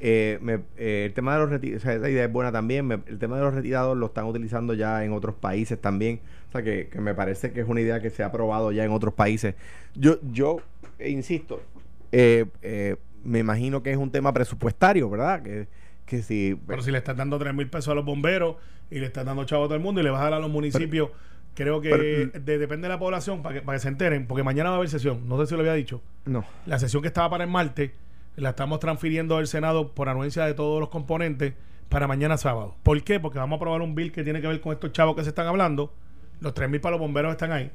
eh, 0.00 0.38
me- 0.42 0.58
eh, 0.76 1.04
el 1.06 1.12
tema 1.14 1.34
de 1.34 1.38
los 1.40 1.50
retirados, 1.50 1.84
esa 1.84 2.08
idea 2.10 2.24
es 2.24 2.32
buena 2.32 2.50
también, 2.50 2.84
me- 2.86 2.98
el 3.06 3.18
tema 3.20 3.36
de 3.36 3.42
los 3.44 3.54
retirados 3.54 3.96
lo 3.96 4.06
están 4.06 4.24
utilizando 4.26 4.74
ya 4.74 5.04
en 5.04 5.12
otros 5.12 5.36
países 5.36 5.80
también, 5.80 6.18
o 6.48 6.52
sea 6.52 6.62
que, 6.64 6.88
que 6.88 7.00
me 7.00 7.14
parece 7.14 7.52
que 7.52 7.60
es 7.60 7.68
una 7.68 7.80
idea 7.80 8.00
que 8.02 8.10
se 8.10 8.24
ha 8.24 8.32
probado 8.32 8.72
ya 8.72 8.84
en 8.84 8.90
otros 8.90 9.14
países. 9.14 9.54
Yo, 9.94 10.18
yo 10.32 10.58
eh, 10.98 11.10
insisto, 11.10 11.62
eh, 12.10 12.46
eh, 12.62 12.96
me 13.22 13.38
imagino 13.38 13.82
que 13.84 13.92
es 13.92 13.96
un 13.96 14.10
tema 14.10 14.32
presupuestario, 14.32 15.08
¿verdad? 15.08 15.42
Que, 15.42 15.68
que 16.06 16.22
si... 16.22 16.58
Pero 16.66 16.82
si 16.82 16.90
le 16.90 16.98
estás 16.98 17.16
dando 17.16 17.38
3 17.38 17.54
mil 17.54 17.68
pesos 17.68 17.88
a 17.92 17.94
los 17.94 18.04
bomberos 18.04 18.56
y 18.90 18.98
le 18.98 19.06
estás 19.06 19.24
dando 19.24 19.44
chavo 19.44 19.64
a 19.64 19.66
todo 19.66 19.76
el 19.76 19.82
mundo 19.82 20.00
y 20.00 20.04
le 20.04 20.10
vas 20.10 20.20
a 20.20 20.24
dar 20.24 20.34
a 20.34 20.38
los 20.38 20.50
municipios, 20.50 21.10
creo 21.54 21.80
que 21.80 21.90
pero- 21.90 22.44
de- 22.44 22.58
depende 22.58 22.86
de 22.86 22.94
la 22.94 22.98
población 22.98 23.42
para 23.42 23.56
que, 23.56 23.62
para 23.62 23.76
que 23.76 23.82
se 23.82 23.88
enteren, 23.88 24.26
porque 24.26 24.42
mañana 24.42 24.70
va 24.70 24.76
a 24.76 24.78
haber 24.78 24.88
sesión. 24.90 25.28
No 25.28 25.38
sé 25.40 25.46
si 25.46 25.54
lo 25.54 25.60
había 25.60 25.74
dicho. 25.74 26.00
no. 26.24 26.44
La 26.66 26.78
sesión 26.78 27.02
que 27.02 27.08
estaba 27.08 27.30
para 27.30 27.44
el 27.44 27.50
martes 27.50 27.90
la 28.36 28.50
estamos 28.50 28.80
transfiriendo 28.80 29.36
del 29.36 29.46
Senado 29.46 29.92
por 29.92 30.08
anuencia 30.08 30.44
de 30.46 30.54
todos 30.54 30.80
los 30.80 30.88
componentes 30.88 31.54
para 31.88 32.06
mañana 32.06 32.36
sábado. 32.38 32.74
¿Por 32.82 33.02
qué? 33.02 33.20
Porque 33.20 33.38
vamos 33.38 33.56
a 33.56 33.58
aprobar 33.58 33.82
un 33.82 33.94
bill 33.94 34.10
que 34.12 34.24
tiene 34.24 34.40
que 34.40 34.46
ver 34.46 34.60
con 34.62 34.72
estos 34.72 34.92
chavos 34.92 35.14
que 35.16 35.22
se 35.22 35.28
están 35.28 35.46
hablando. 35.46 35.92
Los 36.40 36.54
3 36.54 36.68
mil 36.70 36.80
para 36.80 36.92
los 36.92 37.00
bomberos 37.00 37.30
están 37.32 37.52
ahí. 37.52 37.70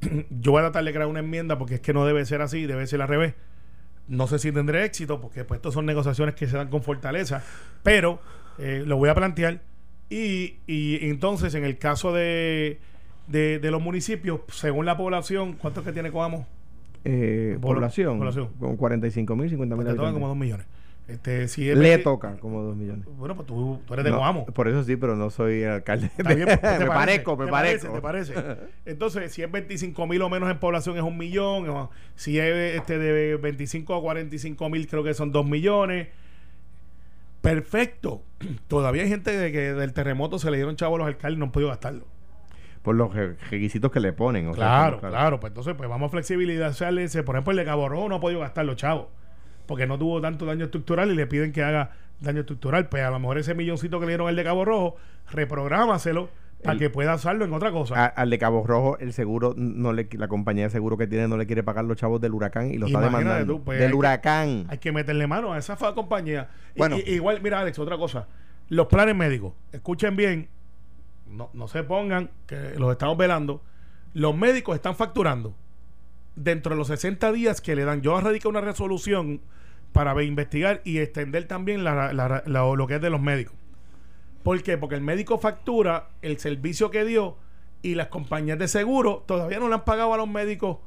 Yo 0.30 0.52
voy 0.52 0.60
a 0.60 0.64
tratar 0.64 0.84
de 0.84 0.92
crear 0.92 1.06
una 1.08 1.20
enmienda 1.20 1.58
porque 1.58 1.74
es 1.76 1.80
que 1.80 1.92
no 1.92 2.06
debe 2.06 2.24
ser 2.24 2.40
así, 2.42 2.66
debe 2.66 2.86
ser 2.86 3.02
al 3.02 3.08
revés. 3.08 3.34
No 4.08 4.26
sé 4.26 4.38
si 4.38 4.52
tendré 4.52 4.84
éxito 4.84 5.20
porque 5.20 5.44
pues 5.44 5.58
estos 5.58 5.74
son 5.74 5.86
negociaciones 5.86 6.34
que 6.34 6.46
se 6.46 6.56
dan 6.56 6.68
con 6.68 6.82
fortaleza, 6.82 7.42
pero 7.82 8.20
eh, 8.58 8.82
lo 8.86 8.96
voy 8.96 9.08
a 9.08 9.14
plantear. 9.14 9.60
Y, 10.10 10.56
y 10.66 10.98
entonces 11.08 11.54
en 11.54 11.64
el 11.64 11.78
caso 11.78 12.12
de, 12.12 12.78
de, 13.28 13.58
de 13.58 13.70
los 13.70 13.80
municipios, 13.80 14.40
según 14.48 14.84
la 14.86 14.96
población, 14.96 15.54
¿cuánto 15.54 15.80
es 15.80 15.86
que 15.86 15.92
tiene 15.92 16.10
Coamo? 16.10 16.46
Eh, 17.04 17.56
Pobla- 17.60 17.76
población, 17.76 18.18
población. 18.18 18.48
con 18.60 18.76
45 18.76 19.34
mil, 19.36 19.48
50 19.50 19.76
mil 19.76 19.84
como 19.86 19.98
habitantes. 20.02 20.20
dos 20.28 20.36
millones. 20.36 20.66
Este, 21.08 21.48
si 21.48 21.68
es 21.68 21.76
Le 21.76 21.88
veinte- 21.96 22.04
toca 22.04 22.36
como 22.36 22.62
2 22.62 22.76
millones. 22.76 23.04
Bueno, 23.18 23.34
pues 23.34 23.46
tú, 23.46 23.80
tú 23.86 23.92
eres 23.94 24.04
de 24.04 24.12
No, 24.12 24.18
Coamo. 24.18 24.46
Por 24.46 24.68
eso 24.68 24.84
sí, 24.84 24.96
pero 24.96 25.16
no 25.16 25.30
soy 25.30 25.62
el 25.62 25.70
alcalde. 25.70 26.06
Está 26.16 26.32
bien, 26.34 26.46
pues, 26.46 26.60
¿te 26.78 26.78
me 26.78 26.86
parezco, 26.86 27.36
me 27.36 27.44
¿Te 27.46 27.50
parece? 27.50 27.88
parezco. 27.88 27.94
¿Te 28.40 28.44
parece? 28.44 28.72
Entonces, 28.86 29.32
si 29.32 29.42
es 29.42 29.50
25 29.50 30.06
mil 30.06 30.22
o 30.22 30.30
menos 30.30 30.48
en 30.50 30.58
población 30.58 30.96
es 30.96 31.02
un 31.02 31.18
millón. 31.18 31.68
o 31.68 31.90
si 32.14 32.38
es 32.38 32.76
este 32.76 32.98
de 32.98 33.36
25 33.36 33.94
a 33.96 34.00
45 34.00 34.68
mil, 34.70 34.86
creo 34.86 35.02
que 35.02 35.12
son 35.12 35.32
2 35.32 35.44
millones. 35.44 36.08
Perfecto. 37.40 38.22
Todavía 38.68 39.02
hay 39.02 39.08
gente 39.08 39.36
de 39.36 39.50
que 39.52 39.74
del 39.74 39.92
terremoto 39.92 40.38
se 40.38 40.50
le 40.50 40.56
dieron 40.58 40.76
chavos 40.76 40.96
a 40.96 40.98
los 41.00 41.06
alcaldes 41.08 41.36
y 41.36 41.38
no 41.40 41.46
han 41.46 41.52
podido 41.52 41.70
gastarlo. 41.70 42.06
Por 42.82 42.94
los 42.96 43.12
re- 43.14 43.36
requisitos 43.50 43.90
que 43.92 44.00
le 44.00 44.12
ponen. 44.12 44.46
o 44.48 44.54
sea, 44.54 44.64
Claro, 44.64 45.00
claro, 45.00 45.40
Pues 45.40 45.50
entonces, 45.50 45.74
pues 45.76 45.88
vamos 45.88 46.08
a 46.08 46.10
flexibilizarle. 46.10 47.04
ese. 47.04 47.22
Por 47.22 47.34
ejemplo, 47.36 47.50
el 47.52 47.56
de 47.58 47.64
Cabo 47.64 47.88
Rojo 47.88 48.08
no 48.08 48.16
ha 48.16 48.20
podido 48.20 48.40
gastar 48.40 48.64
los 48.64 48.76
chavos. 48.76 49.06
Porque 49.66 49.86
no 49.86 49.98
tuvo 49.98 50.20
tanto 50.20 50.44
daño 50.46 50.64
estructural 50.64 51.10
y 51.10 51.14
le 51.14 51.26
piden 51.26 51.52
que 51.52 51.62
haga 51.62 51.90
daño 52.20 52.40
estructural. 52.40 52.88
Pues 52.88 53.02
a 53.04 53.10
lo 53.10 53.18
mejor 53.18 53.38
ese 53.38 53.54
milloncito 53.54 53.98
que 54.00 54.06
le 54.06 54.12
dieron 54.12 54.28
al 54.28 54.36
de 54.36 54.44
Cabo 54.44 54.64
Rojo, 54.64 54.96
reprográmaselo 55.30 56.28
para 56.62 56.78
que 56.78 56.90
pueda 56.90 57.16
usarlo 57.16 57.44
en 57.44 57.52
otra 57.52 57.72
cosa. 57.72 57.96
A- 57.96 58.06
al 58.06 58.30
de 58.30 58.38
Cabo 58.38 58.64
Rojo, 58.64 58.96
el 58.98 59.12
seguro, 59.12 59.52
no 59.56 59.92
le, 59.92 60.08
la 60.12 60.28
compañía 60.28 60.64
de 60.64 60.70
seguro 60.70 60.96
que 60.96 61.08
tiene 61.08 61.26
no 61.26 61.36
le 61.36 61.46
quiere 61.46 61.64
pagar 61.64 61.84
los 61.84 61.96
chavos 61.96 62.20
del 62.20 62.32
huracán 62.34 62.70
y 62.70 62.78
lo 62.78 62.86
está 62.86 63.00
demandando. 63.00 63.54
tú, 63.56 63.64
pues, 63.64 63.76
hay 63.78 63.82
del 63.82 63.90
que- 63.90 63.96
huracán. 63.96 64.66
Hay 64.68 64.78
que 64.78 64.92
meterle 64.92 65.26
mano 65.26 65.52
a 65.52 65.58
esa 65.58 65.76
fa- 65.76 65.92
compañía. 65.94 66.48
Y- 66.74 66.78
Bueno. 66.78 66.96
y- 67.04 67.10
igual, 67.14 67.40
mira, 67.42 67.60
Alex, 67.60 67.78
otra 67.80 67.96
cosa. 67.96 68.28
Los 68.68 68.86
planes 68.86 69.16
médicos, 69.16 69.54
escuchen 69.72 70.14
bien, 70.14 70.48
no, 71.28 71.50
no 71.52 71.66
se 71.66 71.82
pongan, 71.82 72.30
que 72.46 72.74
los 72.78 72.92
estamos 72.92 73.16
velando. 73.16 73.60
Los 74.14 74.36
médicos 74.36 74.76
están 74.76 74.94
facturando 74.94 75.54
dentro 76.36 76.70
de 76.74 76.78
los 76.78 76.88
60 76.88 77.32
días 77.32 77.60
que 77.60 77.76
le 77.76 77.84
dan. 77.84 78.00
Yo 78.02 78.18
radico 78.20 78.48
una 78.48 78.60
resolución 78.60 79.40
para 79.92 80.14
ve- 80.14 80.24
investigar 80.24 80.80
y 80.84 80.98
extender 80.98 81.46
también 81.46 81.84
la- 81.84 82.12
la- 82.12 82.42
la- 82.46 82.74
lo 82.74 82.86
que 82.86 82.94
es 82.96 83.00
de 83.00 83.10
los 83.10 83.20
médicos. 83.20 83.54
¿Por 84.42 84.62
qué? 84.62 84.78
Porque 84.78 84.94
el 84.94 85.02
médico 85.02 85.38
factura 85.38 86.08
el 86.22 86.38
servicio 86.38 86.90
que 86.90 87.04
dio 87.04 87.36
y 87.82 87.94
las 87.94 88.08
compañías 88.08 88.58
de 88.58 88.68
seguro 88.68 89.22
todavía 89.26 89.58
no 89.60 89.68
le 89.68 89.74
han 89.74 89.84
pagado 89.84 90.14
a 90.14 90.16
los 90.16 90.28
médicos. 90.28 90.78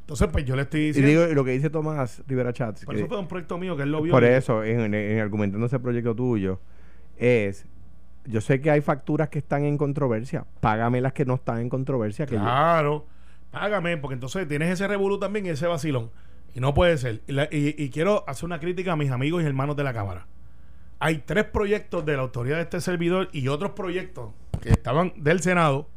Entonces, 0.00 0.28
pues 0.32 0.44
yo 0.44 0.56
le 0.56 0.62
estoy 0.62 0.80
Y 0.80 0.86
diciendo. 0.88 1.10
digo 1.26 1.34
lo 1.34 1.44
que 1.44 1.52
dice 1.52 1.70
Tomás 1.70 2.22
Rivera 2.26 2.52
Chats. 2.52 2.84
por 2.84 2.96
eso 2.96 3.06
fue 3.06 3.18
un 3.18 3.28
proyecto 3.28 3.56
mío 3.56 3.76
que 3.76 3.84
él 3.84 3.92
lo 3.92 4.02
vio. 4.02 4.12
por 4.12 4.24
y- 4.24 4.26
eso, 4.26 4.64
en, 4.64 4.92
en 4.94 5.20
argumentando 5.20 5.66
ese 5.66 5.78
proyecto 5.78 6.14
tuyo, 6.14 6.60
es. 7.16 7.66
Yo 8.24 8.40
sé 8.40 8.60
que 8.60 8.70
hay 8.70 8.80
facturas 8.80 9.28
que 9.30 9.38
están 9.38 9.64
en 9.64 9.76
controversia. 9.78 10.44
Págame 10.60 11.00
las 11.00 11.12
que 11.12 11.24
no 11.24 11.34
están 11.34 11.58
en 11.60 11.68
controversia. 11.68 12.24
Que 12.26 12.36
Claro, 12.36 13.04
págame, 13.52 13.96
porque 13.98 14.14
entonces 14.14 14.48
tienes 14.48 14.70
ese 14.70 14.88
revolú 14.88 15.20
también 15.20 15.46
y 15.46 15.50
ese 15.50 15.68
vacilón. 15.68 16.10
Y 16.54 16.60
no 16.60 16.74
puede 16.74 16.98
ser. 16.98 17.22
Y, 17.50 17.90
quiero 17.90 18.24
hacer 18.26 18.46
una 18.46 18.58
crítica 18.58 18.92
a 18.92 18.96
mis 18.96 19.10
amigos 19.10 19.42
y 19.42 19.46
hermanos 19.46 19.76
de 19.76 19.84
la 19.84 19.94
Cámara. 19.94 20.26
Hay 20.98 21.18
tres 21.18 21.44
proyectos 21.44 22.04
de 22.04 22.16
la 22.16 22.22
autoridad 22.22 22.56
de 22.56 22.62
este 22.62 22.80
servidor 22.80 23.28
y 23.32 23.48
otros 23.48 23.72
proyectos 23.72 24.30
que 24.60 24.70
estaban 24.70 25.12
del 25.16 25.40
Senado. 25.40 25.88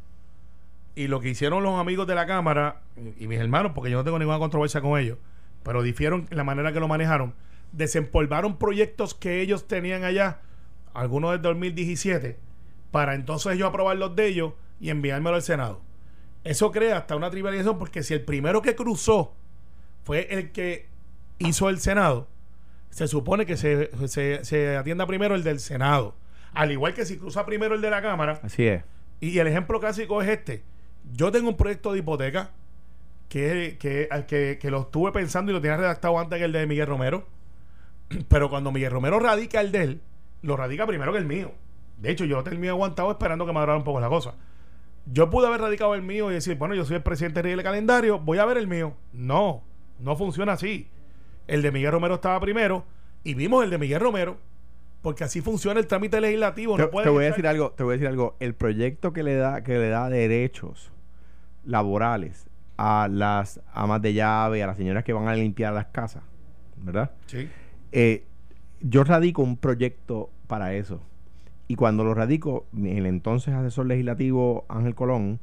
Y 0.94 1.08
lo 1.08 1.20
que 1.20 1.28
hicieron 1.30 1.62
los 1.62 1.78
amigos 1.78 2.06
de 2.06 2.14
la 2.14 2.26
Cámara 2.26 2.80
y, 3.18 3.26
mis 3.26 3.38
hermanos, 3.38 3.72
porque 3.74 3.90
yo 3.90 3.98
no 3.98 4.04
tengo 4.04 4.18
ninguna 4.18 4.38
controversia 4.38 4.80
con 4.80 4.98
ellos, 4.98 5.18
pero 5.62 5.82
difieron 5.82 6.26
la 6.30 6.44
manera 6.44 6.72
que 6.72 6.80
lo 6.80 6.88
manejaron, 6.88 7.34
desempolvaron 7.72 8.56
proyectos 8.56 9.14
que 9.14 9.42
ellos 9.42 9.68
tenían 9.68 10.04
allá, 10.04 10.40
algunos 10.94 11.32
del 11.32 11.42
2017, 11.42 12.38
para 12.90 13.14
entonces 13.14 13.52
ellos 13.52 13.68
aprobar 13.68 13.98
los 13.98 14.16
de 14.16 14.26
ellos 14.26 14.52
y 14.80 14.88
enviármelo 14.88 15.36
al 15.36 15.42
Senado. 15.42 15.82
Eso 16.46 16.70
crea 16.70 16.98
hasta 16.98 17.16
una 17.16 17.30
tribalización 17.30 17.78
porque 17.78 18.02
si 18.02 18.14
el 18.14 18.22
primero 18.22 18.62
que 18.62 18.74
cruzó 18.76 19.34
fue 20.04 20.28
el 20.30 20.52
que 20.52 20.86
hizo 21.38 21.68
el 21.68 21.80
Senado, 21.80 22.28
se 22.90 23.08
supone 23.08 23.46
que 23.46 23.56
se, 23.56 23.90
se, 24.08 24.44
se 24.44 24.76
atienda 24.76 25.06
primero 25.06 25.34
el 25.34 25.42
del 25.42 25.58
Senado. 25.60 26.14
Al 26.54 26.70
igual 26.72 26.94
que 26.94 27.04
si 27.04 27.18
cruza 27.18 27.44
primero 27.44 27.74
el 27.74 27.80
de 27.80 27.90
la 27.90 28.00
Cámara, 28.00 28.40
Así 28.42 28.66
es. 28.66 28.84
y 29.20 29.38
el 29.38 29.46
ejemplo 29.48 29.80
clásico 29.80 30.22
es 30.22 30.28
este. 30.28 30.62
Yo 31.12 31.30
tengo 31.32 31.48
un 31.50 31.56
proyecto 31.56 31.92
de 31.92 31.98
hipoteca 31.98 32.50
que, 33.28 33.76
que, 33.80 34.08
que, 34.26 34.58
que 34.60 34.70
lo 34.70 34.82
estuve 34.82 35.12
pensando 35.12 35.50
y 35.50 35.54
lo 35.54 35.60
tenía 35.60 35.76
redactado 35.76 36.18
antes 36.18 36.38
que 36.38 36.44
el 36.44 36.52
de 36.52 36.66
Miguel 36.66 36.86
Romero. 36.86 37.26
Pero 38.28 38.48
cuando 38.48 38.70
Miguel 38.72 38.92
Romero 38.92 39.18
radica 39.18 39.60
el 39.60 39.72
de 39.72 39.82
él, 39.82 40.00
lo 40.42 40.56
radica 40.56 40.86
primero 40.86 41.12
que 41.12 41.18
el 41.18 41.26
mío. 41.26 41.52
De 41.98 42.10
hecho, 42.10 42.24
yo 42.24 42.42
terminé 42.42 42.68
aguantado 42.68 43.10
esperando 43.10 43.46
que 43.46 43.52
madurara 43.52 43.78
un 43.78 43.84
poco 43.84 44.00
la 44.00 44.08
cosa. 44.08 44.34
Yo 45.06 45.30
pude 45.30 45.46
haber 45.46 45.60
radicado 45.60 45.94
el 45.94 46.02
mío 46.02 46.30
y 46.30 46.34
decir, 46.34 46.56
bueno, 46.56 46.74
yo 46.74 46.84
soy 46.84 46.96
el 46.96 47.02
presidente 47.02 47.42
del 47.42 47.62
calendario, 47.62 48.18
voy 48.18 48.38
a 48.38 48.44
ver 48.44 48.56
el 48.56 48.66
mío. 48.66 48.94
No, 49.12 49.62
no 50.00 50.16
funciona 50.16 50.52
así. 50.52 50.88
El 51.46 51.62
de 51.62 51.70
Miguel 51.70 51.92
Romero 51.92 52.16
estaba 52.16 52.40
primero 52.40 52.84
y 53.22 53.34
vimos 53.34 53.62
el 53.62 53.70
de 53.70 53.78
Miguel 53.78 54.00
Romero 54.00 54.36
porque 55.02 55.22
así 55.22 55.40
funciona 55.40 55.78
el 55.78 55.86
trámite 55.86 56.20
legislativo. 56.20 56.76
Te, 56.76 56.82
no 56.82 56.88
te 56.88 57.08
voy 57.08 57.24
a 57.24 57.28
decir 57.28 57.46
algo, 57.46 57.70
te 57.70 57.84
voy 57.84 57.92
a 57.92 57.96
decir 57.96 58.08
algo. 58.08 58.36
El 58.40 58.54
proyecto 58.54 59.12
que 59.12 59.22
le 59.22 59.36
da, 59.36 59.62
que 59.62 59.78
le 59.78 59.88
da 59.88 60.08
derechos 60.08 60.90
laborales 61.64 62.48
a 62.76 63.08
las 63.08 63.60
amas 63.72 64.02
de 64.02 64.14
llave, 64.14 64.62
a 64.64 64.66
las 64.66 64.76
señoras 64.76 65.04
que 65.04 65.12
van 65.12 65.28
a 65.28 65.34
limpiar 65.34 65.72
las 65.72 65.86
casas, 65.86 66.24
¿verdad? 66.76 67.12
Sí. 67.26 67.48
Eh, 67.92 68.24
yo 68.80 69.04
radico 69.04 69.42
un 69.42 69.56
proyecto 69.56 70.30
para 70.46 70.74
eso. 70.74 71.00
Y 71.68 71.74
cuando 71.76 72.04
lo 72.04 72.14
radico, 72.14 72.66
el 72.76 73.06
entonces 73.06 73.54
asesor 73.54 73.86
legislativo 73.86 74.64
Ángel 74.68 74.94
Colón 74.94 75.40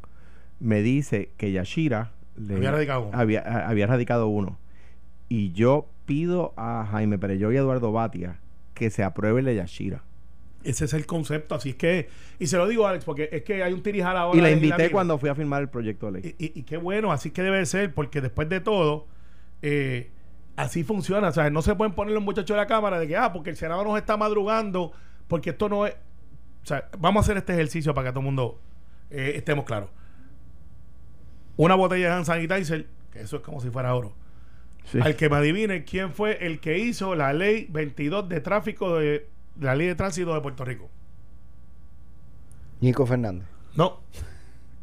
me 0.59 0.81
dice 0.81 1.31
que 1.37 1.51
Yashira 1.51 2.11
le- 2.37 2.55
Había 2.55 2.71
radicado 2.71 3.01
uno. 3.07 3.17
había, 3.17 3.41
a- 3.41 3.67
había 3.69 3.87
radicado 3.87 4.27
uno. 4.27 4.57
Y 5.29 5.51
yo 5.51 5.87
pido 6.05 6.53
a 6.57 6.87
Jaime 6.91 7.17
Pereyó 7.17 7.51
y 7.51 7.57
Eduardo 7.57 7.91
Batia 7.91 8.39
que 8.73 8.89
se 8.89 9.03
apruebe 9.03 9.39
el 9.41 9.45
de 9.47 9.55
Yashira. 9.55 10.03
Ese 10.63 10.85
es 10.85 10.93
el 10.93 11.05
concepto. 11.05 11.55
Así 11.55 11.71
es 11.71 11.75
que, 11.75 12.07
y 12.39 12.47
se 12.47 12.55
lo 12.57 12.67
digo, 12.67 12.87
Alex, 12.87 13.03
porque 13.03 13.27
es 13.31 13.43
que 13.43 13.61
hay 13.63 13.73
un 13.73 13.83
tirijal 13.83 14.15
ahora. 14.15 14.37
Y 14.37 14.41
la 14.41 14.49
invité 14.51 14.89
cuando 14.91 15.17
fui 15.17 15.27
a 15.29 15.35
firmar 15.35 15.61
el 15.61 15.67
proyecto 15.69 16.05
de 16.09 16.21
ley. 16.21 16.35
Y, 16.39 16.45
y- 16.45 16.59
y 16.59 16.63
qué 16.63 16.77
bueno, 16.77 17.11
así 17.11 17.31
que 17.31 17.41
debe 17.41 17.65
ser, 17.65 17.93
porque 17.93 18.21
después 18.21 18.47
de 18.47 18.61
todo, 18.61 19.07
eh, 19.61 20.09
así 20.55 20.83
funciona. 20.85 21.27
O 21.27 21.31
sea, 21.33 21.49
no 21.49 21.61
se 21.61 21.75
pueden 21.75 21.93
poner 21.93 22.13
los 22.13 22.23
muchachos 22.23 22.55
de 22.55 22.61
la 22.61 22.67
Cámara 22.67 22.97
de 22.97 23.07
que, 23.09 23.17
ah, 23.17 23.33
porque 23.33 23.49
el 23.49 23.57
Senado 23.57 23.83
nos 23.83 23.97
está 23.97 24.15
madrugando, 24.15 24.93
porque 25.27 25.49
esto 25.49 25.67
no 25.67 25.85
es. 25.85 25.95
O 26.63 26.65
sea, 26.65 26.89
vamos 26.97 27.21
a 27.21 27.23
hacer 27.25 27.37
este 27.37 27.53
ejercicio 27.53 27.93
para 27.93 28.07
que 28.07 28.11
todo 28.11 28.21
el 28.21 28.25
mundo 28.25 28.59
eh, 29.09 29.33
estemos 29.35 29.65
claros. 29.65 29.89
Una 31.57 31.75
botella 31.75 32.07
de 32.07 32.13
hand 32.13 32.25
sanitizer, 32.25 32.87
que 33.11 33.21
eso 33.21 33.37
es 33.37 33.41
como 33.43 33.59
si 33.59 33.69
fuera 33.69 33.93
oro. 33.93 34.13
Sí. 34.85 34.99
Al 35.01 35.15
que 35.15 35.29
me 35.29 35.37
adivine 35.37 35.83
quién 35.83 36.11
fue 36.13 36.45
el 36.45 36.59
que 36.59 36.79
hizo 36.79 37.15
la 37.15 37.31
ley 37.33 37.67
22 37.69 38.27
de 38.27 38.41
tráfico 38.41 38.97
de, 38.97 39.29
de 39.55 39.65
la 39.65 39.75
ley 39.75 39.87
de 39.87 39.95
tránsito 39.95 40.33
de 40.33 40.41
Puerto 40.41 40.65
Rico. 40.65 40.89
Nico 42.81 43.05
Fernández. 43.05 43.47
No, 43.75 44.01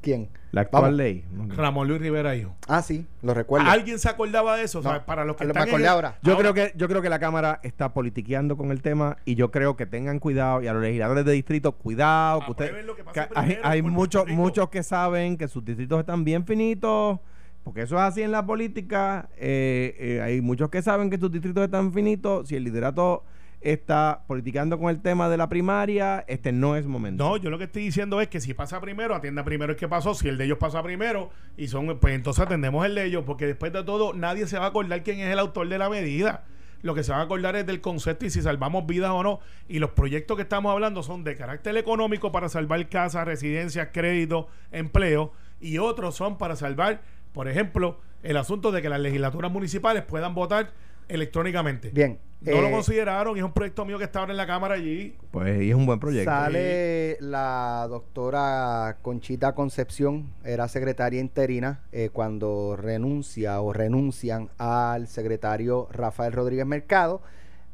¿Quién? 0.01 0.29
La 0.53 0.63
actual 0.63 0.83
Vamos. 0.83 0.97
ley. 0.97 1.25
Ramón 1.57 1.87
Luis 1.87 2.01
Rivera 2.01 2.35
hijo. 2.35 2.53
Ah, 2.67 2.83
sí, 2.83 3.07
lo 3.23 3.35
recuerdo. 3.35 3.71
¿Alguien 3.71 4.01
se 4.01 4.09
acordaba 4.09 4.57
de 4.57 4.65
eso? 4.65 4.81
O 4.81 4.83
sea, 4.83 4.95
No, 4.95 5.07
para 5.07 5.25
los 5.25 5.37
que 5.37 5.45
me 5.45 5.51
están 5.51 5.63
en 5.63 5.69
acordé 5.69 5.85
el- 5.85 5.89
ahora. 5.91 6.19
Yo 6.23 6.33
Ahora- 6.33 6.51
creo 6.53 6.55
que 6.55 6.73
yo 6.77 6.89
creo 6.89 7.03
que 7.03 7.09
la 7.09 7.19
Cámara 7.21 7.61
está 7.63 7.93
politiqueando 7.95 8.57
con 8.57 8.73
el 8.73 8.83
tema 8.83 9.17
y 9.25 9.37
yo 9.37 9.53
creo 9.53 9.77
que 9.77 9.87
tengan 9.87 10.19
cuidado 10.19 10.61
y 10.61 10.67
a 10.67 10.73
los 10.73 10.83
legisladores 10.83 11.25
de 11.25 11.33
distrito 11.33 11.73
cuidado 11.73 12.41
que 12.45 12.51
usted 12.51 12.65
Aprueben 12.65 12.87
lo 12.89 12.97
que 12.97 13.05
pase 13.05 13.29
que 13.29 13.61
hay, 13.63 13.79
en 13.79 13.89
muchos 13.91 14.27
muchos 14.29 14.69
que 14.71 14.83
saben 14.83 15.37
que 15.37 15.47
sus 15.47 15.65
distritos 15.65 16.01
están 16.01 16.25
bien 16.25 16.45
finitos 16.45 17.21
porque 17.63 17.83
eso 17.83 17.95
es 17.97 18.03
así 18.03 18.23
en 18.23 18.33
la 18.33 18.45
política 18.45 19.29
eh, 19.37 19.95
eh, 20.01 20.21
hay 20.23 20.41
muchos 20.41 20.69
que 20.71 20.83
saben 20.83 21.11
que 21.11 21.19
sus 21.19 21.31
distritos 21.31 21.63
están 21.63 21.93
finitos 21.93 22.49
si 22.49 22.57
el 22.57 22.65
liderato 22.65 23.23
está 23.61 24.25
politicando 24.27 24.79
con 24.79 24.89
el 24.91 25.03
tema 25.03 25.29
de 25.29 25.37
la 25.37 25.49
primaria 25.49 26.25
este 26.29 26.51
no 26.53 26.77
es 26.77 26.87
momento 26.87 27.25
No, 27.25 27.37
yo 27.37 27.51
lo 27.51 27.59
que 27.59 27.65
estoy 27.65 27.83
diciendo 27.83 28.21
es 28.21 28.29
que 28.29 28.41
si 28.41 28.55
pasa 28.55 28.81
primero, 28.81 29.15
atienda 29.15 29.45
primero 29.45 29.73
el 29.73 29.79
que 29.79 29.89
pasó. 29.89 30.15
Si 30.15 30.29
el 30.29 30.39
de 30.39 30.45
ellos 30.45 30.59
pasa 30.59 30.83
primero, 30.83 31.31
y 31.57 31.69
son, 31.69 31.99
pues 31.99 32.15
entonces 32.15 32.45
atendemos 32.45 32.85
el 32.87 32.95
de 32.95 33.05
ellos, 33.05 33.25
porque 33.27 33.47
después 33.47 33.73
de 33.73 33.85
todo, 33.85 34.15
nadie 34.15 34.47
se 34.47 34.59
va 34.59 34.67
a 34.67 34.69
acordar 34.69 35.03
quién 35.03 35.21
es 35.21 35.31
el 35.31 35.39
autor 35.39 35.69
de 35.69 35.79
la 35.79 35.91
medida. 35.91 36.45
Lo 36.83 36.95
que 36.95 37.05
se 37.05 37.13
van 37.13 37.21
a 37.21 37.25
acordar 37.25 37.57
es 37.57 37.67
del 37.67 37.83
concepto 37.83 38.25
y 38.25 38.31
si 38.31 38.41
salvamos 38.41 38.87
vidas 38.87 39.11
o 39.11 39.23
no. 39.23 39.41
Y 39.69 39.79
los 39.81 39.91
proyectos 39.91 40.37
que 40.37 40.43
estamos 40.43 40.73
hablando 40.73 41.03
son 41.03 41.25
de 41.25 41.37
carácter 41.37 41.77
económico 41.77 42.33
para 42.33 42.49
salvar 42.49 42.89
casas, 42.89 43.27
residencias, 43.27 43.89
créditos, 43.93 44.47
empleo. 44.73 45.33
Y 45.61 45.77
otros 45.77 46.15
son 46.15 46.39
para 46.39 46.57
salvar, 46.57 47.03
por 47.35 47.49
ejemplo, 47.49 48.01
el 48.23 48.39
asunto 48.39 48.73
de 48.73 48.81
que 48.81 48.89
las 48.89 49.01
legislaturas 49.01 49.53
municipales 49.53 50.05
puedan 50.05 50.35
votar 50.35 50.73
electrónicamente. 51.11 51.91
Bien. 51.91 52.19
No 52.41 52.63
lo 52.63 52.69
eh, 52.69 52.71
consideraron 52.71 53.37
y 53.37 53.41
es 53.41 53.45
un 53.45 53.53
proyecto 53.53 53.85
mío 53.85 53.99
que 53.99 54.05
está 54.05 54.21
ahora 54.21 54.33
en 54.33 54.39
la 54.39 54.47
Cámara 54.47 54.75
allí. 54.75 55.15
pues 55.31 55.63
y 55.63 55.69
es 55.69 55.75
un 55.75 55.85
buen 55.85 56.01
proyecto 56.01 56.31
Sale 56.31 57.19
la 57.21 57.87
doctora 57.91 58.97
Conchita 59.03 59.55
Concepción, 59.55 60.33
era 60.43 60.67
secretaria 60.69 61.21
interina, 61.21 61.83
eh, 61.93 62.09
cuando 62.11 62.77
renuncia 62.77 63.61
o 63.61 63.75
renuncian 63.75 64.49
al 64.57 65.07
secretario 65.07 65.89
Rafael 65.93 66.33
Rodríguez 66.33 66.65
Mercado. 66.65 67.21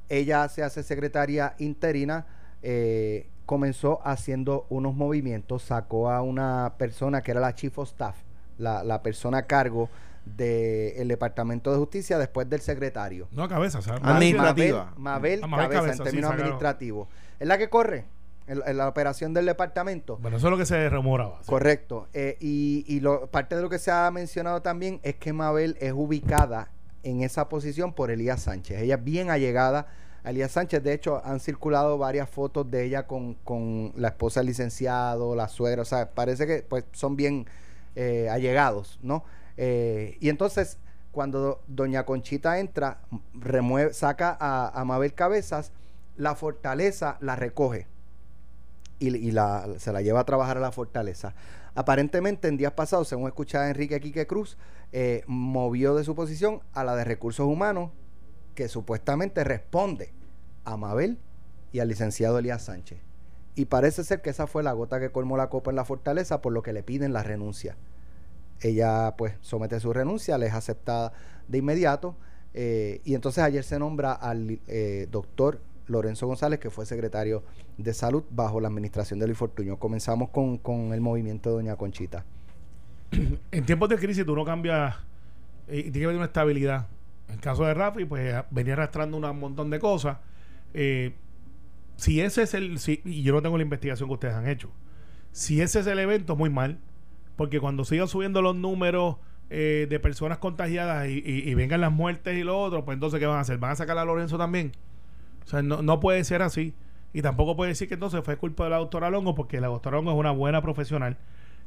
Ella 0.08 0.48
se 0.48 0.64
hace 0.64 0.82
secretaria 0.82 1.54
interina, 1.58 2.26
eh, 2.62 3.28
comenzó 3.44 4.00
haciendo 4.04 4.66
unos 4.68 4.96
movimientos, 4.96 5.62
sacó 5.62 6.10
a 6.10 6.22
una 6.22 6.74
persona 6.76 7.22
que 7.22 7.30
era 7.30 7.40
la 7.40 7.54
chief 7.54 7.78
of 7.78 7.88
staff, 7.88 8.16
la, 8.58 8.82
la 8.82 9.02
persona 9.02 9.38
a 9.38 9.42
cargo 9.46 9.88
del 10.26 11.08
Departamento 11.08 11.70
de 11.72 11.78
Justicia 11.78 12.18
después 12.18 12.48
del 12.50 12.60
secretario. 12.60 13.28
No, 13.30 13.48
cabeza, 13.48 13.80
¿sabes? 13.80 14.02
Administrativa. 14.04 14.92
Mabel, 14.96 15.40
Mabel 15.40 15.40
Ah, 15.42 15.46
Mabel 15.46 15.68
Cabeza, 15.68 15.80
Cabeza, 15.82 16.02
en 16.02 16.04
términos 16.04 16.30
administrativos. 16.32 17.08
Es 17.38 17.46
la 17.48 17.56
que 17.58 17.70
corre 17.70 18.04
en, 18.46 18.60
en 18.66 18.76
la 18.76 18.88
operación 18.88 19.32
del 19.34 19.46
departamento. 19.46 20.18
Bueno, 20.18 20.36
eso 20.36 20.48
es 20.48 20.50
lo 20.50 20.58
que 20.58 20.66
se 20.66 20.88
rumoraba. 20.90 21.38
sí. 21.42 21.48
Correcto. 21.48 22.08
Eh, 22.12 22.36
y 22.40 22.84
y 22.88 23.00
lo, 23.00 23.28
parte 23.28 23.56
de 23.56 23.62
lo 23.62 23.70
que 23.70 23.78
se 23.78 23.90
ha 23.90 24.10
mencionado 24.10 24.62
también 24.62 25.00
es 25.02 25.14
que 25.14 25.32
Mabel 25.32 25.76
es 25.80 25.92
ubicada 25.92 26.70
en 27.02 27.22
esa 27.22 27.48
posición 27.48 27.92
por 27.92 28.10
Elías 28.10 28.42
Sánchez. 28.42 28.80
Ella 28.82 28.96
es 28.96 29.04
bien 29.04 29.30
allegada 29.30 29.86
a 30.24 30.30
Elías 30.30 30.50
Sánchez. 30.50 30.82
De 30.82 30.92
hecho, 30.92 31.22
han 31.24 31.38
circulado 31.38 31.98
varias 31.98 32.28
fotos 32.28 32.68
de 32.68 32.84
ella 32.84 33.06
con, 33.06 33.34
con 33.34 33.92
la 33.96 34.08
esposa 34.08 34.40
del 34.40 34.48
licenciado, 34.48 35.36
la 35.36 35.46
suegra. 35.48 35.82
O 35.82 35.84
sea, 35.84 36.10
parece 36.10 36.48
que 36.48 36.64
pues, 36.68 36.84
son 36.92 37.14
bien 37.14 37.46
eh, 37.94 38.28
allegados, 38.28 38.98
¿no? 39.02 39.24
Eh, 39.56 40.16
y 40.20 40.28
entonces, 40.28 40.78
cuando 41.12 41.62
doña 41.66 42.04
Conchita 42.04 42.58
entra, 42.58 43.00
saca 43.92 44.36
a, 44.38 44.68
a 44.68 44.84
Mabel 44.84 45.14
Cabezas, 45.14 45.72
la 46.16 46.34
fortaleza 46.34 47.18
la 47.20 47.36
recoge 47.36 47.86
y, 48.98 49.30
se 49.78 49.92
la 49.92 50.02
lleva 50.02 50.20
a 50.20 50.24
trabajar 50.24 50.56
a 50.56 50.60
la 50.60 50.72
fortaleza. 50.72 51.34
Aparentemente, 51.74 52.48
en 52.48 52.56
días 52.56 52.72
pasados, 52.72 53.08
según 53.08 53.26
escuchaba 53.26 53.68
Enrique 53.68 54.00
Quique 54.00 54.26
Cruz, 54.26 54.56
eh, 54.92 55.24
movió 55.26 55.94
de 55.94 56.04
su 56.04 56.14
posición 56.14 56.60
a 56.72 56.84
la 56.84 56.96
de 56.96 57.04
recursos 57.04 57.46
humanos, 57.46 57.90
que 58.54 58.68
supuestamente 58.68 59.44
responde 59.44 60.14
a 60.64 60.76
Mabel 60.76 61.18
y 61.72 61.80
al 61.80 61.88
licenciado 61.88 62.38
Elías 62.38 62.62
Sánchez. 62.64 62.98
Y 63.54 63.66
parece 63.66 64.04
ser 64.04 64.22
que 64.22 64.30
esa 64.30 64.46
fue 64.46 64.62
la 64.62 64.72
gota 64.72 65.00
que 65.00 65.10
colmó 65.10 65.36
la 65.36 65.50
copa 65.50 65.70
en 65.70 65.76
la 65.76 65.84
fortaleza, 65.84 66.40
por 66.40 66.52
lo 66.52 66.62
que 66.62 66.72
le 66.72 66.82
piden 66.82 67.12
la 67.12 67.22
renuncia. 67.22 67.76
Ella 68.60 69.14
pues 69.16 69.34
somete 69.40 69.78
su 69.80 69.92
renuncia, 69.92 70.38
le 70.38 70.46
es 70.46 70.54
aceptada 70.54 71.12
de 71.48 71.58
inmediato. 71.58 72.16
eh, 72.54 73.02
y 73.04 73.14
entonces 73.14 73.44
ayer 73.44 73.62
se 73.62 73.78
nombra 73.78 74.12
al 74.12 74.60
eh, 74.66 75.06
doctor 75.10 75.60
Lorenzo 75.86 76.26
González, 76.26 76.58
que 76.58 76.70
fue 76.70 76.86
secretario 76.86 77.44
de 77.76 77.92
salud 77.92 78.24
bajo 78.30 78.60
la 78.60 78.68
administración 78.68 79.20
de 79.20 79.26
Luis 79.26 79.38
Fortuño. 79.38 79.78
Comenzamos 79.78 80.30
con, 80.30 80.58
con 80.58 80.92
el 80.92 81.00
movimiento 81.00 81.50
de 81.50 81.56
Doña 81.56 81.76
Conchita. 81.76 82.24
En 83.52 83.64
tiempos 83.66 83.88
de 83.88 83.96
crisis 83.96 84.24
tú 84.24 84.34
no 84.34 84.44
cambias 84.44 84.96
eh, 85.68 85.78
y 85.78 85.82
tiene 85.82 86.00
que 86.00 86.04
haber 86.04 86.16
una 86.16 86.26
estabilidad. 86.26 86.88
En 87.28 87.34
el 87.34 87.40
caso 87.40 87.64
de 87.64 87.74
Rafi, 87.74 88.04
pues 88.04 88.34
venía 88.50 88.72
arrastrando 88.72 89.16
un 89.16 89.38
montón 89.38 89.68
de 89.68 89.78
cosas. 89.78 90.18
Eh, 90.74 91.14
si 91.96 92.20
ese 92.20 92.42
es 92.42 92.54
el... 92.54 92.78
Si, 92.78 93.00
y 93.04 93.22
yo 93.22 93.32
no 93.32 93.42
tengo 93.42 93.56
la 93.56 93.62
investigación 93.62 94.08
que 94.08 94.14
ustedes 94.14 94.34
han 94.34 94.48
hecho. 94.48 94.70
Si 95.32 95.60
ese 95.60 95.80
es 95.80 95.86
el 95.86 95.98
evento, 95.98 96.36
muy 96.36 96.50
mal. 96.50 96.78
Porque 97.36 97.60
cuando 97.60 97.84
sigan 97.84 98.08
subiendo 98.08 98.42
los 98.42 98.56
números 98.56 99.16
eh, 99.50 99.86
de 99.88 100.00
personas 100.00 100.38
contagiadas 100.38 101.08
y, 101.08 101.54
vengan 101.54 101.80
las 101.80 101.92
muertes 101.92 102.36
y 102.36 102.42
lo 102.42 102.58
otro, 102.58 102.84
pues 102.84 102.96
entonces 102.96 103.20
¿qué 103.20 103.26
van 103.26 103.38
a 103.38 103.40
hacer? 103.40 103.58
¿Van 103.58 103.72
a 103.72 103.76
sacar 103.76 103.96
a 103.98 104.04
Lorenzo 104.04 104.38
también? 104.38 104.72
O 105.44 105.48
sea, 105.48 105.62
no, 105.62 105.82
no 105.82 106.00
puede 106.00 106.24
ser 106.24 106.42
así. 106.42 106.74
Y 107.12 107.22
tampoco 107.22 107.56
puede 107.56 107.70
decir 107.70 107.88
que 107.88 107.94
entonces 107.94 108.22
fue 108.24 108.36
culpa 108.36 108.64
de 108.64 108.70
la 108.70 108.76
doctora 108.76 109.08
Longo, 109.10 109.34
porque 109.34 109.60
la 109.60 109.68
doctora 109.68 109.96
Longo 109.96 110.12
es 110.12 110.18
una 110.18 110.32
buena 110.32 110.60
profesional. 110.60 111.16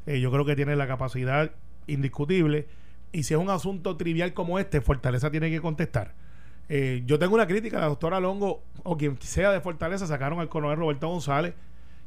Eh, 0.05 0.19
yo 0.19 0.31
creo 0.31 0.45
que 0.45 0.55
tiene 0.55 0.75
la 0.75 0.87
capacidad 0.87 1.51
indiscutible. 1.87 2.67
Y 3.11 3.23
si 3.23 3.33
es 3.33 3.39
un 3.39 3.49
asunto 3.49 3.97
trivial 3.97 4.33
como 4.33 4.59
este, 4.59 4.81
Fortaleza 4.81 5.31
tiene 5.31 5.49
que 5.49 5.61
contestar. 5.61 6.13
Eh, 6.67 7.01
yo 7.05 7.17
tengo 7.17 7.33
una 7.33 7.47
crítica 7.47 7.77
a 7.77 7.81
la 7.81 7.87
doctora 7.87 8.19
Longo, 8.19 8.61
o 8.83 8.95
quien 8.97 9.19
sea 9.21 9.51
de 9.51 9.59
Fortaleza, 9.59 10.05
sacaron 10.05 10.39
al 10.39 10.49
coronel 10.49 10.77
Roberto 10.77 11.07
González, 11.07 11.55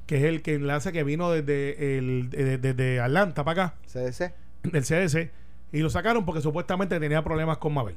que 0.06 0.16
es 0.16 0.24
el 0.24 0.42
que 0.42 0.54
enlace 0.54 0.92
que 0.92 1.04
vino 1.04 1.30
desde, 1.30 1.98
el, 1.98 2.28
de- 2.30 2.58
desde 2.58 3.00
Atlanta 3.00 3.44
para 3.44 3.64
acá 3.66 3.74
CDC. 3.86 4.32
del 4.64 4.82
CDC 4.84 5.30
y 5.72 5.80
lo 5.80 5.90
sacaron 5.90 6.24
porque 6.24 6.40
supuestamente 6.42 6.98
tenía 7.00 7.22
problemas 7.24 7.58
con 7.58 7.72
Mabel. 7.74 7.96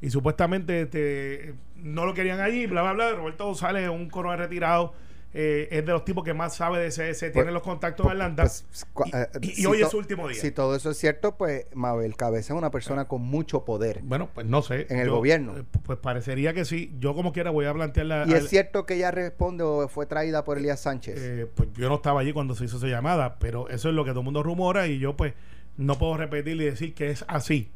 Y 0.00 0.10
supuestamente 0.10 0.82
este, 0.82 1.54
no 1.76 2.04
lo 2.04 2.12
querían 2.14 2.40
allí, 2.40 2.66
bla, 2.66 2.82
bla, 2.82 2.92
bla. 2.92 3.10
Roberto 3.12 3.46
González, 3.46 3.88
un 3.88 4.08
coronel 4.10 4.38
retirado, 4.38 4.92
eh, 5.38 5.68
es 5.70 5.84
de 5.84 5.92
los 5.92 6.02
tipos 6.04 6.24
que 6.24 6.32
más 6.32 6.56
sabe 6.56 6.78
de 6.80 6.88
CS, 6.90 7.30
tiene 7.30 7.52
los 7.52 7.62
contactos 7.62 8.06
en 8.06 8.12
Atlanta. 8.12 8.44
Pues, 8.44 8.64
y- 9.04 9.16
eh, 9.16 9.26
y, 9.58 9.66
hoy 9.66 9.82
es 9.82 9.90
su 9.90 9.98
último 9.98 10.26
día. 10.28 10.40
Si 10.40 10.50
todo 10.50 10.74
eso 10.74 10.90
es 10.90 10.96
cierto, 10.96 11.36
pues 11.36 11.66
Mabel 11.74 12.16
Cabeza 12.16 12.54
es 12.54 12.58
una 12.58 12.70
persona 12.70 13.06
con 13.06 13.20
mucho 13.20 13.64
poder. 13.66 14.00
Bueno, 14.02 14.30
pues 14.32 14.46
no 14.46 14.62
sé. 14.62 14.86
En 14.88 14.98
el 14.98 15.10
gobierno. 15.10 15.58
eh, 15.58 15.64
Pues 15.84 15.98
parecería 15.98 16.54
que 16.54 16.64
sí. 16.64 16.94
Yo 16.98 17.14
como 17.14 17.32
quiera 17.34 17.50
voy 17.50 17.66
a 17.66 17.74
plantear 17.74 18.06
la... 18.06 18.24
¿Y 18.26 18.32
es 18.32 18.48
cierto 18.48 18.86
que 18.86 18.94
ella 18.94 19.10
responde 19.10 19.62
o 19.62 19.86
fue 19.88 20.06
traída 20.06 20.42
por 20.42 20.56
Elías 20.56 20.80
Sánchez? 20.80 21.18
Eh, 21.20 21.46
pues 21.54 21.68
yo 21.74 21.88
no 21.90 21.96
estaba 21.96 22.20
allí 22.20 22.32
cuando 22.32 22.54
se 22.54 22.64
hizo 22.64 22.78
esa 22.78 22.86
llamada, 22.86 23.38
pero 23.38 23.68
eso 23.68 23.90
es 23.90 23.94
lo 23.94 24.04
que 24.04 24.12
todo 24.12 24.20
el 24.20 24.24
mundo 24.24 24.42
rumora 24.42 24.86
y 24.86 24.98
yo 24.98 25.16
pues 25.16 25.34
no 25.76 25.98
puedo 25.98 26.16
repetir 26.16 26.58
y 26.58 26.64
decir 26.64 26.94
que 26.94 27.10
es 27.10 27.24
así. 27.28 27.70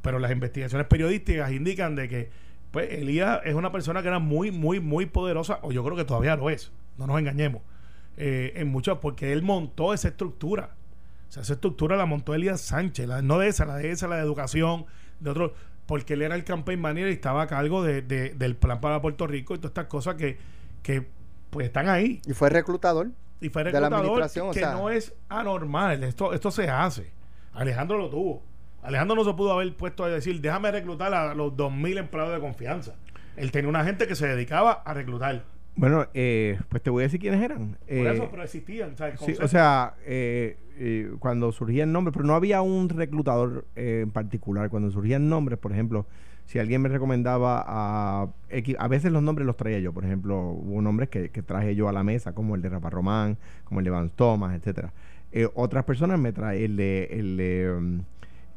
Pero 0.00 0.18
las 0.18 0.32
investigaciones 0.32 0.86
periodísticas 0.86 1.52
indican 1.52 1.94
de 1.94 2.08
que 2.08 2.30
pues 2.70 2.90
Elías 2.90 3.40
es 3.44 3.54
una 3.54 3.70
persona 3.70 4.00
que 4.00 4.08
era 4.08 4.18
muy, 4.18 4.50
muy, 4.50 4.80
muy 4.80 5.04
poderosa, 5.04 5.58
o 5.60 5.72
yo 5.72 5.84
creo 5.84 5.94
que 5.94 6.04
todavía 6.06 6.36
lo 6.36 6.48
es, 6.48 6.72
no 6.98 7.06
nos 7.06 7.18
engañemos, 7.18 7.62
eh, 8.16 8.52
en 8.56 8.68
muchos, 8.68 8.98
porque 8.98 9.32
él 9.32 9.42
montó 9.42 9.94
esa 9.94 10.08
estructura. 10.08 10.70
O 11.28 11.32
sea, 11.32 11.42
esa 11.42 11.54
estructura 11.54 11.96
la 11.96 12.04
montó 12.06 12.34
Elías 12.34 12.60
Sánchez, 12.60 13.06
la- 13.08 13.22
no 13.22 13.38
de 13.38 13.48
esa, 13.48 13.64
la 13.64 13.76
de 13.76 13.90
esa, 13.90 14.06
la 14.08 14.16
de 14.16 14.22
educación, 14.22 14.84
de 15.20 15.30
otro, 15.30 15.54
porque 15.86 16.14
él 16.14 16.22
era 16.22 16.34
el 16.34 16.44
campaign 16.44 16.80
manager 16.80 17.08
y 17.08 17.12
estaba 17.14 17.42
a 17.42 17.46
cargo 17.46 17.82
de, 17.82 18.02
de- 18.02 18.30
del 18.34 18.54
plan 18.56 18.80
para 18.80 19.00
Puerto 19.00 19.26
Rico 19.26 19.54
y 19.54 19.58
todas 19.58 19.70
estas 19.70 19.86
cosas 19.86 20.14
que, 20.16 20.36
que 20.82 21.08
pues 21.50 21.66
están 21.66 21.88
ahí 21.88 22.20
y 22.26 22.32
fue 22.34 22.48
reclutador. 22.50 23.08
y 23.40 23.48
fue 23.48 23.64
de 23.64 23.72
la 23.72 23.80
reclutador 23.80 24.04
administración, 24.22 24.48
o 24.48 24.52
que 24.52 24.60
sea- 24.60 24.72
no 24.74 24.90
es 24.90 25.12
anormal 25.28 26.02
esto 26.04 26.32
esto 26.32 26.50
se 26.50 26.70
hace 26.70 27.12
Alejandro 27.52 27.98
lo 27.98 28.08
tuvo 28.08 28.42
Alejandro 28.82 29.16
no 29.16 29.24
se 29.24 29.34
pudo 29.34 29.52
haber 29.52 29.76
puesto 29.76 30.04
a 30.04 30.08
decir 30.08 30.40
déjame 30.40 30.70
reclutar 30.70 31.12
a 31.12 31.34
los 31.34 31.52
2.000 31.56 31.98
empleados 31.98 32.32
de 32.32 32.40
confianza 32.40 32.94
él 33.36 33.50
tenía 33.52 33.68
una 33.68 33.84
gente 33.84 34.06
que 34.06 34.14
se 34.14 34.26
dedicaba 34.28 34.82
a 34.84 34.94
reclutar 34.94 35.44
Bueno, 35.74 36.06
eh, 36.14 36.58
pues 36.68 36.82
te 36.82 36.90
voy 36.90 37.02
a 37.02 37.06
decir 37.06 37.18
quiénes 37.20 37.40
eran. 37.42 37.72
por 37.80 37.88
Eh, 37.88 38.12
eso 38.12 38.28
pero 38.30 38.42
existían 38.42 38.92
o 38.92 38.96
sea, 38.96 39.10
Sí, 39.12 39.16
concepto- 39.16 39.44
o 39.44 39.48
sea, 39.48 39.94
eh, 40.04 40.58
eh, 40.78 41.10
cuando 41.18 41.50
surgía 41.52 41.84
el 41.84 41.92
nombre, 41.92 42.12
pero 42.12 42.24
no 42.26 42.34
había 42.34 42.60
un 42.62 42.88
reclutador 42.88 43.64
eh, 43.76 44.00
en 44.02 44.10
particular. 44.10 44.68
Cuando 44.70 44.90
surgían 44.90 45.28
nombres, 45.28 45.58
por 45.58 45.72
ejemplo, 45.72 46.06
si 46.44 46.58
alguien 46.58 46.82
me 46.82 46.88
recomendaba 46.88 47.64
a 47.66 48.28
a 48.78 48.88
veces 48.88 49.10
los 49.12 49.22
nombres 49.22 49.46
los 49.46 49.56
traía 49.56 49.78
yo. 49.78 49.92
Por 49.94 50.04
ejemplo, 50.04 50.38
hubo 50.50 50.82
nombres 50.82 51.08
que, 51.08 51.30
que 51.30 51.42
traje 51.42 51.74
yo 51.74 51.88
a 51.88 51.92
la 51.92 52.02
mesa, 52.02 52.34
como 52.34 52.54
el 52.54 52.60
de 52.62 52.68
Rafa 52.68 52.90
Román, 52.90 53.38
como 53.64 53.80
el 53.80 53.84
de 53.84 53.90
Vance 53.90 54.12
Thomas, 54.14 54.54
etcétera. 54.54 54.92
Eh, 55.32 55.48
otras 55.54 55.84
personas 55.84 56.18
me 56.18 56.32
traen 56.32 56.62
el 56.62 56.76
de, 56.76 57.08
el 57.10 57.36
de, 57.38 57.72
um, 57.74 58.02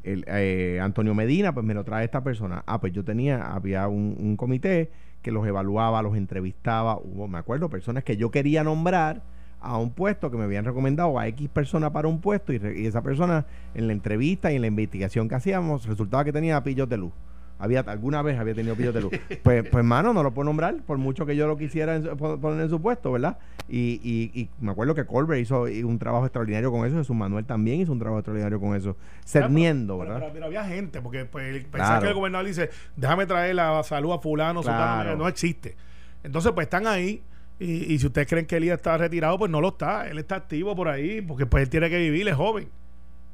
el, 0.04 0.24
eh, 0.28 0.78
Antonio 0.82 1.14
Medina, 1.14 1.54
pues 1.54 1.64
me 1.64 1.72
lo 1.72 1.82
trae 1.84 2.04
esta 2.04 2.22
persona. 2.22 2.62
Ah, 2.66 2.78
pues 2.78 2.92
yo 2.92 3.02
tenía, 3.04 3.54
había 3.54 3.88
un, 3.88 4.14
un 4.20 4.36
comité 4.36 4.90
que 5.26 5.32
los 5.32 5.44
evaluaba, 5.44 6.02
los 6.02 6.16
entrevistaba. 6.16 6.98
Hubo, 6.98 7.26
me 7.26 7.38
acuerdo, 7.38 7.68
personas 7.68 8.04
que 8.04 8.16
yo 8.16 8.30
quería 8.30 8.62
nombrar 8.62 9.24
a 9.60 9.76
un 9.76 9.90
puesto 9.90 10.30
que 10.30 10.36
me 10.36 10.44
habían 10.44 10.64
recomendado 10.64 11.18
a 11.18 11.26
X 11.26 11.48
persona 11.48 11.92
para 11.92 12.06
un 12.06 12.20
puesto 12.20 12.52
y, 12.52 12.60
y 12.76 12.86
esa 12.86 13.02
persona 13.02 13.44
en 13.74 13.88
la 13.88 13.92
entrevista 13.92 14.52
y 14.52 14.54
en 14.54 14.60
la 14.60 14.68
investigación 14.68 15.28
que 15.28 15.34
hacíamos 15.34 15.84
resultaba 15.86 16.24
que 16.24 16.32
tenía 16.32 16.62
pillos 16.62 16.88
de 16.88 16.98
luz. 16.98 17.12
Había, 17.58 17.80
alguna 17.80 18.20
vez 18.20 18.38
había 18.38 18.54
tenido 18.54 18.74
pillos 18.76 18.92
de 18.94 19.00
luz. 19.00 19.12
Pues, 19.42 19.66
pues 19.70 19.84
mano, 19.84 20.12
no 20.12 20.22
lo 20.22 20.32
puedo 20.34 20.44
nombrar, 20.44 20.76
por 20.82 20.98
mucho 20.98 21.24
que 21.24 21.36
yo 21.36 21.46
lo 21.46 21.56
quisiera 21.56 21.96
en 21.96 22.02
su- 22.02 22.16
pon- 22.16 22.38
poner 22.40 22.60
en 22.64 22.68
su 22.70 22.80
puesto, 22.82 23.10
¿verdad? 23.12 23.38
Y, 23.68 24.00
y, 24.04 24.38
y 24.40 24.50
me 24.60 24.72
acuerdo 24.72 24.94
que 24.94 25.06
Colbert 25.06 25.40
hizo 25.40 25.62
un 25.62 25.98
trabajo 25.98 26.26
extraordinario 26.26 26.70
con 26.70 26.86
eso, 26.86 26.96
Jesús 26.98 27.16
Manuel 27.16 27.44
también 27.46 27.80
hizo 27.80 27.92
un 27.92 27.98
trabajo 27.98 28.18
extraordinario 28.20 28.60
con 28.60 28.76
eso, 28.76 28.96
cerniendo, 29.24 29.98
Pero- 29.98 30.10
¿verdad? 30.10 30.20
pero- 30.20 30.32
pero 30.34 30.46
había 30.46 30.64
gente 30.64 31.00
porque 31.00 31.24
pues, 31.24 31.64
Claro. 31.72 32.02
que 32.02 32.08
el 32.08 32.14
gobernador 32.14 32.46
dice 32.46 32.70
déjame 32.96 33.26
traer 33.26 33.54
la 33.54 33.82
salud 33.82 34.12
a 34.12 34.18
fulano 34.18 34.62
Claro. 34.62 35.16
no 35.16 35.26
existe 35.28 35.76
entonces 36.22 36.52
pues 36.52 36.66
están 36.66 36.86
ahí 36.86 37.22
y, 37.58 37.92
y 37.94 37.98
si 37.98 38.06
ustedes 38.06 38.26
creen 38.28 38.46
que 38.46 38.56
Elías 38.56 38.76
está 38.76 38.96
retirado 38.98 39.38
pues 39.38 39.50
no 39.50 39.60
lo 39.60 39.68
está 39.68 40.08
él 40.08 40.18
está 40.18 40.36
activo 40.36 40.76
por 40.76 40.88
ahí 40.88 41.20
porque 41.22 41.46
pues 41.46 41.62
él 41.64 41.70
tiene 41.70 41.88
que 41.90 41.98
vivir 41.98 42.28
es 42.28 42.34
joven 42.34 42.68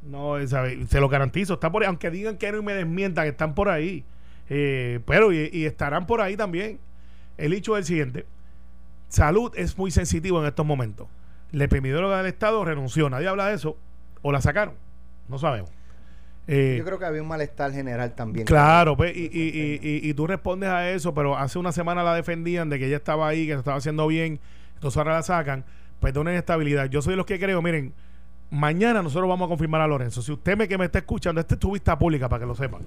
no 0.03 0.45
sabe, 0.49 0.85
se 0.87 1.01
lo 1.01 1.09
garantizo 1.09 1.55
está 1.55 1.71
por 1.71 1.83
ahí 1.83 1.89
aunque 1.89 2.11
digan 2.11 2.37
que 2.37 2.51
no 2.53 2.59
y 2.59 2.63
me 2.63 2.75
desmientan 2.75 3.27
están 3.27 3.55
por 3.55 3.69
ahí 3.69 4.05
Eh, 4.55 5.01
pero 5.07 5.33
y, 5.33 5.49
y 5.51 5.65
estarán 5.65 6.07
por 6.07 6.21
ahí 6.21 6.37
también. 6.37 6.79
El 7.39 7.55
hecho 7.55 7.75
es 7.75 7.81
el 7.81 7.87
siguiente. 7.87 8.27
Salud 9.09 9.51
es 9.57 9.79
muy 9.79 9.91
sensitivo 9.91 10.41
en 10.41 10.47
estos 10.47 10.67
momentos. 10.67 11.09
La 11.53 11.65
epidemióloga 11.65 12.19
del 12.19 12.27
estado 12.27 12.63
renunció. 12.63 13.09
Nadie 13.09 13.29
habla 13.29 13.49
de 13.49 13.55
eso. 13.55 13.79
O 14.21 14.31
la 14.31 14.43
sacaron. 14.43 14.75
No 15.27 15.39
sabemos. 15.39 15.71
Eh, 16.49 16.75
Yo 16.77 16.85
creo 16.85 16.99
que 16.99 17.07
había 17.07 17.23
un 17.23 17.29
malestar 17.29 17.73
general 17.73 18.15
también. 18.15 18.45
Claro, 18.45 18.95
pues, 18.95 19.17
y, 19.17 19.31
y, 19.33 19.81
y, 19.83 20.15
tú 20.15 20.27
respondes 20.27 20.69
a 20.69 20.91
eso, 20.91 21.15
pero 21.15 21.39
hace 21.39 21.59
una 21.59 21.73
semana 21.73 22.03
la 22.03 22.15
defendían 22.15 22.69
de 22.69 22.79
que 22.79 22.89
ella 22.89 22.97
estaba 22.97 23.29
ahí, 23.29 23.47
que 23.47 23.55
lo 23.55 23.61
estaba 23.61 23.79
haciendo 23.79 24.07
bien, 24.07 24.39
entonces 24.75 24.99
ahora 24.99 25.15
la 25.15 25.23
sacan. 25.23 25.65
Pues 26.01 26.13
de 26.13 26.21
una 26.21 26.33
inestabilidad. 26.33 26.91
Yo 26.91 27.01
soy 27.01 27.13
de 27.13 27.17
los 27.17 27.27
que 27.27 27.39
creo, 27.39 27.63
miren, 27.63 27.95
mañana 28.53 29.03
nosotros 29.03 29.29
vamos 29.29 29.47
a 29.47 29.49
confirmar 29.49 29.81
a 29.81 29.89
Lorenzo. 29.89 30.23
Si 30.23 30.31
usted 30.31 30.57
me 30.57 30.69
que 30.69 30.79
me 30.79 30.85
está 30.85 31.01
escuchando, 31.01 31.41
esta 31.41 31.55
es 31.55 31.61
tu 31.61 31.73
vista 31.73 31.99
pública 31.99 32.29
para 32.29 32.41
que 32.41 32.47
lo 32.47 32.55
sepan. 32.55 32.83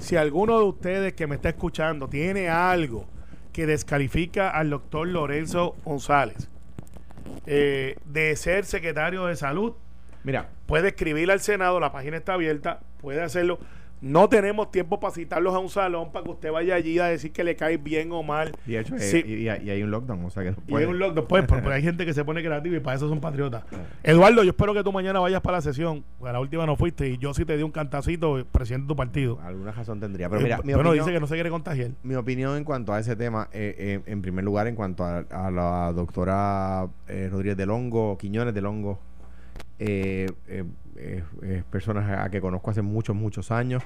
Si 0.00 0.14
alguno 0.14 0.58
de 0.58 0.64
ustedes 0.66 1.12
que 1.14 1.26
me 1.26 1.34
está 1.34 1.48
escuchando 1.48 2.08
tiene 2.08 2.48
algo 2.48 3.06
que 3.52 3.66
descalifica 3.66 4.50
al 4.50 4.70
doctor 4.70 5.08
Lorenzo 5.08 5.74
González 5.84 6.48
eh, 7.46 7.96
de 8.04 8.36
ser 8.36 8.64
secretario 8.64 9.26
de 9.26 9.34
salud, 9.34 9.74
Mira, 10.24 10.50
puede 10.66 10.88
escribir 10.88 11.30
al 11.30 11.40
Senado, 11.40 11.80
la 11.80 11.92
página 11.92 12.16
está 12.16 12.34
abierta, 12.34 12.80
puede 13.00 13.22
hacerlo. 13.22 13.58
No 14.00 14.28
tenemos 14.28 14.70
tiempo 14.70 15.00
para 15.00 15.12
citarlos 15.12 15.54
a 15.54 15.58
un 15.58 15.68
salón 15.68 16.12
para 16.12 16.24
que 16.24 16.30
usted 16.30 16.52
vaya 16.52 16.74
allí 16.76 16.98
a 16.98 17.06
decir 17.06 17.32
que 17.32 17.42
le 17.44 17.56
cae 17.56 17.76
bien 17.78 18.12
o 18.12 18.22
mal. 18.22 18.52
y 18.66 18.76
hecho, 18.76 18.94
eh, 18.94 19.00
Sí. 19.00 19.22
y, 19.26 19.32
y 19.34 19.48
hay 19.48 19.66
y 19.66 19.70
hay 19.70 19.82
un 19.82 19.90
lockdown, 19.90 20.24
o 20.24 20.30
sea 20.30 20.42
que 20.44 20.50
no 20.50 20.56
Y 20.66 20.74
hay 20.76 20.84
un 20.84 20.98
lockdown, 20.98 21.26
pues, 21.26 21.44
porque 21.46 21.68
hay 21.68 21.82
gente 21.82 22.06
que 22.06 22.14
se 22.14 22.24
pone 22.24 22.42
creativa 22.42 22.76
y 22.76 22.80
para 22.80 22.96
eso 22.96 23.08
son 23.08 23.20
patriotas. 23.20 23.64
Eduardo, 24.02 24.42
yo 24.44 24.50
espero 24.50 24.72
que 24.74 24.82
tú 24.84 24.92
mañana 24.92 25.20
vayas 25.20 25.40
para 25.40 25.58
la 25.58 25.62
sesión. 25.62 26.04
porque 26.18 26.32
la 26.32 26.40
última 26.40 26.64
no 26.66 26.76
fuiste 26.76 27.08
y 27.08 27.18
yo 27.18 27.34
sí 27.34 27.44
te 27.44 27.56
di 27.56 27.62
un 27.62 27.70
cantacito, 27.72 28.44
presidente 28.52 28.84
de 28.84 28.88
tu 28.88 28.96
partido. 28.96 29.38
Alguna 29.42 29.72
razón 29.72 30.00
tendría. 30.00 30.28
Pero 30.28 30.40
Eh, 30.40 30.44
mira, 30.44 30.56
mi 30.58 30.72
bueno, 30.74 30.90
opinión- 30.90 31.04
dice 31.06 31.12
que 31.14 31.20
no 31.20 31.26
se 31.26 31.34
quiere 31.34 31.50
contagiar. 31.50 31.90
mi 32.02 32.14
opinión 32.14 32.56
en 32.56 32.64
cuanto 32.64 32.92
a 32.92 33.00
ese 33.00 33.16
tema, 33.16 33.48
eh, 33.52 33.74
eh, 33.78 34.00
en 34.06 34.22
primer 34.22 34.44
lugar, 34.44 34.66
en 34.68 34.74
cuanto 34.74 35.04
a, 35.04 35.18
a 35.30 35.50
la 35.50 35.92
doctora 35.92 36.88
eh, 37.08 37.28
Rodríguez 37.30 37.56
del 37.56 37.70
Hongo, 37.70 38.16
Quiñones 38.18 38.54
del 38.54 38.66
Hongo, 38.66 38.98
eh, 39.78 40.26
eh, 40.48 40.64
eh, 40.96 41.22
eh, 41.42 41.62
personas 41.70 42.18
a 42.18 42.30
que 42.30 42.40
conozco 42.40 42.70
hace 42.70 42.82
muchos, 42.82 43.14
muchos 43.16 43.50
años. 43.50 43.82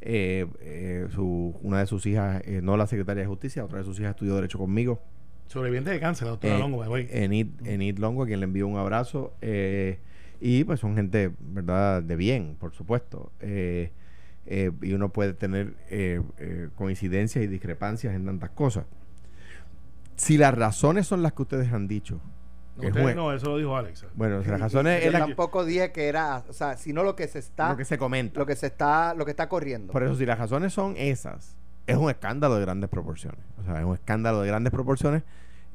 Su, 0.00 1.54
una 1.62 1.80
de 1.80 1.86
sus 1.86 2.06
hijas, 2.06 2.42
no 2.62 2.76
la 2.76 2.86
secretaria 2.86 3.22
de 3.22 3.26
Justicia, 3.26 3.64
otra 3.64 3.78
de 3.78 3.84
sus 3.84 3.98
hijas 4.00 4.10
estudió 4.10 4.34
Derecho 4.34 4.58
conmigo. 4.58 5.02
Sobreviviente 5.46 5.90
de 5.90 6.00
cáncer, 6.00 6.26
la 6.26 6.30
doctora 6.30 6.58
Longo, 6.58 6.78
way. 6.78 7.08
Enid, 7.10 7.48
Enid 7.64 7.98
Longo, 7.98 8.22
a 8.22 8.26
quien 8.26 8.40
le 8.40 8.44
envío 8.44 8.66
un 8.66 8.78
abrazo. 8.78 9.34
y 10.40 10.64
pues 10.64 10.80
son 10.80 10.94
gente, 10.96 11.32
¿verdad?, 11.40 12.02
de 12.02 12.16
bien, 12.16 12.56
por 12.58 12.72
supuesto. 12.72 13.32
Eh, 14.46 14.72
y 14.82 14.92
uno 14.94 15.10
puede 15.12 15.34
tener 15.34 15.74
eh, 15.90 16.20
eh, 16.38 16.68
coincidencias 16.74 17.44
y 17.44 17.46
discrepancias 17.46 18.14
en 18.14 18.24
tantas 18.24 18.50
cosas. 18.50 18.84
Si 20.16 20.38
las 20.38 20.54
razones 20.54 21.06
son 21.06 21.22
las 21.22 21.34
que 21.34 21.42
ustedes 21.42 21.72
han 21.72 21.86
dicho, 21.86 22.20
No, 22.88 22.92
que 22.92 23.00
usted- 23.00 23.02
jue- 23.02 23.14
no, 23.14 23.32
eso 23.32 23.46
lo 23.50 23.56
dijo 23.58 23.76
Alex. 23.76 24.06
bueno, 24.14 24.42
si 24.42 24.50
las 24.50 24.60
razones 24.60 25.04
Yo 25.04 25.12
tampoco 25.12 25.64
dije 25.64 25.92
que 25.92 26.08
era, 26.08 26.44
o 26.48 26.52
sea, 26.52 26.76
sino 26.76 27.02
lo 27.02 27.14
que 27.16 27.28
se 27.28 27.38
está, 27.38 27.70
lo 27.70 27.76
que 27.76 27.84
se 27.84 27.98
comenta. 27.98 28.38
lo 28.40 28.46
que 28.46 28.56
se 28.56 28.66
está, 28.66 29.14
lo 29.14 29.24
que 29.24 29.30
está 29.30 29.48
corriendo. 29.48 29.92
Por 29.92 30.02
eso, 30.02 30.14
si 30.16 30.26
las 30.26 30.38
razones 30.38 30.72
son 30.72 30.94
esas, 30.96 31.56
es 31.86 31.96
un 31.96 32.10
escándalo 32.10 32.54
de 32.56 32.60
grandes 32.62 32.90
proporciones. 32.90 33.40
O 33.60 33.64
sea, 33.64 33.78
es 33.80 33.84
un 33.84 33.94
escándalo 33.94 34.40
de 34.42 34.48
grandes 34.48 34.72
proporciones 34.72 35.22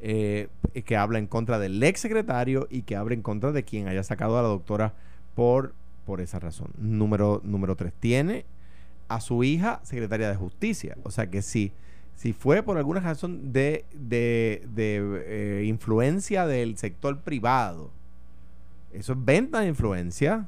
eh, 0.01 0.49
que 0.85 0.97
habla 0.97 1.19
en 1.19 1.27
contra 1.27 1.57
del 1.59 1.81
ex 1.81 1.99
secretario 2.01 2.67
y 2.69 2.83
que 2.83 2.95
habla 2.95 3.13
en 3.15 3.21
contra 3.21 3.51
de 3.51 3.63
quien 3.63 3.87
haya 3.87 4.03
sacado 4.03 4.37
a 4.37 4.41
la 4.41 4.47
doctora 4.47 4.93
por, 5.35 5.73
por 6.05 6.21
esa 6.21 6.39
razón. 6.39 6.69
Número, 6.77 7.41
número 7.43 7.75
tres, 7.75 7.93
tiene 7.99 8.45
a 9.07 9.19
su 9.21 9.43
hija 9.43 9.79
secretaria 9.83 10.29
de 10.29 10.35
justicia. 10.35 10.97
O 11.03 11.11
sea 11.11 11.27
que 11.29 11.41
si, 11.41 11.71
si 12.15 12.33
fue 12.33 12.63
por 12.63 12.77
alguna 12.77 13.01
razón 13.01 13.51
de, 13.51 13.85
de, 13.93 14.63
de, 14.73 15.23
eh, 15.25 15.65
influencia 15.65 16.47
del 16.47 16.77
sector 16.77 17.19
privado, 17.21 17.91
eso 18.93 19.13
es 19.13 19.25
venta 19.25 19.59
de 19.59 19.67
influencia 19.67 20.47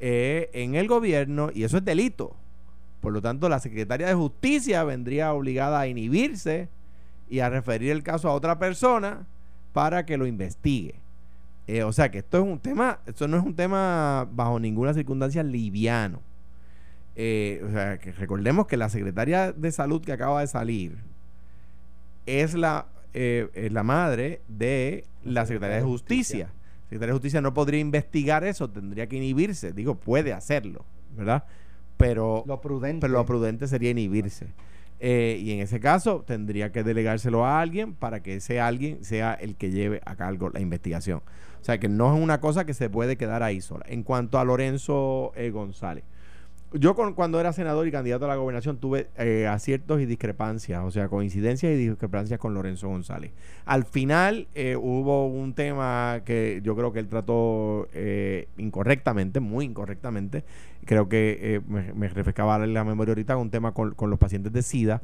eh, 0.00 0.50
en 0.52 0.74
el 0.74 0.88
gobierno 0.88 1.50
y 1.54 1.64
eso 1.64 1.76
es 1.76 1.84
delito. 1.84 2.34
Por 3.00 3.12
lo 3.12 3.20
tanto, 3.20 3.50
la 3.50 3.60
secretaria 3.60 4.06
de 4.06 4.14
justicia 4.14 4.82
vendría 4.82 5.34
obligada 5.34 5.80
a 5.80 5.86
inhibirse 5.86 6.68
y 7.28 7.40
a 7.40 7.50
referir 7.50 7.90
el 7.90 8.02
caso 8.02 8.30
a 8.30 8.32
otra 8.32 8.58
persona 8.58 9.26
para 9.74 10.06
que 10.06 10.16
lo 10.16 10.26
investigue. 10.26 10.94
Eh, 11.66 11.82
o 11.82 11.92
sea 11.92 12.10
que 12.10 12.18
esto 12.18 12.38
es 12.38 12.44
un 12.44 12.58
tema, 12.58 13.00
esto 13.06 13.28
no 13.28 13.36
es 13.36 13.44
un 13.44 13.54
tema 13.54 14.26
bajo 14.32 14.58
ninguna 14.58 14.94
circunstancia 14.94 15.42
liviano. 15.42 16.20
Eh, 17.16 17.62
o 17.64 17.70
sea, 17.70 17.98
que 17.98 18.12
recordemos 18.12 18.66
que 18.66 18.76
la 18.76 18.88
secretaria 18.88 19.52
de 19.52 19.70
salud 19.70 20.02
que 20.02 20.12
acaba 20.12 20.40
de 20.40 20.48
salir 20.48 20.98
es 22.26 22.54
la, 22.54 22.86
eh, 23.12 23.48
es 23.54 23.72
la 23.72 23.84
madre 23.84 24.40
de 24.48 25.04
la 25.22 25.46
secretaria 25.46 25.76
de 25.76 25.82
justicia. 25.82 26.46
La 26.46 26.88
secretaria 26.88 27.06
de 27.06 27.12
justicia 27.12 27.40
no 27.40 27.54
podría 27.54 27.80
investigar 27.80 28.44
eso, 28.44 28.68
tendría 28.68 29.06
que 29.06 29.16
inhibirse. 29.16 29.72
Digo, 29.72 29.94
puede 29.94 30.32
hacerlo, 30.32 30.84
¿verdad? 31.16 31.44
Pero 31.96 32.42
lo 32.46 32.60
prudente. 32.60 33.02
pero 33.02 33.14
lo 33.14 33.26
prudente 33.26 33.68
sería 33.68 33.90
inhibirse. 33.90 34.48
Eh, 35.00 35.38
y 35.40 35.52
en 35.52 35.60
ese 35.60 35.80
caso 35.80 36.24
tendría 36.26 36.72
que 36.72 36.82
delegárselo 36.82 37.44
a 37.44 37.60
alguien 37.60 37.94
para 37.94 38.22
que 38.22 38.36
ese 38.36 38.60
alguien 38.60 39.04
sea 39.04 39.34
el 39.34 39.56
que 39.56 39.70
lleve 39.70 40.00
a 40.04 40.16
cargo 40.16 40.50
la 40.50 40.60
investigación. 40.60 41.20
O 41.60 41.64
sea 41.64 41.78
que 41.78 41.88
no 41.88 42.14
es 42.14 42.20
una 42.20 42.40
cosa 42.40 42.64
que 42.64 42.74
se 42.74 42.90
puede 42.90 43.16
quedar 43.16 43.42
ahí 43.42 43.60
sola. 43.60 43.84
En 43.88 44.02
cuanto 44.02 44.38
a 44.38 44.44
Lorenzo 44.44 45.32
González, 45.52 46.04
yo 46.74 46.94
cuando 46.94 47.38
era 47.38 47.52
senador 47.52 47.86
y 47.86 47.92
candidato 47.92 48.24
a 48.24 48.28
la 48.28 48.36
gobernación 48.36 48.78
tuve 48.78 49.08
eh, 49.16 49.46
aciertos 49.46 50.00
y 50.00 50.06
discrepancias, 50.06 50.82
o 50.82 50.90
sea, 50.90 51.08
coincidencias 51.08 51.72
y 51.72 51.76
discrepancias 51.76 52.40
con 52.40 52.52
Lorenzo 52.52 52.88
González. 52.88 53.30
Al 53.64 53.84
final 53.84 54.48
eh, 54.54 54.76
hubo 54.76 55.28
un 55.28 55.54
tema 55.54 56.22
que 56.24 56.60
yo 56.64 56.74
creo 56.74 56.92
que 56.92 56.98
él 56.98 57.08
trató 57.08 57.88
eh, 57.92 58.48
incorrectamente, 58.58 59.38
muy 59.38 59.66
incorrectamente. 59.66 60.44
Creo 60.84 61.08
que 61.08 61.62
me, 61.68 61.92
me, 61.94 62.08
refrescaba 62.08 62.58
la 62.58 62.84
memoria 62.84 63.12
ahorita 63.12 63.36
un 63.36 63.50
tema 63.50 63.72
con, 63.72 63.94
los 63.96 64.18
pacientes 64.18 64.52
de 64.52 64.62
SIDA. 64.62 65.00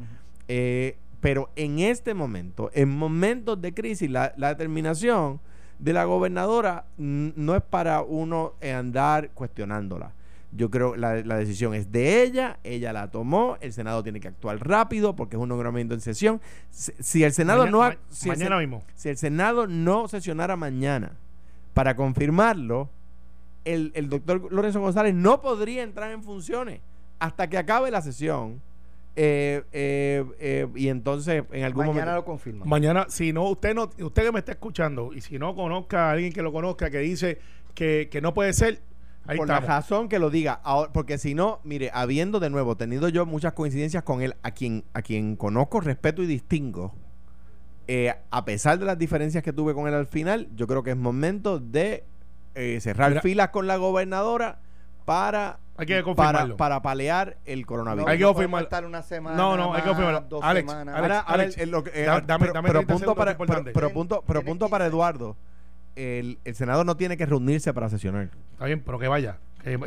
pero 1.20 1.50
en 1.54 1.78
este 1.78 2.14
momento, 2.14 2.70
en 2.74 2.90
momentos 2.90 3.60
de 3.62 3.72
crisis, 3.72 4.10
la, 4.10 4.34
la 4.36 4.48
determinación 4.48 5.40
de 5.78 5.92
la 5.92 6.04
gobernadora 6.04 6.84
no 6.98 7.54
es 7.54 7.62
para 7.62 8.02
uno 8.02 8.54
andar 8.60 9.30
cuestionándola 9.30 10.12
yo 10.52 10.70
creo 10.70 10.96
la, 10.96 11.16
la 11.22 11.36
decisión 11.36 11.74
es 11.74 11.92
de 11.92 12.22
ella, 12.22 12.58
ella 12.64 12.92
la 12.92 13.10
tomó, 13.10 13.56
el 13.60 13.72
Senado 13.72 14.02
tiene 14.02 14.20
que 14.20 14.28
actuar 14.28 14.58
rápido 14.66 15.14
porque 15.14 15.36
es 15.36 15.42
un 15.42 15.48
nombramiento 15.48 15.94
en 15.94 16.00
sesión. 16.00 16.40
Si, 16.70 17.22
el 17.22 17.32
Senado 17.32 17.66
no 17.66 17.90
mañana 18.26 18.58
mismo. 18.58 18.82
Si 18.94 19.08
el 19.08 19.16
Senado 19.16 19.66
no 19.66 20.08
sesionara 20.08 20.56
mañana 20.56 21.12
para 21.74 21.94
confirmarlo, 21.94 22.88
el, 23.64 23.92
el 23.94 24.08
doctor 24.08 24.52
Lorenzo 24.52 24.80
González 24.80 25.14
no 25.14 25.40
podría 25.40 25.82
entrar 25.82 26.10
en 26.10 26.22
funciones 26.22 26.80
hasta 27.18 27.48
que 27.48 27.58
acabe 27.58 27.90
la 27.90 28.02
sesión. 28.02 28.60
Eh, 29.16 29.64
eh, 29.72 30.24
eh, 30.38 30.68
y 30.76 30.88
entonces 30.88 31.42
en 31.50 31.64
algún 31.64 31.86
mañana 31.86 32.14
lo 32.14 32.24
confirma. 32.24 32.64
Mañana, 32.64 33.06
si 33.08 33.32
no, 33.32 33.48
usted 33.50 33.74
no, 33.74 33.90
usted 33.98 34.22
que 34.24 34.32
me 34.32 34.38
está 34.38 34.52
escuchando 34.52 35.12
y 35.12 35.20
si 35.20 35.38
no 35.38 35.54
conozca 35.54 36.08
a 36.08 36.12
alguien 36.12 36.32
que 36.32 36.42
lo 36.42 36.52
conozca 36.52 36.90
que 36.90 36.98
dice 36.98 37.38
que, 37.74 38.08
que 38.10 38.20
no 38.20 38.32
puede 38.34 38.52
ser, 38.52 38.80
por 39.36 39.48
la 39.48 39.60
razón 39.60 40.08
que 40.08 40.18
lo 40.18 40.30
diga. 40.30 40.60
porque 40.92 41.18
si 41.18 41.34
no, 41.34 41.60
mire, 41.64 41.90
habiendo 41.92 42.40
de 42.40 42.50
nuevo 42.50 42.76
tenido 42.76 43.08
yo 43.08 43.26
muchas 43.26 43.52
coincidencias 43.52 44.02
con 44.02 44.22
él, 44.22 44.36
a 44.42 44.50
quien, 44.52 44.84
a 44.94 45.02
quien 45.02 45.36
conozco, 45.36 45.80
respeto 45.80 46.22
y 46.22 46.26
distingo, 46.26 46.94
eh, 47.86 48.14
a 48.30 48.44
pesar 48.44 48.78
de 48.78 48.86
las 48.86 48.98
diferencias 48.98 49.42
que 49.42 49.52
tuve 49.52 49.74
con 49.74 49.88
él 49.88 49.94
al 49.94 50.06
final, 50.06 50.48
yo 50.54 50.66
creo 50.66 50.82
que 50.82 50.90
es 50.90 50.96
momento 50.96 51.58
de 51.58 52.04
eh, 52.54 52.78
cerrar 52.80 53.20
filas 53.20 53.50
con 53.50 53.66
la 53.66 53.76
gobernadora 53.76 54.60
para 55.04 55.58
hay 55.76 55.86
que 55.86 56.02
para, 56.14 56.56
para, 56.56 56.82
palear 56.82 57.38
el 57.46 57.64
coronavirus. 57.64 58.10
hay 58.10 58.18
que 58.18 58.24
confirmar. 58.24 58.68
una 58.84 59.02
semana. 59.02 59.34
No, 59.34 59.56
no, 59.56 59.72
hay 59.72 59.80
que 59.80 59.88
confirmarlo. 59.88 60.20
Dos 60.28 60.44
Alex, 60.44 60.70
semanas. 60.70 60.94
Alex, 60.94 61.24
Alex, 61.26 61.56
eh, 61.94 62.06
dame, 62.26 62.52
pero, 62.62 62.86
punto 62.86 63.14
para, 63.14 63.36
pero, 63.72 63.90
punto, 63.90 64.22
pero 64.26 64.42
punto 64.42 64.68
para 64.68 64.86
Eduardo 64.86 65.36
el, 65.96 66.38
el, 66.44 66.54
Senado 66.54 66.84
no 66.84 66.96
tiene 66.96 67.16
que 67.16 67.26
reunirse 67.26 67.72
para 67.72 67.88
sesionar. 67.88 68.30
Está 68.52 68.66
bien, 68.66 68.82
pero 68.84 68.98
que 68.98 69.08
vaya. 69.08 69.38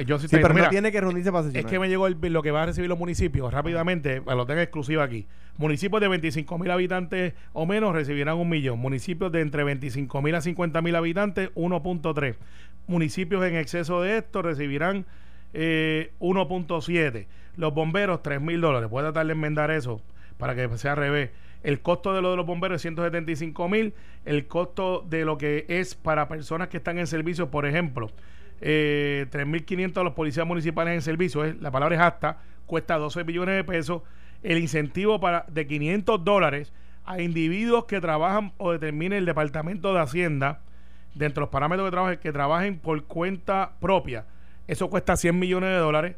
yo 0.05 0.19
sí, 0.19 0.27
pero 0.29 0.53
no 0.53 0.69
tiene 0.69 0.91
que 0.91 1.01
reunirse 1.01 1.31
para 1.31 1.43
sesionar. 1.43 1.65
Es 1.65 1.71
que 1.71 1.79
me 1.79 1.89
llegó 1.89 2.07
lo 2.09 2.43
que 2.43 2.51
va 2.51 2.63
a 2.63 2.65
recibir 2.67 2.89
los 2.89 2.99
municipios 2.99 3.51
rápidamente, 3.53 4.21
lo 4.25 4.45
tengo 4.45 4.61
exclusiva 4.61 5.03
aquí. 5.03 5.27
Municipios 5.57 6.01
de 6.01 6.07
25 6.07 6.57
mil 6.57 6.71
habitantes 6.71 7.33
o 7.53 7.65
menos 7.65 7.93
recibirán 7.93 8.37
un 8.37 8.49
millón. 8.49 8.79
Municipios 8.79 9.31
de 9.31 9.41
entre 9.41 9.63
25 9.63 10.21
mil 10.21 10.35
a 10.35 10.41
50 10.41 10.81
mil 10.81 10.95
habitantes, 10.95 11.51
1.3. 11.55 12.35
Municipios 12.87 13.45
en 13.45 13.55
exceso 13.55 14.01
de 14.01 14.17
esto 14.17 14.41
recibirán 14.41 15.05
eh, 15.53 16.11
1.7. 16.19 17.27
Los 17.55 17.73
bomberos, 17.73 18.23
3 18.23 18.41
mil 18.41 18.61
dólares. 18.61 18.89
Voy 18.89 19.01
a 19.01 19.03
tratar 19.05 19.27
de 19.27 19.33
enmendar 19.33 19.69
eso 19.69 20.01
para 20.37 20.55
que 20.55 20.75
sea 20.77 20.93
al 20.93 20.97
revés. 20.97 21.29
El 21.63 21.81
costo 21.81 22.13
de 22.13 22.21
lo 22.21 22.31
de 22.31 22.37
los 22.37 22.45
bomberos 22.45 22.75
es 22.75 22.81
175 22.83 23.69
mil. 23.69 23.93
El 24.25 24.47
costo 24.47 25.03
de 25.07 25.25
lo 25.25 25.37
que 25.37 25.65
es 25.67 25.95
para 25.95 26.27
personas 26.27 26.67
que 26.67 26.77
están 26.77 26.99
en 26.99 27.07
servicio, 27.07 27.49
por 27.49 27.65
ejemplo, 27.65 28.11
eh, 28.61 29.27
3.500 29.31 29.97
a 29.97 30.03
los 30.03 30.13
policías 30.13 30.45
municipales 30.45 30.93
en 30.93 31.01
servicio, 31.01 31.43
la 31.59 31.71
palabra 31.71 31.95
es 31.95 32.01
hasta, 32.01 32.37
cuesta 32.65 32.97
12 32.97 33.23
millones 33.23 33.55
de 33.55 33.63
pesos. 33.63 34.01
El 34.43 34.57
incentivo 34.57 35.19
para, 35.19 35.45
de 35.47 35.65
500 35.65 36.23
dólares 36.23 36.73
a 37.05 37.21
individuos 37.21 37.85
que 37.85 37.99
trabajan 38.01 38.53
o 38.57 38.71
determine 38.71 39.17
el 39.17 39.25
Departamento 39.25 39.93
de 39.93 39.99
Hacienda, 40.01 40.61
dentro 41.15 41.41
de 41.41 41.45
los 41.45 41.49
parámetros 41.49 41.87
de 41.87 41.91
trabajo, 41.91 42.19
que 42.19 42.31
trabajen 42.31 42.79
por 42.79 43.03
cuenta 43.03 43.73
propia. 43.79 44.25
Eso 44.67 44.89
cuesta 44.89 45.15
100 45.15 45.37
millones 45.37 45.69
de 45.69 45.77
dólares. 45.77 46.15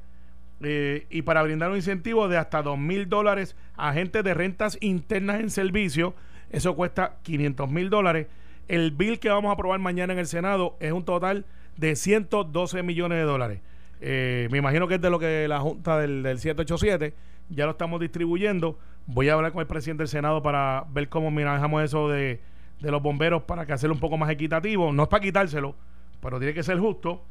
Eh, 0.68 1.06
y 1.12 1.22
para 1.22 1.44
brindar 1.44 1.70
un 1.70 1.76
incentivo 1.76 2.28
de 2.28 2.38
hasta 2.38 2.64
dos 2.64 2.80
mil 2.80 3.08
dólares 3.08 3.56
a 3.78 3.94
gente 3.94 4.24
de 4.24 4.34
rentas 4.34 4.80
internas 4.82 5.40
en 5.40 5.52
servicio, 5.52 6.16
eso 6.50 6.76
cuesta 6.76 7.18
500 7.22 7.70
mil 7.70 7.90
dólares. 7.90 8.28
El 8.68 8.92
bill 8.92 9.20
que 9.20 9.30
vamos 9.30 9.50
a 9.50 9.54
aprobar 9.54 9.80
mañana 9.80 10.14
en 10.14 10.20
el 10.20 10.26
Senado 10.26 10.76
es 10.80 10.92
un 10.92 11.06
total 11.06 11.46
de 11.78 11.96
112 11.96 12.82
millones 12.82 13.20
de 13.20 13.24
dólares. 13.26 13.62
Eh, 14.02 14.48
me 14.52 14.58
imagino 14.58 14.88
que 14.88 14.96
es 14.96 15.02
de 15.02 15.10
lo 15.10 15.20
que 15.20 15.48
la 15.48 15.60
Junta 15.60 16.00
del, 16.00 16.24
del 16.24 16.40
787 16.40 17.14
ya 17.50 17.66
lo 17.66 17.72
estamos 17.72 18.00
distribuyendo. 18.00 18.80
Voy 19.06 19.30
a 19.30 19.34
hablar 19.34 19.52
con 19.52 19.62
el 19.62 19.68
presidente 19.68 20.02
del 20.02 20.08
Senado 20.08 20.42
para 20.42 20.86
ver 20.90 21.10
cómo 21.10 21.30
manejamos 21.30 21.84
eso 21.84 22.10
de, 22.10 22.42
de 22.80 22.92
los 22.92 23.04
bomberos 23.04 23.44
para 23.44 23.68
que 23.68 23.74
hacerlo 23.74 23.94
un 23.94 24.00
poco 24.00 24.18
más 24.18 24.32
equitativo. 24.32 24.92
No 24.92 25.04
es 25.04 25.10
para 25.10 25.22
quitárselo, 25.22 25.76
pero 26.22 26.40
tiene 26.40 26.56
que 26.56 26.64
ser 26.64 26.80
justo. 26.80 27.24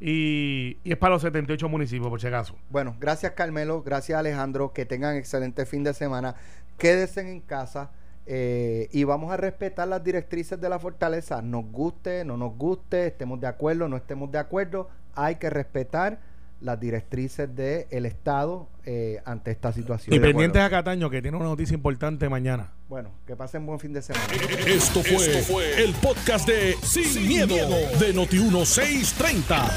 Y, 0.00 0.78
es 0.84 0.96
para 0.96 1.14
los 1.14 1.22
78 1.22 1.68
municipios, 1.68 2.08
por 2.08 2.20
si 2.20 2.26
acaso. 2.26 2.56
Bueno, 2.68 2.96
gracias 3.00 3.32
Carmelo, 3.32 3.82
gracias 3.82 4.18
Alejandro, 4.18 4.72
que 4.72 4.84
tengan 4.84 5.16
excelente 5.16 5.64
fin 5.66 5.84
de 5.84 5.94
semana. 5.94 6.34
Quédense 6.76 7.20
en 7.22 7.40
casa 7.40 7.90
eh, 8.26 8.88
y 8.92 9.04
vamos 9.04 9.32
a 9.32 9.36
respetar 9.36 9.88
las 9.88 10.04
directrices 10.04 10.60
de 10.60 10.68
la 10.68 10.78
fortaleza. 10.78 11.40
Nos 11.40 11.64
guste, 11.70 12.24
no 12.24 12.36
nos 12.36 12.56
guste, 12.56 13.06
estemos 13.06 13.40
de 13.40 13.46
acuerdo, 13.46 13.88
no 13.88 13.96
estemos 13.96 14.30
de 14.30 14.38
acuerdo, 14.38 14.90
hay 15.14 15.36
que 15.36 15.48
respetar 15.48 16.18
las 16.60 16.80
directrices 16.80 17.54
del 17.54 18.06
Estado 18.06 18.68
eh, 18.84 19.20
ante 19.24 19.50
esta 19.50 19.72
situación. 19.72 20.14
Y 20.14 20.20
pendientes 20.20 20.62
a 20.62 20.70
Cataño, 20.70 21.10
que 21.10 21.20
tiene 21.20 21.36
una 21.36 21.46
noticia 21.46 21.74
importante 21.74 22.28
mañana. 22.28 22.72
Bueno, 22.88 23.10
que 23.26 23.34
pasen 23.36 23.66
buen 23.66 23.80
fin 23.80 23.92
de 23.92 24.00
semana. 24.00 24.26
Esto 24.66 25.02
fue, 25.02 25.82
el 25.82 25.92
podcast 25.94 26.46
de 26.48 26.76
Sin, 26.82 27.26
miedo, 27.26 27.56
de 27.98 28.14
Noti1630. 28.14 29.70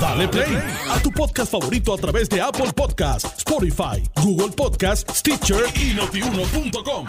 Dale 0.00 0.28
play 0.28 0.56
a 0.90 1.00
tu 1.02 1.10
podcast 1.10 1.52
favorito 1.52 1.92
a 1.92 1.98
través 1.98 2.28
de 2.28 2.40
Apple 2.40 2.72
Podcasts, 2.74 3.38
Spotify, 3.38 4.02
Google 4.22 4.52
Podcasts, 4.56 5.18
Stitcher 5.18 5.64
y 5.74 5.94
notiuno.com. 5.94 7.06